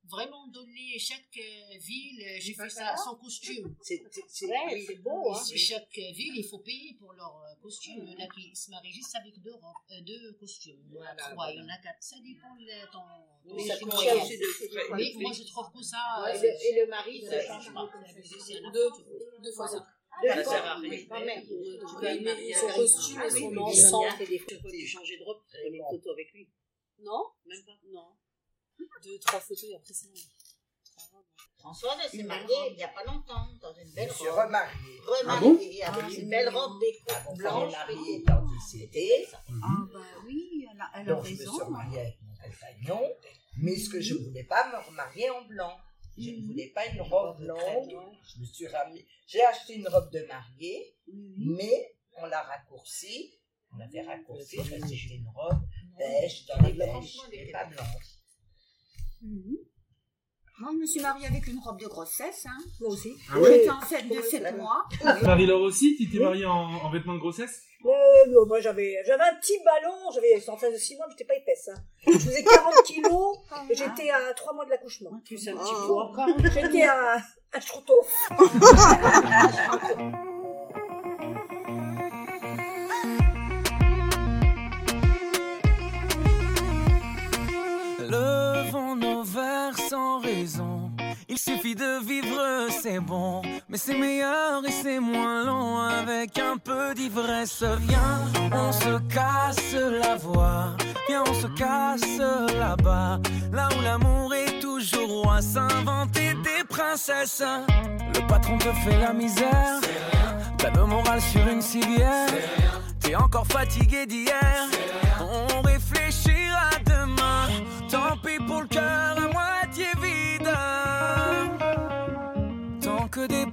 vraiment 0.10 0.48
donné 0.48 0.98
chaque 1.00 1.38
euh, 1.38 1.78
ville. 1.80 2.24
J'ai 2.40 2.54
fait 2.54 2.70
ça 2.70 2.96
son 2.98 3.16
costume. 3.16 3.76
C'est 3.82 4.02
Ouais, 4.48 4.86
oui. 4.88 4.96
beau, 5.00 5.32
hein. 5.34 5.42
Chaque 5.56 5.98
euh, 5.98 6.12
ville, 6.14 6.34
il 6.38 6.46
faut 6.50 6.60
payer 6.60 6.94
pour 7.00 7.14
leur 7.14 7.36
euh, 7.38 7.56
costume. 7.62 8.04
Il 8.06 8.14
y 8.14 8.16
en 8.22 8.26
a 8.26 8.28
qui 8.28 8.56
se 8.56 8.70
marient 8.72 8.92
juste 8.92 9.16
avec 9.16 9.40
deux, 9.42 9.54
euh, 9.54 10.02
deux 10.02 10.34
costumes. 10.40 10.80
Il 10.90 10.96
y 10.96 10.98
en 10.98 11.02
a 11.02 11.14
Voilà, 11.14 11.32
trois, 11.32 11.52
il 11.52 11.60
y 11.60 11.62
en 11.62 11.70
a 11.70 11.78
quatre. 11.78 12.02
Ça 12.02 12.16
dépend 12.20 12.56
de 12.56 12.92
ton. 12.92 13.00
ton 13.50 13.56
Oui, 13.56 13.68
ça 13.68 13.76
style 13.76 13.86
coûte 13.88 13.94
moyen. 13.96 14.14
cher 14.14 14.24
aussi 14.24 14.38
de 14.38 14.44
frais. 14.44 14.82
Mais 14.98 15.14
moi, 15.22 15.32
je 15.34 15.44
trouve 15.44 15.72
que 15.74 15.82
ça. 15.84 15.98
Ouais, 16.24 16.38
euh, 16.38 16.66
et 16.72 16.80
le- 16.82 16.88
mari, 16.88 17.22
ça 17.26 17.42
ça 17.42 17.48
change 17.62 17.74
pas. 17.74 17.90
Deux, 18.74 18.90
deux 19.44 19.52
fois 19.52 19.68
ça. 19.68 19.86
Deux 20.24 20.30
Ça 20.30 20.44
fois. 20.44 20.78
Oui, 20.82 21.08
quand 21.08 21.20
même. 21.24 21.46
Peux 21.46 22.54
son 22.54 22.68
costume 22.76 23.22
et 23.22 23.30
son 23.30 23.58
ensemble. 23.58 24.26
tu 24.70 24.88
changer 24.88 25.18
de 25.18 25.24
robe, 25.24 25.42
tu 25.50 25.58
fais 25.62 25.70
des 25.72 25.80
photos 25.90 26.14
avec 26.14 26.32
lui. 26.34 26.50
Non? 27.00 27.24
Même 27.46 27.64
pas 27.64 27.78
Non. 27.92 28.08
Deux, 29.04 29.20
trois 29.20 29.40
photos 29.40 29.64
et 29.66 29.76
après 29.76 29.94
c'est 29.94 30.08
bon. 30.10 30.20
Françoise, 31.60 31.98
elle 32.04 32.10
s'est 32.10 32.24
mariée 32.24 32.56
il 32.72 32.76
n'y 32.78 32.84
a 32.84 32.88
pas 32.90 33.04
longtemps, 33.04 33.48
dans 33.62 33.74
une 33.74 33.92
belle 33.94 34.10
Je 34.10 34.14
suis 34.16 34.30
robe. 34.30 34.46
remariée. 34.46 35.00
Remariée, 35.06 35.82
Ah 35.84 35.92
bon 35.92 36.00
avec 36.00 36.18
Ah, 36.18 36.22
une 36.22 36.30
belle 36.30 36.50
c'est 36.52 36.58
robe 36.58 36.80
des 36.80 36.98
Ah, 37.10 37.34
blanche. 37.36 37.74
est 37.74 37.76
marié 37.78 38.16
étant 38.18 38.46
décédé. 38.46 39.28
Ah, 39.34 39.68
bah 39.94 40.00
oui, 40.26 40.68
elle 40.72 40.80
a, 40.82 40.92
elle 40.96 41.10
a 41.12 41.16
Donc, 41.16 41.26
je 41.26 41.32
me 41.32 41.36
suis 41.38 41.48
remariée 41.48 42.00
avec 42.00 42.18
mon 42.22 42.36
compagnon. 42.36 43.02
Mais 43.58 43.76
ce 43.76 43.90
que 43.90 44.00
je 44.00 44.14
ne 44.14 44.20
voulais 44.26 44.44
pas 44.44 44.70
me 44.72 44.86
remarier 44.86 45.30
en 45.30 45.42
blanc. 45.46 45.76
Je 46.20 46.32
Mhm. 46.32 46.42
ne 46.42 46.48
voulais 46.48 46.72
pas 46.74 46.86
une 46.88 47.02
robe 47.02 47.40
longue. 47.42 47.92
Je 48.24 48.40
me 48.40 48.46
suis 48.46 48.68
ramenée. 48.68 49.06
J'ai 49.28 49.44
acheté 49.44 49.76
une 49.76 49.88
robe 49.88 50.12
de 50.12 50.22
mariée, 50.26 50.96
mais 51.38 51.96
on 52.14 52.26
l'a 52.26 52.42
raccourcie. 52.44 53.34
On 53.74 53.78
l'avait 53.78 54.02
raccourcie. 54.02 54.58
J'ai 54.64 54.76
acheté 54.82 55.16
une 55.16 55.28
robe 55.36 55.62
beige 55.98 56.46
dans 56.48 56.60
les 56.66 56.74
beige, 56.74 57.18
et 57.32 57.52
pas 57.52 57.66
blanche. 57.66 58.17
Mhm. 59.22 59.58
Moi, 60.60 60.72
je 60.74 60.78
me 60.80 60.86
suis 60.88 61.00
mariée 61.02 61.28
avec 61.28 61.46
une 61.46 61.60
robe 61.60 61.80
de 61.80 61.86
grossesse. 61.86 62.48
Hein. 62.48 62.58
Moi 62.82 62.90
aussi. 62.90 63.14
Ah 63.32 63.38
ouais 63.40 63.60
J'étais 63.60 63.70
enceinte 63.70 64.10
de 64.10 64.20
7 64.22 64.58
mois. 64.58 64.86
Marie-Laure 65.22 65.62
aussi, 65.62 65.96
tu 65.96 66.10
t'es 66.10 66.18
mariée 66.18 66.48
en, 66.48 66.52
en 66.56 66.90
vêtements 66.90 67.14
de 67.14 67.20
grossesse? 67.20 67.62
Euh, 67.86 67.90
non, 68.32 68.48
moi 68.48 68.60
j'avais 68.60 68.96
j'avais 69.06 69.22
un 69.22 69.36
petit 69.36 69.54
ballon, 69.64 69.94
j'avais 70.12 70.50
en 70.50 70.58
face 70.58 70.74
de 70.74 70.80
6 70.80 70.96
mois, 70.96 71.06
mais 71.08 71.12
j'étais 71.16 71.26
pas 71.26 71.36
épaisse. 71.36 71.70
Hein. 71.72 71.80
Je 72.08 72.18
faisais 72.18 72.44
40 72.44 72.74
kilos 72.84 73.38
et 73.70 73.76
j'étais 73.76 74.10
à 74.10 74.34
3 74.34 74.54
mois 74.56 74.66
de 74.66 74.72
l'accouchement. 74.72 75.12
Plus 75.26 75.48
un 75.48 75.56
petit 75.56 75.76
poids. 75.86 76.12
J'étais 76.56 76.82
à 76.84 77.18
un 77.54 77.60
chouteau. 77.60 78.02
Il 91.30 91.38
suffit 91.38 91.76
de 91.76 92.04
vivre, 92.06 92.68
c'est 92.82 93.00
bon. 93.00 93.42
Mais 93.70 93.78
c'est 93.78 93.98
meilleur 93.98 94.66
et 94.66 94.72
c'est 94.72 95.00
moins 95.00 95.44
long 95.44 95.80
avec 95.80 96.38
un 96.38 96.58
peu 96.58 96.94
d'ivresse. 96.94 97.64
Viens, 97.82 98.22
on 98.54 98.72
se 98.72 98.98
casse 99.14 99.74
la 99.74 100.16
voix. 100.16 100.76
Viens, 101.08 101.24
on 101.28 101.34
se 101.34 101.48
casse 101.48 102.20
là-bas. 102.58 103.20
Là 103.52 103.70
où 103.78 103.82
l'amour 103.82 104.34
est 104.34 104.60
toujours 104.60 105.24
roi. 105.24 105.42
S'inventer 105.42 106.34
des 106.36 106.64
princesses. 106.70 107.44
Le 108.16 108.28
patron 108.28 108.58
te 108.58 108.72
fait 108.84 109.00
la 109.00 109.14
misère. 109.14 109.82
T'as 110.58 110.72
le 110.72 110.86
moral 110.86 111.22
sur 111.22 111.46
une 111.48 111.62
civière. 111.62 112.30
T'es 113.02 113.16
encore 113.16 113.48
fatigué 113.48 114.06
d'hier. 114.06 114.68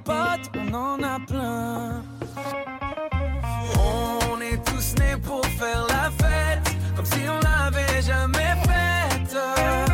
On 0.09 0.75
en 0.75 1.03
a 1.03 1.19
plein. 1.27 2.03
On 3.79 4.41
est 4.41 4.63
tous 4.65 4.95
nés 4.99 5.17
pour 5.23 5.45
faire 5.47 5.87
la 5.89 6.11
fête. 6.11 6.77
Comme 6.97 7.07
si 7.07 7.21
on 7.29 7.41
l'avait 7.41 8.03
jamais 8.03 8.55
faite. 8.67 9.94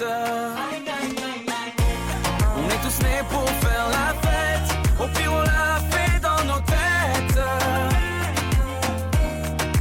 On 0.00 0.04
est 2.68 2.82
tous 2.82 3.02
nés 3.02 3.24
pour 3.28 3.48
faire 3.48 3.88
la 3.88 4.14
fête, 4.22 4.70
au 5.00 5.08
pire 5.08 5.32
on 5.32 5.42
l'a 5.42 5.80
fait 5.90 6.20
dans 6.20 6.44
nos 6.44 6.60
têtes. 6.60 7.40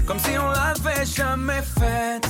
Comme 0.08 0.18
si 0.18 0.32
on 0.40 0.50
l'avait 0.50 1.06
jamais 1.06 1.62
faite. 1.62 2.26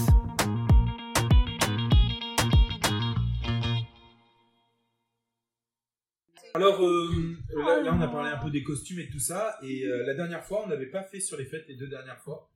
Alors 6.54 6.84
euh, 6.84 7.38
là, 7.56 7.82
là, 7.84 7.94
on 7.94 8.02
a 8.02 8.08
parlé 8.08 8.32
un 8.32 8.38
peu 8.38 8.50
des 8.50 8.64
costumes 8.64 9.00
et 9.00 9.08
tout 9.10 9.20
ça, 9.20 9.58
et 9.62 9.86
euh, 9.86 10.06
la 10.06 10.14
dernière 10.14 10.44
fois, 10.44 10.64
on 10.66 10.68
n'avait 10.68 10.90
pas 10.90 11.04
fait 11.04 11.22
sur 11.22 11.38
les 11.38 11.46
fêtes 11.46 11.66
les 11.70 11.76
deux 11.76 11.88
dernières 11.88 12.20
fois, 12.20 12.52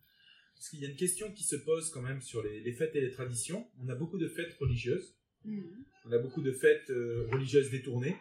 parce 0.55 0.67
qu'il 0.69 0.79
y 0.79 0.85
a 0.85 0.89
une 0.89 0.97
question 0.97 1.31
qui 1.31 1.43
se 1.43 1.55
pose 1.55 1.89
quand 1.91 2.01
même 2.01 2.19
sur 2.19 2.43
les, 2.43 2.59
les 2.61 2.73
fêtes 2.73 2.95
et 2.95 3.01
les 3.01 3.11
traditions. 3.11 3.69
On 3.81 3.87
a 3.89 3.95
beaucoup 3.95 4.17
de 4.17 4.27
fêtes 4.27 4.57
religieuses, 4.59 5.15
on 5.45 6.11
a 6.11 6.17
beaucoup 6.17 6.41
de 6.41 6.51
fêtes 6.51 6.89
euh, 6.89 7.27
religieuses 7.31 7.69
détournées. 7.71 8.15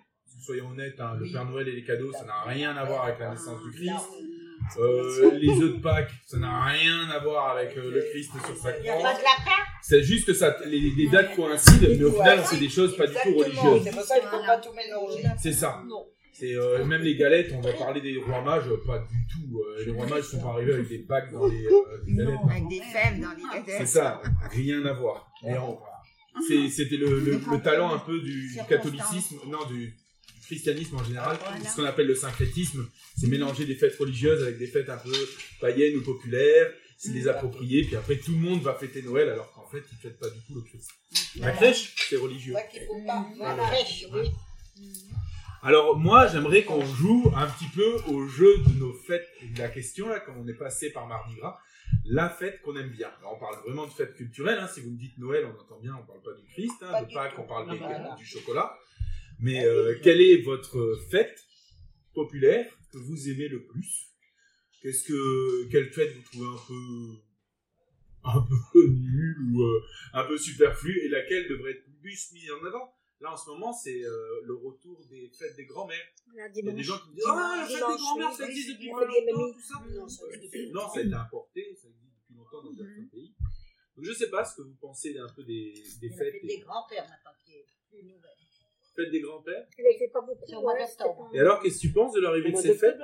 Soyons 0.44 0.68
honnêtes, 0.70 0.98
hein, 1.00 1.16
le 1.20 1.30
Père 1.30 1.44
Noël 1.44 1.68
et 1.68 1.72
les 1.72 1.84
cadeaux, 1.84 2.12
ça 2.12 2.24
n'a 2.24 2.42
rien 2.46 2.74
à 2.76 2.84
voir 2.84 3.04
avec 3.04 3.18
la 3.18 3.30
naissance 3.30 3.62
du 3.62 3.72
Christ. 3.72 4.08
Euh, 4.78 5.32
les 5.34 5.48
œufs 5.48 5.74
de 5.76 5.80
Pâques, 5.82 6.12
ça 6.26 6.38
n'a 6.38 6.64
rien 6.66 7.08
à 7.10 7.18
voir 7.18 7.56
avec 7.56 7.76
euh, 7.76 7.90
le 7.90 8.00
Christ 8.10 8.30
sur 8.46 8.56
sa 8.56 8.76
Il 8.78 8.82
n'y 8.82 8.88
a 8.88 8.92
pas 8.94 8.98
croix. 9.00 9.12
de 9.14 9.18
lapin 9.18 9.62
C'est 9.82 10.02
juste 10.02 10.26
que 10.26 10.34
ça, 10.34 10.56
les, 10.66 10.78
les 10.96 11.08
dates 11.08 11.34
coïncident, 11.34 11.88
mais 11.98 12.04
au 12.04 12.12
final, 12.12 12.40
c'est 12.44 12.58
des 12.58 12.68
choses 12.68 12.96
pas 12.96 13.06
du 13.06 13.14
tout 13.14 13.36
religieuses. 13.36 13.82
c'est 13.84 13.90
pour 13.90 14.02
ça 14.02 14.14
qu'il 14.18 14.26
ne 14.26 14.30
faut 14.30 14.46
pas 14.46 14.58
tout 14.58 14.72
mélanger. 14.72 15.24
C'est 15.38 15.52
ça. 15.52 15.82
C'est 16.32 16.54
euh, 16.54 16.84
même 16.84 17.02
les 17.02 17.16
galettes, 17.16 17.52
on 17.54 17.60
va 17.60 17.72
parler 17.72 18.00
des 18.00 18.16
rois 18.18 18.40
mages, 18.42 18.64
pas 18.86 18.98
du 18.98 19.26
tout. 19.30 19.58
euh, 19.60 19.84
les 19.84 19.92
rois 19.92 20.06
mages 20.06 20.22
sont 20.24 20.40
pas 20.40 20.50
arrivés 20.50 20.74
avec 20.74 20.88
des 20.88 20.98
bacs 20.98 21.30
dans 21.32 21.46
les, 21.46 21.66
euh, 21.66 21.70
les 22.06 22.14
galettes. 22.14 22.38
Avec 22.50 22.68
des 22.68 22.80
fèves 22.80 23.20
dans 23.20 23.30
les 23.36 23.42
cadettes. 23.42 23.74
C'est 23.78 23.86
ça, 23.86 24.22
rien 24.50 24.84
à 24.86 24.92
voir. 24.94 25.30
Mais 25.42 25.58
on- 25.58 25.78
C'était 26.70 26.96
le, 26.96 27.20
le- 27.20 27.40
le 27.50 27.62
talent 27.62 27.92
un 27.94 27.98
peu 27.98 28.20
du 28.20 28.56
catholicisme, 28.68 29.36
non 29.46 29.64
du, 29.66 29.86
du 29.86 30.40
christianisme 30.46 30.96
en 30.96 31.04
général, 31.04 31.38
ce 31.68 31.76
qu'on 31.76 31.84
appelle 31.84 32.06
le 32.06 32.14
syncrétisme, 32.14 32.88
c'est 33.18 33.26
mélanger 33.28 33.64
des 33.66 33.74
fêtes 33.74 33.96
religieuses 33.98 34.42
avec 34.42 34.58
des 34.58 34.66
fêtes 34.66 34.88
un 34.88 34.96
peu 34.96 35.12
païennes 35.60 35.96
ou 35.96 36.02
populaires, 36.02 36.70
c'est 36.98 37.12
les 37.12 37.28
approprier, 37.28 37.84
puis 37.84 37.96
après 37.96 38.16
tout 38.16 38.32
le 38.32 38.38
monde 38.38 38.62
va 38.62 38.74
fêter 38.74 39.02
Noël 39.02 39.28
alors 39.30 39.50
qu'en 39.52 39.66
fait 39.66 39.82
ils 39.92 39.98
fêtent 39.98 40.18
pas 40.18 40.28
du 40.30 40.40
tout 40.46 40.54
le 40.54 40.62
Christ. 40.62 40.90
La 41.36 41.52
crèche, 41.52 41.94
c'est 42.08 42.16
religieux. 42.16 42.54
C'est 42.56 42.60
ça 42.62 42.66
qu'il 42.68 42.86
faut 42.86 43.06
pas. 43.06 43.26
Voilà. 43.36 43.56
La 43.62 43.68
crèche, 43.70 44.04
oui. 44.12 44.28
Alors 45.62 45.96
moi, 45.98 46.26
j'aimerais 46.28 46.64
qu'on 46.64 46.84
joue 46.84 47.30
un 47.36 47.46
petit 47.46 47.68
peu 47.74 47.96
au 48.08 48.26
jeu 48.26 48.58
de 48.66 48.78
nos 48.78 48.92
fêtes. 48.94 49.26
La 49.58 49.68
question 49.68 50.08
là, 50.08 50.20
comme 50.20 50.38
on 50.38 50.48
est 50.48 50.54
passé 50.54 50.90
par 50.90 51.06
Mardi 51.06 51.34
Gras, 51.36 51.58
la 52.04 52.28
fête 52.30 52.60
qu'on 52.62 52.76
aime 52.76 52.90
bien. 52.90 53.08
Alors, 53.18 53.36
on 53.36 53.38
parle 53.40 53.56
vraiment 53.64 53.86
de 53.86 53.92
fête 53.92 54.14
culturelle. 54.14 54.58
Hein. 54.58 54.68
Si 54.68 54.80
vous 54.80 54.90
me 54.90 54.98
dites 54.98 55.16
Noël, 55.18 55.44
on 55.46 55.58
entend 55.60 55.78
bien, 55.80 55.94
on 56.00 56.06
parle 56.06 56.22
pas 56.22 56.32
du 56.40 56.46
Christ. 56.48 56.74
Hein. 56.82 57.02
De 57.02 57.12
Pâques, 57.12 57.38
on 57.38 57.46
parle 57.46 57.70
des- 57.70 57.78
Voilà. 57.78 58.14
du 58.16 58.24
chocolat. 58.24 58.76
Mais 59.38 59.64
euh, 59.64 59.98
quelle 60.02 60.20
est 60.20 60.42
votre 60.42 60.96
fête 61.10 61.44
populaire 62.14 62.66
que 62.92 62.98
vous 62.98 63.28
aimez 63.30 63.48
le 63.48 63.64
plus? 63.64 64.08
Qu'est-ce 64.82 65.04
que 65.04 65.68
quelle 65.70 65.90
fête 65.92 66.14
vous 66.14 66.22
trouvez 66.22 66.46
un 66.46 66.66
peu 66.68 67.20
un 68.24 68.46
peu 68.72 68.86
nulle 68.88 69.36
ou 69.52 69.62
euh, 69.62 69.82
un 70.14 70.24
peu 70.24 70.36
superflue 70.36 70.98
et 71.04 71.08
laquelle 71.08 71.48
devrait 71.48 71.72
être 71.72 71.84
plus 72.00 72.32
mise 72.32 72.50
en 72.50 72.64
avant? 72.66 72.92
Là, 73.20 73.32
en 73.32 73.36
ce 73.36 73.50
moment, 73.50 73.72
c'est 73.72 74.02
euh, 74.02 74.40
le 74.44 74.54
retour 74.54 75.04
des 75.10 75.28
fêtes 75.28 75.54
des 75.56 75.66
grands-mères. 75.66 76.08
Il 76.32 76.38
y 76.38 76.40
a 76.40 76.72
des 76.72 76.82
gens 76.82 76.98
qui 76.98 77.10
me 77.10 77.14
disent 77.16 77.24
Ah, 77.28 77.56
la 77.60 77.66
fête 77.66 77.76
des 77.76 77.96
grands-mères, 78.02 78.32
ça 78.32 78.46
existe 78.48 78.70
depuis 78.70 78.88
longtemps, 78.88 79.52
tout 79.52 79.60
ça. 79.60 79.74
Non, 79.90 80.08
ça 80.08 80.24
Non, 80.72 80.86
a 80.88 81.00
été 81.00 81.14
importé, 81.14 81.74
ça 81.76 81.88
existe 81.88 82.14
depuis 82.22 82.34
longtemps 82.34 82.62
dans 82.62 82.74
certains 82.74 83.08
pays. 83.12 83.34
Donc, 83.96 84.04
je 84.06 84.12
sais 84.14 84.30
pas 84.30 84.44
ce 84.44 84.56
que 84.56 84.62
vous 84.62 84.74
pensez 84.80 85.18
un 85.18 85.28
peu 85.34 85.44
des, 85.44 85.74
des 86.00 86.08
fêtes. 86.08 86.32
fait 86.40 86.46
des 86.46 86.58
grands-pères 86.60 87.06
maintenant 87.08 87.32
qui 87.44 87.52
est 87.56 87.66
plus 87.90 88.02
nouvelle. 88.04 88.30
Fêtes 88.96 89.10
des 89.10 89.20
grands-pères. 89.20 89.66
Il 89.78 89.84
n'était 89.84 90.08
pas 90.08 90.20
beaucoup. 90.22 90.44
Et 91.34 91.40
alors, 91.40 91.60
qu'est-ce 91.60 91.76
que 91.76 91.80
tu 91.80 91.92
penses 91.92 92.14
de 92.14 92.20
l'arrivée 92.20 92.52
de 92.52 92.56
ces 92.56 92.74
fêtes 92.74 92.98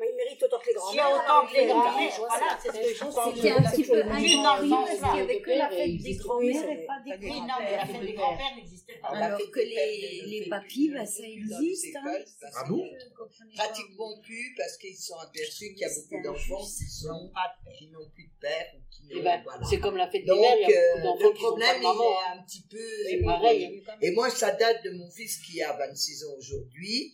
Bah, 0.00 0.06
il 0.10 0.16
mérite 0.16 0.42
autant 0.42 0.58
que 0.58 0.68
les 0.68 0.72
grands-mères. 0.74 1.04
a 1.04 1.12
autant 1.14 1.46
que 1.46 1.52
les 1.56 1.64
hein, 1.64 1.66
grands-mères, 1.78 2.12
voilà, 2.16 2.58
c'est- 2.62 2.68
ce 2.72 2.72
que 2.80 2.94
je 2.94 3.04
pense. 3.04 3.34
C'était 3.36 3.50
un 3.50 3.62
petit 3.70 3.84
peu 3.84 4.02
Juste 4.18 4.42
dans 4.42 4.56
le 4.56 4.68
sens 4.70 4.88
qu'il 4.88 5.12
n'y 5.12 5.20
avait 5.20 5.40
que 5.42 5.50
la 5.50 5.68
fête 5.68 5.96
des 5.98 6.14
grands-mères 6.16 6.70
et 6.70 6.86
pas 6.86 6.98
des 7.04 7.26
Oui, 7.28 7.40
non, 7.42 7.54
mais 7.60 7.76
la 7.76 7.84
fête 7.86 8.00
des 8.00 8.12
grands-pères 8.14 8.56
n'existait 8.56 8.94
pas. 9.02 9.12
La 9.12 9.26
Alors 9.26 9.38
que 9.52 9.60
les, 9.60 10.46
papis, 10.48 10.88
bah, 10.90 11.04
ça 11.04 11.22
existe. 11.22 11.96
hein. 11.96 12.14
Ah 12.56 12.64
bon 12.66 12.82
pratiquement 13.56 14.18
plus 14.22 14.54
parce 14.56 14.76
qu'ils 14.78 14.96
sont 14.96 15.16
aperçus 15.18 15.74
qu'il 15.74 15.80
y 15.80 15.84
a 15.84 15.88
beaucoup 15.94 16.22
d'enfants 16.24 16.64
qui 17.76 17.88
n'ont 17.88 18.08
plus 18.14 18.24
de 18.24 18.40
père 18.40 18.66
ou 18.74 18.80
qui 18.90 19.14
n'ont 19.14 19.22
voilà. 19.22 19.42
c'est 19.68 19.80
comme 19.80 19.96
la 19.96 20.08
fête 20.10 20.22
des 20.22 20.28
Donc, 20.28 20.40
mères, 20.40 20.56
il 20.56 20.70
y 20.70 20.74
a 20.76 20.96
beaucoup 20.96 20.98
euh, 20.98 21.02
d'enfants 21.04 21.28
le 21.28 21.34
qui 21.34 21.42
sont 21.42 21.58
pas 21.58 21.74
de 21.78 21.82
maman. 21.82 22.10
un 22.32 22.42
petit 22.42 22.62
peu. 22.70 24.00
Et 24.00 24.10
moi, 24.12 24.30
ça 24.30 24.52
date 24.52 24.82
de 24.84 24.90
mon 24.92 25.10
fils 25.10 25.38
qui 25.38 25.62
a 25.62 25.72
26 25.76 26.24
ans 26.24 26.34
aujourd'hui. 26.38 27.12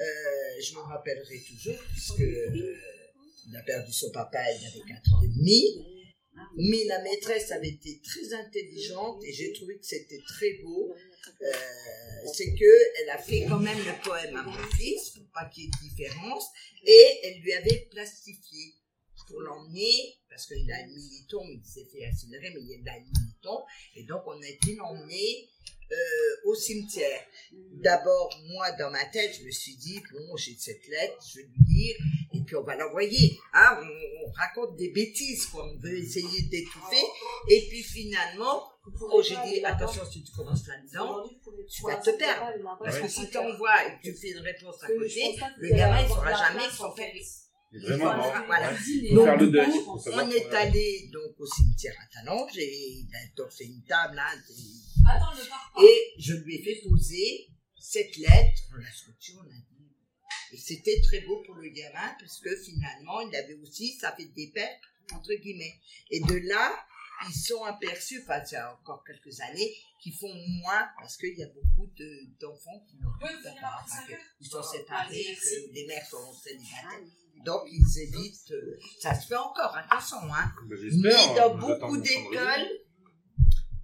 Euh, 0.00 0.60
je 0.62 0.74
me 0.74 0.80
rappellerai 0.80 1.40
toujours, 1.40 1.78
puisque 1.92 2.20
euh, 2.20 2.76
il 3.48 3.56
a 3.56 3.62
perdu 3.62 3.92
son 3.92 4.10
papa, 4.10 4.38
il 4.52 4.66
avait 4.66 4.88
4 4.88 5.14
ans 5.14 5.22
et 5.22 5.28
demi. 5.28 5.84
Mais 6.56 6.84
la 6.84 7.02
maîtresse 7.02 7.50
avait 7.50 7.68
été 7.68 8.00
très 8.00 8.32
intelligente 8.32 9.22
et 9.24 9.32
j'ai 9.32 9.52
trouvé 9.52 9.76
que 9.76 9.84
c'était 9.86 10.22
très 10.26 10.54
beau. 10.62 10.94
Euh, 11.42 11.52
c'est 12.32 12.54
que 12.54 13.00
elle 13.00 13.10
a 13.10 13.18
fait 13.18 13.44
quand 13.48 13.58
même 13.58 13.78
le 13.78 14.02
poème 14.02 14.36
à 14.36 14.42
mon 14.42 14.68
fils 14.76 15.10
pour 15.10 15.24
pas 15.32 15.46
qu'il 15.46 15.64
y 15.64 15.66
ait 15.66 15.70
de 15.70 15.88
différence 15.88 16.46
et 16.84 17.20
elle 17.24 17.40
lui 17.40 17.52
avait 17.52 17.88
plastifié 17.90 18.74
pour 19.26 19.40
l'emmener 19.40 20.16
parce 20.28 20.46
qu'il 20.46 20.70
a 20.70 20.80
une 20.80 20.94
militon, 20.94 21.42
il 21.48 21.64
s'est 21.64 21.86
fait 21.92 22.06
incinérer, 22.06 22.50
mais 22.54 22.60
il 22.60 22.88
a 22.88 22.96
une 22.96 23.04
militon 23.04 23.62
et 23.96 24.04
donc 24.04 24.22
on 24.26 24.40
a 24.40 24.48
été 24.48 24.74
l'emmener 24.76 25.48
euh, 25.90 26.48
au 26.48 26.54
cimetière. 26.54 27.22
D'abord, 27.52 28.30
moi, 28.50 28.70
dans 28.72 28.90
ma 28.90 29.04
tête, 29.06 29.36
je 29.38 29.44
me 29.44 29.50
suis 29.50 29.76
dit, 29.76 30.00
bon, 30.12 30.36
j'ai 30.36 30.54
cette 30.58 30.86
lettre, 30.88 31.16
je 31.26 31.38
vais 31.38 31.46
lui 31.46 31.64
dire, 31.64 31.96
et 32.34 32.42
puis 32.42 32.56
on 32.56 32.62
va 32.62 32.76
l'envoyer. 32.76 33.38
Hein, 33.54 33.80
on, 33.80 34.28
on 34.28 34.32
raconte 34.32 34.76
des 34.76 34.90
bêtises, 34.90 35.46
quoi. 35.46 35.64
On 35.64 35.78
veut 35.78 35.98
essayer 35.98 36.42
d'étouffer. 36.42 37.02
Et 37.48 37.66
puis 37.68 37.82
finalement, 37.82 38.64
oh, 39.00 39.22
j'ai 39.22 39.36
dit, 39.46 39.64
attention, 39.64 40.04
si 40.10 40.22
tu 40.22 40.32
commences 40.32 40.66
là-dedans, 40.66 41.24
tu 41.68 41.82
vas 41.82 41.96
te 41.96 42.10
perdre. 42.10 42.78
Parce 42.82 42.98
que 42.98 43.08
si 43.08 43.30
tu 43.30 43.38
envoies 43.38 43.86
et 43.86 43.98
que 43.98 44.08
tu 44.08 44.14
fais 44.14 44.30
une 44.30 44.40
réponse 44.40 44.82
à 44.82 44.88
côté, 44.88 45.36
le 45.58 45.68
gamin, 45.70 46.00
il 46.00 46.04
ne 46.04 46.08
saura 46.08 46.32
jamais 46.34 46.66
que 46.66 46.74
son 46.74 46.92
père 46.92 47.12
vraiment 47.72 48.16
mort. 48.16 48.34
voilà. 48.46 48.72
Ouais. 48.72 48.78
Faut 49.08 49.14
Donc, 49.14 49.24
faire 49.26 49.36
le 49.36 49.46
du 49.46 49.52
deuil, 49.52 49.70
coup, 49.70 49.84
faut 49.84 49.98
savoir 49.98 50.26
on 50.26 50.30
est 50.30 50.54
a- 50.54 50.58
allé 50.60 51.08
donc 51.12 51.38
au 51.38 51.46
cimetière 51.46 51.94
à 52.02 52.06
Talange 52.14 52.56
et 52.56 52.88
il 52.92 53.08
a 53.14 53.48
c'est 53.50 53.64
une 53.66 53.82
table 53.84 54.16
là. 54.16 54.28
Et 55.82 56.12
je 56.18 56.34
lui 56.34 56.56
ai 56.56 56.62
fait 56.62 56.80
poser 56.88 57.48
cette 57.78 58.16
lettre, 58.16 58.62
on 58.72 58.76
l'a 58.76 58.90
scotché, 58.92 59.32
on 59.36 59.42
a 59.42 59.52
dit. 59.52 59.92
Et 60.52 60.56
c'était 60.56 61.00
très 61.02 61.20
beau 61.22 61.42
pour 61.44 61.54
le 61.56 61.68
gamin 61.68 62.14
parce 62.18 62.40
que 62.40 62.56
finalement, 62.56 63.20
il 63.20 63.34
avait 63.36 63.54
aussi, 63.54 63.92
ça 63.98 64.14
fait 64.16 64.26
des 64.34 64.50
pères, 64.54 64.76
entre 65.12 65.32
guillemets. 65.34 65.74
Et 66.10 66.20
de 66.20 66.36
là, 66.48 66.74
ils 67.28 67.34
sont 67.34 67.64
aperçus, 67.64 68.20
enfin, 68.22 68.40
c'est 68.44 68.60
encore 68.60 69.02
quelques 69.06 69.40
années, 69.40 69.74
qui 70.02 70.12
font 70.12 70.32
moins 70.62 70.88
parce 70.98 71.16
qu'il 71.16 71.36
y 71.36 71.42
a 71.42 71.48
beaucoup 71.48 71.86
de- 71.96 72.28
d'enfants 72.40 72.84
qui 72.88 72.96
n'ont 72.96 73.10
de 73.10 73.48
enfin, 73.48 74.06
que- 74.06 74.12
ils 74.40 74.46
sont 74.46 74.62
séparés, 74.62 75.24
que 75.40 75.72
les 75.74 75.86
mères 75.86 76.06
sont 76.06 76.32
célibataires. 76.34 77.00
Donc, 77.48 77.62
ils 77.72 78.00
évitent, 78.02 78.50
euh, 78.52 78.78
ça 79.00 79.14
se 79.14 79.26
fait 79.26 79.36
encore, 79.36 79.74
attention, 79.74 80.18
hein. 80.34 80.52
Bah, 80.68 80.76
j'espère, 80.78 81.16
Mais 81.28 81.34
dans 81.40 81.54
nous 81.56 81.66
beaucoup 81.66 81.96
d'écoles, 81.96 82.68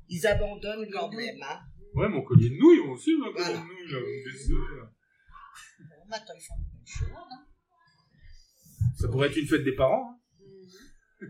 ils 0.08 0.26
abandonnent 0.26 0.86
quand 0.92 1.10
même, 1.12 1.42
hein. 1.42 1.60
Ouais, 1.94 2.08
mon 2.10 2.22
collier 2.22 2.50
de 2.50 2.56
nouilles, 2.56 2.84
moi 2.84 2.94
aussi, 2.94 3.16
mon 3.16 3.32
collier 3.32 3.54
de 3.54 3.58
nouilles, 3.58 4.76
là. 4.76 4.90
Maintenant, 6.10 6.34
ils 6.36 6.42
font 6.42 6.58
de 6.58 6.64
bonnes 6.70 6.86
choses. 6.86 7.08
hein. 7.32 7.46
Ça 9.00 9.08
pourrait 9.08 9.28
être 9.28 9.36
une 9.38 9.46
fête 9.48 9.64
des 9.64 9.74
parents. 9.74 10.10
hein. 10.10 10.20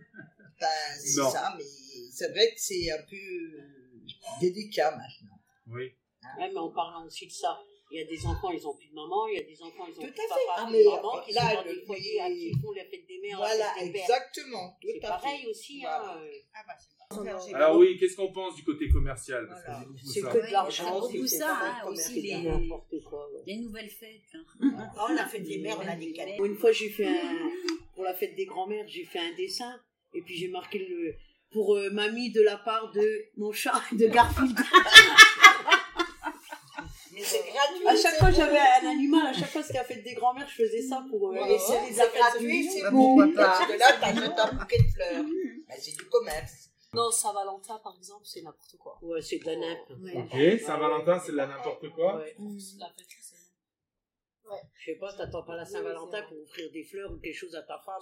Ben, 0.60 0.68
c'est 0.98 1.20
Non. 1.20 1.30
ça, 1.30 1.54
mais 1.56 1.64
c'est 2.12 2.30
vrai 2.30 2.46
que 2.48 2.60
c'est 2.60 2.90
un 2.90 3.02
peu 3.08 3.16
euh, 3.16 4.40
délicat 4.40 4.90
maintenant. 4.90 5.38
Oui. 5.68 5.82
Ouais, 6.38 6.50
mais 6.52 6.58
en 6.58 6.70
parlant 6.72 7.04
aussi 7.06 7.26
de 7.26 7.32
ça, 7.32 7.56
il 7.94 8.00
y 8.00 8.02
a 8.02 8.06
des 8.06 8.26
enfants, 8.26 8.50
ils 8.50 8.66
ont 8.66 8.74
plus 8.74 8.88
de 8.88 8.94
maman, 8.94 9.26
il 9.28 9.34
y 9.34 9.38
a 9.38 9.42
des 9.44 9.62
enfants, 9.62 9.86
ils 9.86 9.92
ont 9.98 10.02
Tout 10.02 10.08
plus 10.08 10.10
de 10.10 10.32
à 10.32 10.34
fait. 10.34 10.46
papa, 10.48 10.54
Ah, 10.66 10.68
mais 10.70 10.82
de 10.84 10.88
maman, 10.90 11.20
qui 11.24 11.32
là, 11.32 11.40
sont 11.42 11.54
dans 11.54 11.62
le- 11.64 11.74
des 11.74 11.86
foyers 11.86 12.20
à 12.20 12.28
qui 12.28 12.48
ils 12.48 12.58
font 12.60 12.72
la 12.72 12.84
fête 12.84 13.06
des 13.06 13.18
mères, 13.20 13.36
Voilà, 13.38 13.56
la 13.56 13.64
fête 13.74 13.84
des 13.86 13.92
pères. 13.92 14.02
exactement, 14.02 14.76
tout 14.80 14.88
C'est 14.90 14.98
à 14.98 15.00
fait. 15.00 15.22
pareil 15.22 15.46
aussi, 15.46 15.80
Voilà. 15.80 16.12
hein. 16.14 16.20
euh, 16.22 17.54
Alors 17.54 17.76
oui, 17.76 17.96
qu'est-ce 17.98 18.16
qu'on 18.16 18.32
pense 18.32 18.56
du 18.56 18.64
côté 18.64 18.88
commercial? 18.88 19.46
Voilà. 19.46 19.84
C'est 20.12 20.20
que 20.22 20.46
de 20.46 20.52
l'argent, 20.52 21.00
C'est 21.02 21.06
c'est 21.12 21.12
beaucoup 21.18 21.26
c'est 21.28 21.36
ça, 21.38 21.58
hein, 21.62 21.86
aussi 21.88 22.14
c'est 22.14 22.20
les, 22.20 22.42
n'importe 22.42 23.00
quoi, 23.04 23.30
ouais. 23.32 23.42
les 23.46 23.56
nouvelles 23.58 23.90
fêtes. 23.90 24.22
hein. 24.34 24.44
Oh, 24.98 25.12
la 25.14 25.26
fête 25.26 25.44
des 25.44 25.58
mères, 25.58 25.78
on 25.80 25.88
a 25.88 25.94
des 25.96 26.12
cadeaux. 26.12 26.44
Une 26.44 26.56
fois, 26.56 26.72
j'ai 26.72 26.90
fait 26.90 27.06
un, 27.06 27.50
pour 27.94 28.02
la 28.04 28.14
fête 28.14 28.34
des 28.34 28.46
grands-mères, 28.46 28.86
j'ai 28.88 29.04
fait 29.04 29.20
un 29.20 29.32
dessin, 29.36 29.80
et 30.14 30.22
puis 30.22 30.34
j'ai 30.36 30.48
marqué 30.48 30.78
le, 30.78 31.14
pour 31.52 31.76
euh, 31.76 31.90
mamie 31.90 32.32
de 32.32 32.40
la 32.42 32.56
part 32.56 32.90
de 32.90 33.26
mon 33.36 33.52
chat, 33.52 33.80
de 33.92 34.06
Garfield. 34.08 34.58
Mais 37.14 37.22
c'est 37.22 37.38
gratuit. 37.38 37.86
À 37.86 37.96
chaque 37.96 38.18
fois, 38.18 38.30
j'avais 38.30 38.58
un 38.58 38.90
animal, 38.90 39.26
à 39.28 39.32
chaque 39.32 39.50
fois, 39.50 39.62
c'était 39.62 39.78
la 39.78 39.84
fête 39.84 40.02
des 40.02 40.14
grands-mères, 40.14 40.48
je 40.48 40.64
faisais 40.64 40.82
ça 40.82 41.04
pour 41.08 41.28
euh, 41.28 41.32
Ouais, 41.34 41.58
c'est 41.58 42.12
gratuit, 42.12 42.66
de 42.66 42.70
c'est 42.72 42.82
nuit. 42.82 42.90
bon. 42.90 43.32
Parce 43.34 43.66
que 43.66 43.72
là, 43.78 43.92
t'achètes 44.00 44.38
un 44.38 44.52
bouquet 44.54 44.78
de 44.78 44.88
fleurs. 44.94 45.24
Ben, 45.68 45.76
c'est 45.78 45.96
du 45.96 46.04
commerce. 46.08 46.70
Non, 46.92 47.10
Saint-Valentin, 47.10 47.80
par 47.82 47.94
exemple, 47.98 48.22
c'est 48.24 48.42
n'importe 48.42 48.76
quoi. 48.78 48.98
Ouais, 49.02 49.20
c'est 49.20 49.38
de 49.38 49.46
la 49.46 49.56
nappe. 49.56 49.90
Ok, 49.90 50.60
Saint-Valentin, 50.64 51.18
c'est 51.24 51.32
de 51.32 51.36
la 51.36 51.46
n'importe 51.46 51.88
quoi. 51.90 52.16
Ouais. 52.18 52.36
La 52.78 52.86
fête, 52.86 53.06
c'est- 54.44 54.68
Je 54.78 54.92
sais 54.92 54.98
pas, 54.98 55.12
t'attends 55.12 55.42
pas 55.42 55.56
la 55.56 55.64
Saint-Valentin 55.64 56.22
pour 56.28 56.42
offrir 56.42 56.70
des 56.72 56.84
fleurs 56.84 57.10
ou 57.12 57.16
quelque 57.18 57.34
chose 57.36 57.54
à 57.54 57.62
ta 57.62 57.78
femme. 57.78 58.00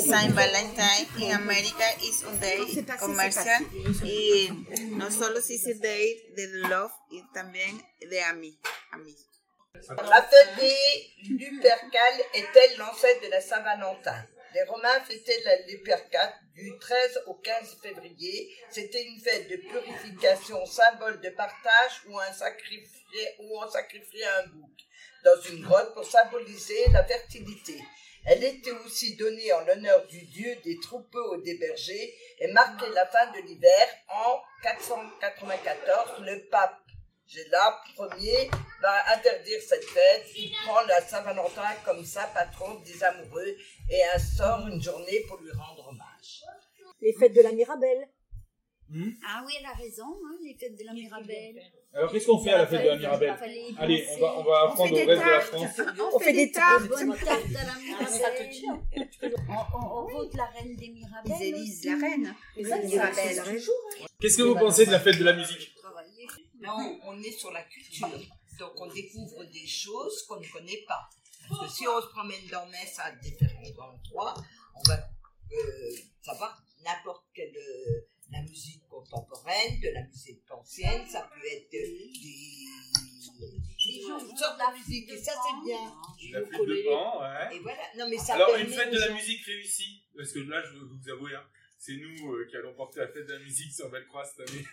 Saint 0.00 0.28
Valentine 0.30 1.06
en 1.24 1.30
América 1.36 1.84
is 2.02 2.24
un 2.24 2.34
day 2.40 2.58
comercial 2.98 3.62
y 4.04 4.50
no 4.98 5.10
solo 5.10 5.40
se 5.40 5.52
dice 5.54 5.78
day 5.80 6.32
de 6.36 6.68
love 6.68 6.90
y 7.12 7.22
también 7.32 7.78
de 8.00 8.18
ami, 8.30 8.58
ami. 8.92 9.14
La 10.08 10.22
fête 10.22 10.56
des 10.58 11.34
Lupercales 11.38 12.20
est-elle 12.34 12.76
l'ancêtre 12.78 13.22
de 13.24 13.30
la 13.30 13.40
Saint-Valentin? 13.40 14.26
Les 14.52 14.64
Romains 14.64 15.00
fêtaient 15.08 15.40
la 15.44 15.56
Lupercale 15.68 16.34
du 16.54 16.76
13 16.80 17.22
au 17.28 17.34
15 17.34 17.76
février. 17.80 18.52
C'était 18.68 19.04
une 19.04 19.20
fête 19.20 19.48
de 19.48 19.56
purification, 19.56 20.66
symbole 20.66 21.20
de 21.20 21.30
partage 21.30 22.02
où, 22.08 22.18
un 22.18 22.32
sacrifiait, 22.32 23.36
où 23.38 23.62
on 23.62 23.70
sacrifiait 23.70 24.24
un 24.24 24.46
bouc 24.48 24.70
dans 25.24 25.40
une 25.50 25.62
grotte 25.62 25.94
pour 25.94 26.04
symboliser 26.04 26.86
la 26.92 27.04
fertilité. 27.04 27.80
Elle 28.24 28.44
était 28.44 28.72
aussi 28.84 29.16
donnée 29.16 29.52
en 29.52 29.60
l'honneur 29.64 30.06
du 30.06 30.20
dieu 30.26 30.54
des 30.64 30.78
troupeaux 30.80 31.36
et 31.36 31.42
des 31.42 31.56
bergers 31.56 32.14
et 32.38 32.52
marquait 32.52 32.90
la 32.90 33.06
fin 33.06 33.30
de 33.32 33.46
l'hiver 33.46 33.86
en 34.08 34.40
494. 34.62 36.20
Le 36.20 36.46
pape 36.50 36.80
Géla 37.26 37.80
Ier 38.18 38.50
va 38.82 39.14
interdire 39.16 39.60
cette 39.62 39.84
fête. 39.84 40.26
Il 40.36 40.52
prend 40.64 40.82
la 40.82 41.00
Saint-Valentin 41.00 41.74
comme 41.84 42.04
sa 42.04 42.26
patronne 42.26 42.82
des 42.82 43.02
amoureux 43.04 43.56
et 43.88 44.04
instaure 44.14 44.66
une 44.66 44.82
journée 44.82 45.20
pour 45.28 45.38
lui 45.38 45.52
rendre 45.52 45.88
hommage. 45.88 46.42
Les 47.00 47.14
fêtes 47.14 47.32
de 47.32 47.42
la 47.42 47.52
Mirabelle. 47.52 48.08
Ah 49.24 49.42
oui, 49.46 49.52
elle 49.58 49.66
a 49.66 49.72
raison, 49.74 50.04
hein, 50.04 50.36
les 50.42 50.56
fêtes 50.58 50.76
de 50.76 50.84
la 50.84 50.92
Mirabelle. 50.92 51.62
Alors 51.92 52.12
qu'est-ce 52.12 52.26
qu'on 52.26 52.38
fait 52.38 52.52
à 52.52 52.58
la 52.58 52.66
fête 52.66 52.82
de 52.84 52.88
la 52.88 52.96
Mirabelle 52.96 53.36
Allez, 53.78 54.06
on 54.16 54.20
va, 54.20 54.38
on 54.38 54.44
va 54.44 54.60
apprendre 54.62 54.92
au 54.92 54.96
reste 54.96 55.08
de 55.08 55.30
la 55.30 55.40
France. 55.40 55.80
On, 56.12 56.18
fait 56.20 56.32
des 56.32 56.52
tartes, 56.52 56.86
bonnes 56.86 57.16
tartes 57.16 57.42
à 57.58 57.64
la 57.64 57.72
Ah, 58.00 58.06
ça 58.06 58.30
te 58.30 58.54
tue, 58.54 58.66
hein. 58.68 58.80
Mirabelle. 58.94 59.34
On, 59.74 60.04
vote 60.04 60.34
la 60.34 60.46
reine 60.46 60.76
des 60.76 60.88
Mirabelles. 60.88 61.32
Ils 61.40 61.46
élisent 61.46 61.84
la 61.86 61.96
reine. 61.96 62.34
Mirabelle. 62.56 62.86
Mirabelle. 62.86 63.60
Qu'est-ce 64.20 64.36
que 64.36 64.42
vous 64.42 64.54
pensez 64.54 64.86
de 64.86 64.92
la 64.92 65.00
fête 65.00 65.18
de 65.18 65.24
la 65.24 65.32
musique 65.32 65.74
Non, 66.60 67.00
on 67.06 67.20
est 67.22 67.32
sur 67.32 67.50
la 67.50 67.62
culture. 67.62 68.08
Donc 68.60 68.72
on 68.76 68.86
découvre 68.86 69.44
des 69.44 69.66
choses 69.66 70.22
qu'on 70.28 70.38
ne 70.38 70.46
connaît 70.46 70.84
pas. 70.86 71.08
Parce 71.48 71.62
que 71.62 71.68
si 71.76 71.88
on 71.88 72.00
se 72.00 72.06
promène 72.08 72.46
dans 72.52 72.66
Metz 72.66 72.98
à 72.98 73.10
différents 73.12 73.90
endroits, 73.90 74.34
on 74.76 74.88
va 74.88 74.94
euh, 74.94 75.90
savoir 76.22 76.62
n'importe 76.84 77.24
quelle 77.34 77.56
euh, 77.56 78.06
la 78.32 78.42
musique 78.42 78.86
contemporaine, 78.88 79.80
de 79.80 79.90
la 79.90 80.02
musique 80.04 80.42
ancienne, 80.50 81.06
ça 81.06 81.28
peut 81.32 81.46
être 81.50 81.70
des, 81.70 82.10
toutes 83.78 84.38
sortes 84.38 84.58
de 84.58 84.78
musique, 84.78 85.10
et 85.10 85.18
ça 85.18 85.32
c'est 85.32 85.64
bien. 85.64 86.38
La 86.38 86.46
flûte 86.46 86.68
de 86.68 86.84
pan, 86.88 87.20
ouais. 87.20 87.56
Et 87.56 87.58
voilà, 87.60 87.82
non 87.96 88.08
mais 88.08 88.18
ça 88.18 88.34
Alors, 88.34 88.54
une 88.56 88.66
fête 88.66 88.92
de 88.92 88.98
la 88.98 89.10
musique 89.10 89.44
réussie, 89.44 90.02
parce 90.16 90.32
que 90.32 90.40
là, 90.40 90.62
je 90.62 90.78
veux 90.78 90.86
vous 90.86 91.08
avouer, 91.10 91.34
hein, 91.34 91.44
c'est 91.82 91.94
nous 91.96 92.34
euh, 92.34 92.46
qui 92.46 92.56
allons 92.56 92.74
porter 92.74 93.00
la 93.00 93.08
fête 93.08 93.26
de 93.26 93.32
la 93.32 93.38
musique 93.38 93.72
sur 93.72 93.88
Bellecroix 93.88 94.22
cette 94.22 94.48
année. 94.50 94.64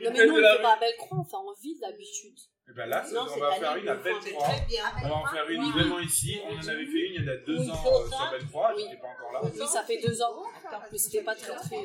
Une 0.00 0.06
Non, 0.06 0.12
mais 0.12 0.26
nous, 0.26 0.32
on 0.32 0.36
rue. 0.36 0.62
pas 0.62 0.72
à 0.76 0.80
Bellecroix, 0.80 1.18
on 1.20 1.24
fait 1.24 1.36
en 1.36 1.52
ville 1.60 1.78
d'habitude. 1.78 2.38
Et 2.66 2.72
ben 2.72 2.86
là, 2.86 3.04
Non, 3.12 3.26
on 3.30 3.38
va 3.38 3.48
année, 3.48 3.60
faire 3.60 3.76
une 3.76 3.88
à. 3.90 3.94
Bellecroix. 3.96 4.48
Bien. 4.66 4.84
On 5.04 5.08
va 5.10 5.14
en 5.16 5.26
faire 5.26 5.50
une 5.50 5.60
Oui. 5.62 5.70
vraiment 5.72 5.98
ici. 6.00 6.40
On 6.44 6.54
en 6.56 6.66
avait 6.68 6.86
fait 6.86 7.06
une 7.08 7.14
il 7.16 7.24
y 7.24 7.28
en 7.28 7.32
a 7.32 7.36
deux 7.36 7.58
Oui, 7.58 7.70
ans 7.70 7.74
euh, 7.86 8.08
sur 8.08 8.30
Bellecroix, 8.30 8.72
Oui. 8.74 8.82
j'étais 8.88 9.02
pas 9.02 9.08
encore 9.08 9.32
là. 9.32 9.40
Oui, 9.44 9.66
ça 9.70 9.82
fait 9.84 10.00
deux 10.00 10.22
ans, 10.22 10.42
mais 10.90 10.96
c'était 10.98 11.22
pas 11.22 11.34
très 11.34 11.54
très. 11.54 11.84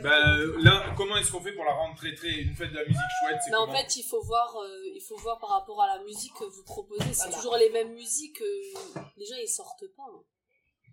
Ben, 0.00 0.36
là, 0.62 0.94
comment 0.96 1.16
est-ce 1.16 1.32
qu'on 1.32 1.40
fait 1.40 1.52
pour 1.52 1.64
la 1.64 1.72
rendre 1.72 1.96
très 1.96 2.14
très 2.14 2.30
une 2.30 2.54
fête 2.54 2.70
de 2.70 2.76
la 2.76 2.84
musique 2.84 3.10
chouette 3.20 3.40
c'est 3.44 3.50
Mais 3.50 3.56
en 3.56 3.66
comment 3.66 3.76
fait, 3.78 3.96
il 3.96 4.04
faut 4.04 4.22
voir, 4.22 4.56
euh, 4.56 4.68
il 4.94 5.02
faut 5.02 5.16
voir 5.16 5.40
par 5.40 5.50
rapport 5.50 5.82
à 5.82 5.96
la 5.98 6.04
musique 6.04 6.32
que 6.38 6.44
vous 6.44 6.62
proposez. 6.62 7.12
C'est 7.12 7.30
toujours 7.32 7.56
les 7.56 7.70
mêmes 7.70 7.92
musiques. 7.94 8.40
euh, 8.40 9.00
les 9.16 9.26
gens 9.26 9.34
ils 9.42 9.48
sortent 9.48 9.88
pas. 9.96 10.04
hein. 10.08 10.22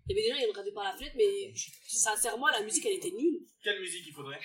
Il 0.09 0.15
y 0.15 0.19
avait 0.19 0.29
des 0.29 0.33
gens 0.33 0.45
ils 0.45 0.49
regardaient 0.49 0.71
par 0.71 0.85
la 0.85 0.95
fenêtre, 0.95 1.15
mais 1.17 1.53
sincèrement 1.87 2.47
la 2.47 2.61
musique 2.61 2.85
elle 2.85 2.93
était 2.93 3.11
nulle. 3.11 3.41
Quelle 3.61 3.81
musique 3.81 4.05
il 4.07 4.13
faudrait? 4.13 4.39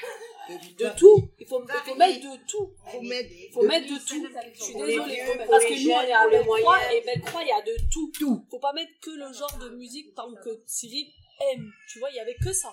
De 0.50 0.98
tout. 0.98 1.30
Il 1.38 1.46
faut, 1.46 1.62
il 1.62 1.90
faut 1.90 1.94
mettre 1.94 2.20
de 2.20 2.44
tout. 2.46 2.74
Faut 2.90 3.00
mettre, 3.02 3.30
faut 3.52 3.62
mettre 3.62 3.86
de 3.86 3.98
tout. 3.98 4.26
Je 4.54 4.62
suis 4.62 4.74
désolée. 4.74 5.22
parce 5.48 5.64
que 5.64 5.84
nous, 5.84 5.90
on 5.92 6.00
est 6.00 6.12
à 6.12 6.28
Bellecroix 6.28 6.92
et 6.92 7.00
Bellecroix, 7.02 7.42
il 7.42 7.48
y 7.48 7.52
a 7.52 7.62
de 7.62 7.76
tout. 7.92 8.10
tout. 8.18 8.46
Faut 8.50 8.58
pas 8.58 8.72
mettre 8.72 8.90
que 9.00 9.10
le 9.10 9.32
genre 9.32 9.56
de 9.58 9.76
musique 9.76 10.14
tant 10.16 10.34
que 10.34 10.62
Cyril 10.66 11.06
aime. 11.52 11.70
Tu 11.88 12.00
vois, 12.00 12.10
il 12.10 12.16
y 12.16 12.20
avait 12.20 12.34
que 12.34 12.52
ça. 12.52 12.72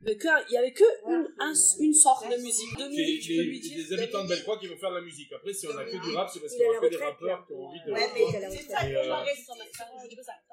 Il 0.00 0.06
y 0.06 0.10
avait 0.10 0.16
que, 0.18 0.28
il 0.48 0.52
y 0.52 0.56
avait 0.56 0.72
que 0.72 0.84
une, 1.08 1.26
un- 1.40 1.52
une 1.80 1.92
sorte 1.94 2.30
de 2.30 2.36
musique. 2.36 2.68
C'est 2.70 2.82
Dominique, 2.84 3.20
tu 3.20 3.34
peux 3.36 3.42
lui 3.42 3.60
les, 3.60 3.68
dire. 3.68 3.78
les 3.78 3.92
habitants 3.98 4.22
de 4.22 4.28
Bellecroix 4.28 4.56
qui 4.58 4.68
vont 4.68 4.76
faire 4.76 4.90
de 4.90 4.94
la 4.96 5.00
musique. 5.00 5.32
Après, 5.32 5.52
si 5.52 5.66
on 5.66 5.76
a 5.76 5.84
que 5.84 5.96
du 5.96 6.14
rap, 6.14 6.30
c'est 6.32 6.38
parce 6.38 6.54
aura 6.54 6.74
la 6.74 6.80
que 6.80 6.86
des 6.88 6.96
rappeurs 7.04 7.46
qui 7.46 7.52
ont 7.52 7.66
envie 7.66 7.80
de. 7.84 7.92
Ouais, 7.92 8.06
mais 8.14 8.20
il 8.28 8.32
est 8.32 8.36
à 8.36 8.40
la 8.40 8.48
retraite. 8.48 8.70
Et, 8.90 8.96
euh, 8.96 9.14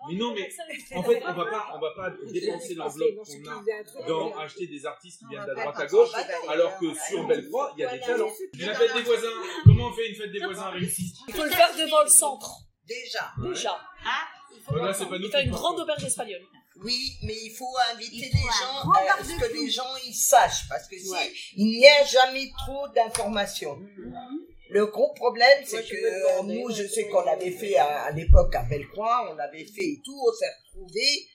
Mais 0.09 0.15
non, 0.15 0.33
mais 0.33 0.49
en 0.95 1.03
fait, 1.03 1.21
on 1.27 1.33
va 1.33 1.45
pas, 1.45 1.65
on 1.75 1.79
va 1.79 1.91
pas 1.95 2.09
dépenser 2.31 2.73
l'enveloppe 2.73 3.15
qu'on 3.23 3.49
a 3.51 4.07
dans 4.07 4.37
acheter 4.39 4.65
des 4.67 4.85
artistes 4.85 5.19
qui 5.19 5.25
viennent 5.29 5.45
de 5.45 5.53
droite 5.53 5.79
à 5.79 5.85
gauche, 5.85 6.09
alors 6.49 6.79
que 6.79 6.87
sur 7.07 7.27
Bellecroix, 7.27 7.71
il 7.77 7.81
y 7.81 7.85
a 7.85 7.93
des 7.93 7.99
talents. 7.99 8.31
La 8.59 8.73
fête 8.73 8.93
des 8.95 9.01
voisins, 9.03 9.27
comment 9.63 9.87
on 9.89 9.93
fait 9.93 10.09
une 10.09 10.15
fête 10.15 10.31
des 10.31 10.39
voisins 10.39 10.69
réussie 10.71 11.13
Il 11.27 11.33
faut 11.35 11.43
le 11.43 11.51
faire 11.51 11.69
devant 11.77 12.01
le 12.03 12.09
centre. 12.09 12.49
Déjà. 12.87 13.31
Déjà. 13.43 13.79
Voilà, 14.67 14.93
c'est 14.93 15.05
pas 15.05 15.19
nous 15.19 15.25
Il 15.25 15.31
fait 15.31 15.41
qui 15.41 15.45
une 15.47 15.51
grande 15.51 15.79
auberge 15.79 16.03
espagnole. 16.03 16.41
Oui, 16.83 17.13
mais 17.23 17.35
il 17.43 17.51
faut 17.51 17.73
inviter 17.93 18.29
Il 18.31 18.31
faut 18.31 18.37
les 18.37 18.43
gens 18.43 18.91
à 19.19 19.23
ce 19.23 19.39
que 19.39 19.53
les 19.53 19.69
gens 19.69 19.95
ils 20.05 20.13
sachent, 20.13 20.67
parce 20.69 20.87
que 20.87 20.97
si 20.97 21.09
il 21.55 21.67
n'y 21.67 21.87
a 21.87 22.03
jamais 22.03 22.51
trop 22.65 22.87
d'informations. 22.89 23.77
Le 24.69 24.85
gros 24.87 25.13
problème, 25.13 25.63
c'est 25.65 25.83
que 25.87 25.95
euh, 25.95 26.43
nous, 26.43 26.69
je 26.71 26.85
sais 26.87 27.07
qu'on 27.07 27.21
l'avait 27.21 27.51
fait 27.51 27.77
à, 27.77 28.03
à 28.05 28.11
l'époque 28.11 28.53
à 28.55 28.63
Bellecroix, 28.63 29.29
on 29.31 29.35
l'avait 29.35 29.65
fait 29.65 29.85
et 29.85 30.01
tout, 30.03 30.19
on 30.27 30.33
s'est 30.33 30.51
retrouvé 30.65 31.27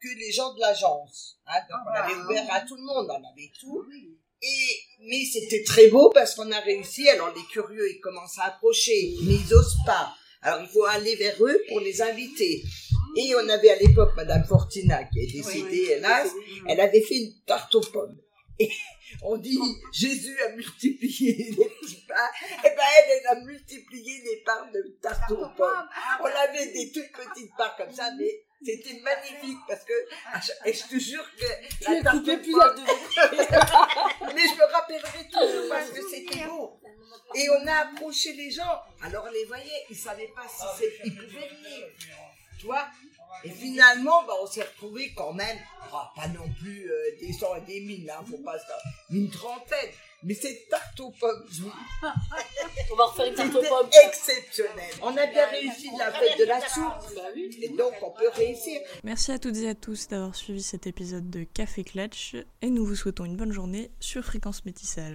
que 0.00 0.08
les 0.18 0.32
gens 0.32 0.52
de 0.54 0.60
l'agence. 0.60 1.38
hein. 1.46 1.60
donc 1.70 1.80
on 1.86 1.90
avait 1.94 2.14
ouvert 2.14 2.46
à 2.52 2.60
tout 2.62 2.76
le 2.76 2.82
monde, 2.82 3.06
on 3.10 3.14
avait 3.32 3.50
tout. 3.60 3.84
Et, 4.42 4.78
mais 5.00 5.24
c'était 5.24 5.62
très 5.62 5.88
beau 5.88 6.10
parce 6.10 6.34
qu'on 6.34 6.50
a 6.52 6.60
réussi. 6.60 7.08
Alors 7.08 7.32
les 7.34 7.44
curieux, 7.44 7.90
ils 7.90 8.00
commencent 8.00 8.38
à 8.38 8.44
approcher, 8.46 9.14
mais 9.22 9.34
ils 9.34 9.54
osent 9.54 9.78
pas. 9.86 10.14
Alors 10.44 10.60
il 10.60 10.68
faut 10.68 10.84
aller 10.84 11.16
vers 11.16 11.42
eux 11.42 11.58
pour 11.68 11.80
les 11.80 12.02
inviter. 12.02 12.62
Et 13.16 13.34
on 13.34 13.48
avait 13.48 13.70
à 13.70 13.76
l'époque 13.76 14.12
Madame 14.14 14.44
Fortina 14.44 15.04
qui 15.04 15.20
est 15.20 15.32
décédée, 15.32 15.88
hélas, 15.96 16.30
elle 16.68 16.80
avait 16.80 17.00
fait 17.00 17.16
une 17.16 17.32
tarte 17.46 17.74
aux 17.74 17.80
pommes. 17.80 18.18
Et 18.58 18.70
on 19.22 19.38
dit 19.38 19.58
Jésus 19.92 20.36
a 20.42 20.50
multiplié 20.54 21.54
les 21.58 21.64
petits 21.64 22.04
pains. 22.06 22.58
Et 22.58 22.68
ben 22.68 22.84
elle, 22.98 23.20
elle 23.20 23.26
a 23.38 23.40
multiplié 23.40 24.22
les 24.22 24.42
parts 24.44 24.68
de 24.72 24.98
tarte 25.00 25.30
aux 25.30 25.48
pommes. 25.56 25.88
On 26.20 26.26
avait 26.26 26.72
des 26.72 26.92
toutes 26.92 27.10
petites 27.12 27.50
parts 27.56 27.76
comme 27.76 27.92
ça, 27.92 28.10
mais 28.18 28.44
c'était 28.64 29.00
magnifique 29.00 29.58
parce 29.68 29.84
que 29.84 29.92
et 30.64 30.72
je 30.72 30.82
te 30.84 30.98
jure 30.98 31.24
que 31.38 31.46
Tu 31.68 32.02
tarte 32.02 32.18
coupé 32.18 32.36
degrés. 32.36 32.54
mais 34.34 34.42
je 34.42 34.54
me 34.54 34.72
rappellerai 34.72 35.28
toujours 35.32 35.68
parce 35.68 35.90
que 35.90 36.08
c'était 36.08 36.46
beau. 36.46 36.80
Et 37.34 37.48
on 37.50 37.66
a 37.66 37.74
approché 37.88 38.32
les 38.32 38.50
gens. 38.50 38.82
Alors 39.02 39.24
on 39.28 39.32
les 39.32 39.44
voyait, 39.44 39.84
ils 39.90 39.96
savaient 39.96 40.32
pas 40.34 40.46
si 40.48 40.64
c'est, 40.78 40.92
ils 41.04 41.14
pouvaient 41.14 41.48
venir. 41.48 41.86
Tu 42.58 42.66
vois? 42.66 42.86
Et 43.42 43.50
finalement, 43.50 44.22
bah, 44.24 44.34
on 44.40 44.46
s'est 44.46 44.62
retrouvés 44.62 45.12
quand 45.14 45.32
même, 45.32 45.58
ah, 45.92 46.12
pas 46.16 46.28
non 46.28 46.48
plus 46.60 46.90
euh, 46.90 47.16
des 47.20 47.32
cent 47.32 47.54
et 47.56 47.60
des 47.62 47.80
mille, 47.80 48.08
hein, 48.08 48.24
faut 48.28 48.38
pas 48.38 48.58
ça, 48.58 48.78
une 49.10 49.28
trentaine. 49.30 49.90
Mais 50.24 50.34
c'est 50.34 50.68
tarte 50.70 50.98
aux 51.00 51.10
pommes. 51.10 51.44
On 52.92 52.96
va 52.96 53.04
refaire 53.04 53.26
une 53.26 53.34
tarte 53.34 53.54
aux 53.54 53.62
pommes. 53.62 53.90
exceptionnel. 54.06 54.90
On 55.02 55.16
a 55.16 55.26
bien 55.26 55.46
réussi 55.48 55.90
la 55.98 56.10
fête 56.12 56.38
de 56.38 56.44
la 56.44 56.60
soupe. 56.60 57.14
Bah 57.14 57.22
Et 57.60 57.68
donc 57.68 57.92
on 58.02 58.10
peut 58.10 58.28
réussir. 58.34 58.80
Merci 59.02 59.32
à 59.32 59.38
toutes 59.38 59.56
et 59.58 59.68
à 59.68 59.74
tous 59.74 60.08
d'avoir 60.08 60.34
suivi 60.34 60.62
cet 60.62 60.86
épisode 60.86 61.28
de 61.28 61.44
Café 61.44 61.84
Clutch 61.84 62.36
et 62.62 62.70
nous 62.70 62.86
vous 62.86 62.94
souhaitons 62.96 63.24
une 63.26 63.36
bonne 63.36 63.52
journée 63.52 63.90
sur 64.00 64.24
Fréquence 64.24 64.64
Métissage. 64.64 65.12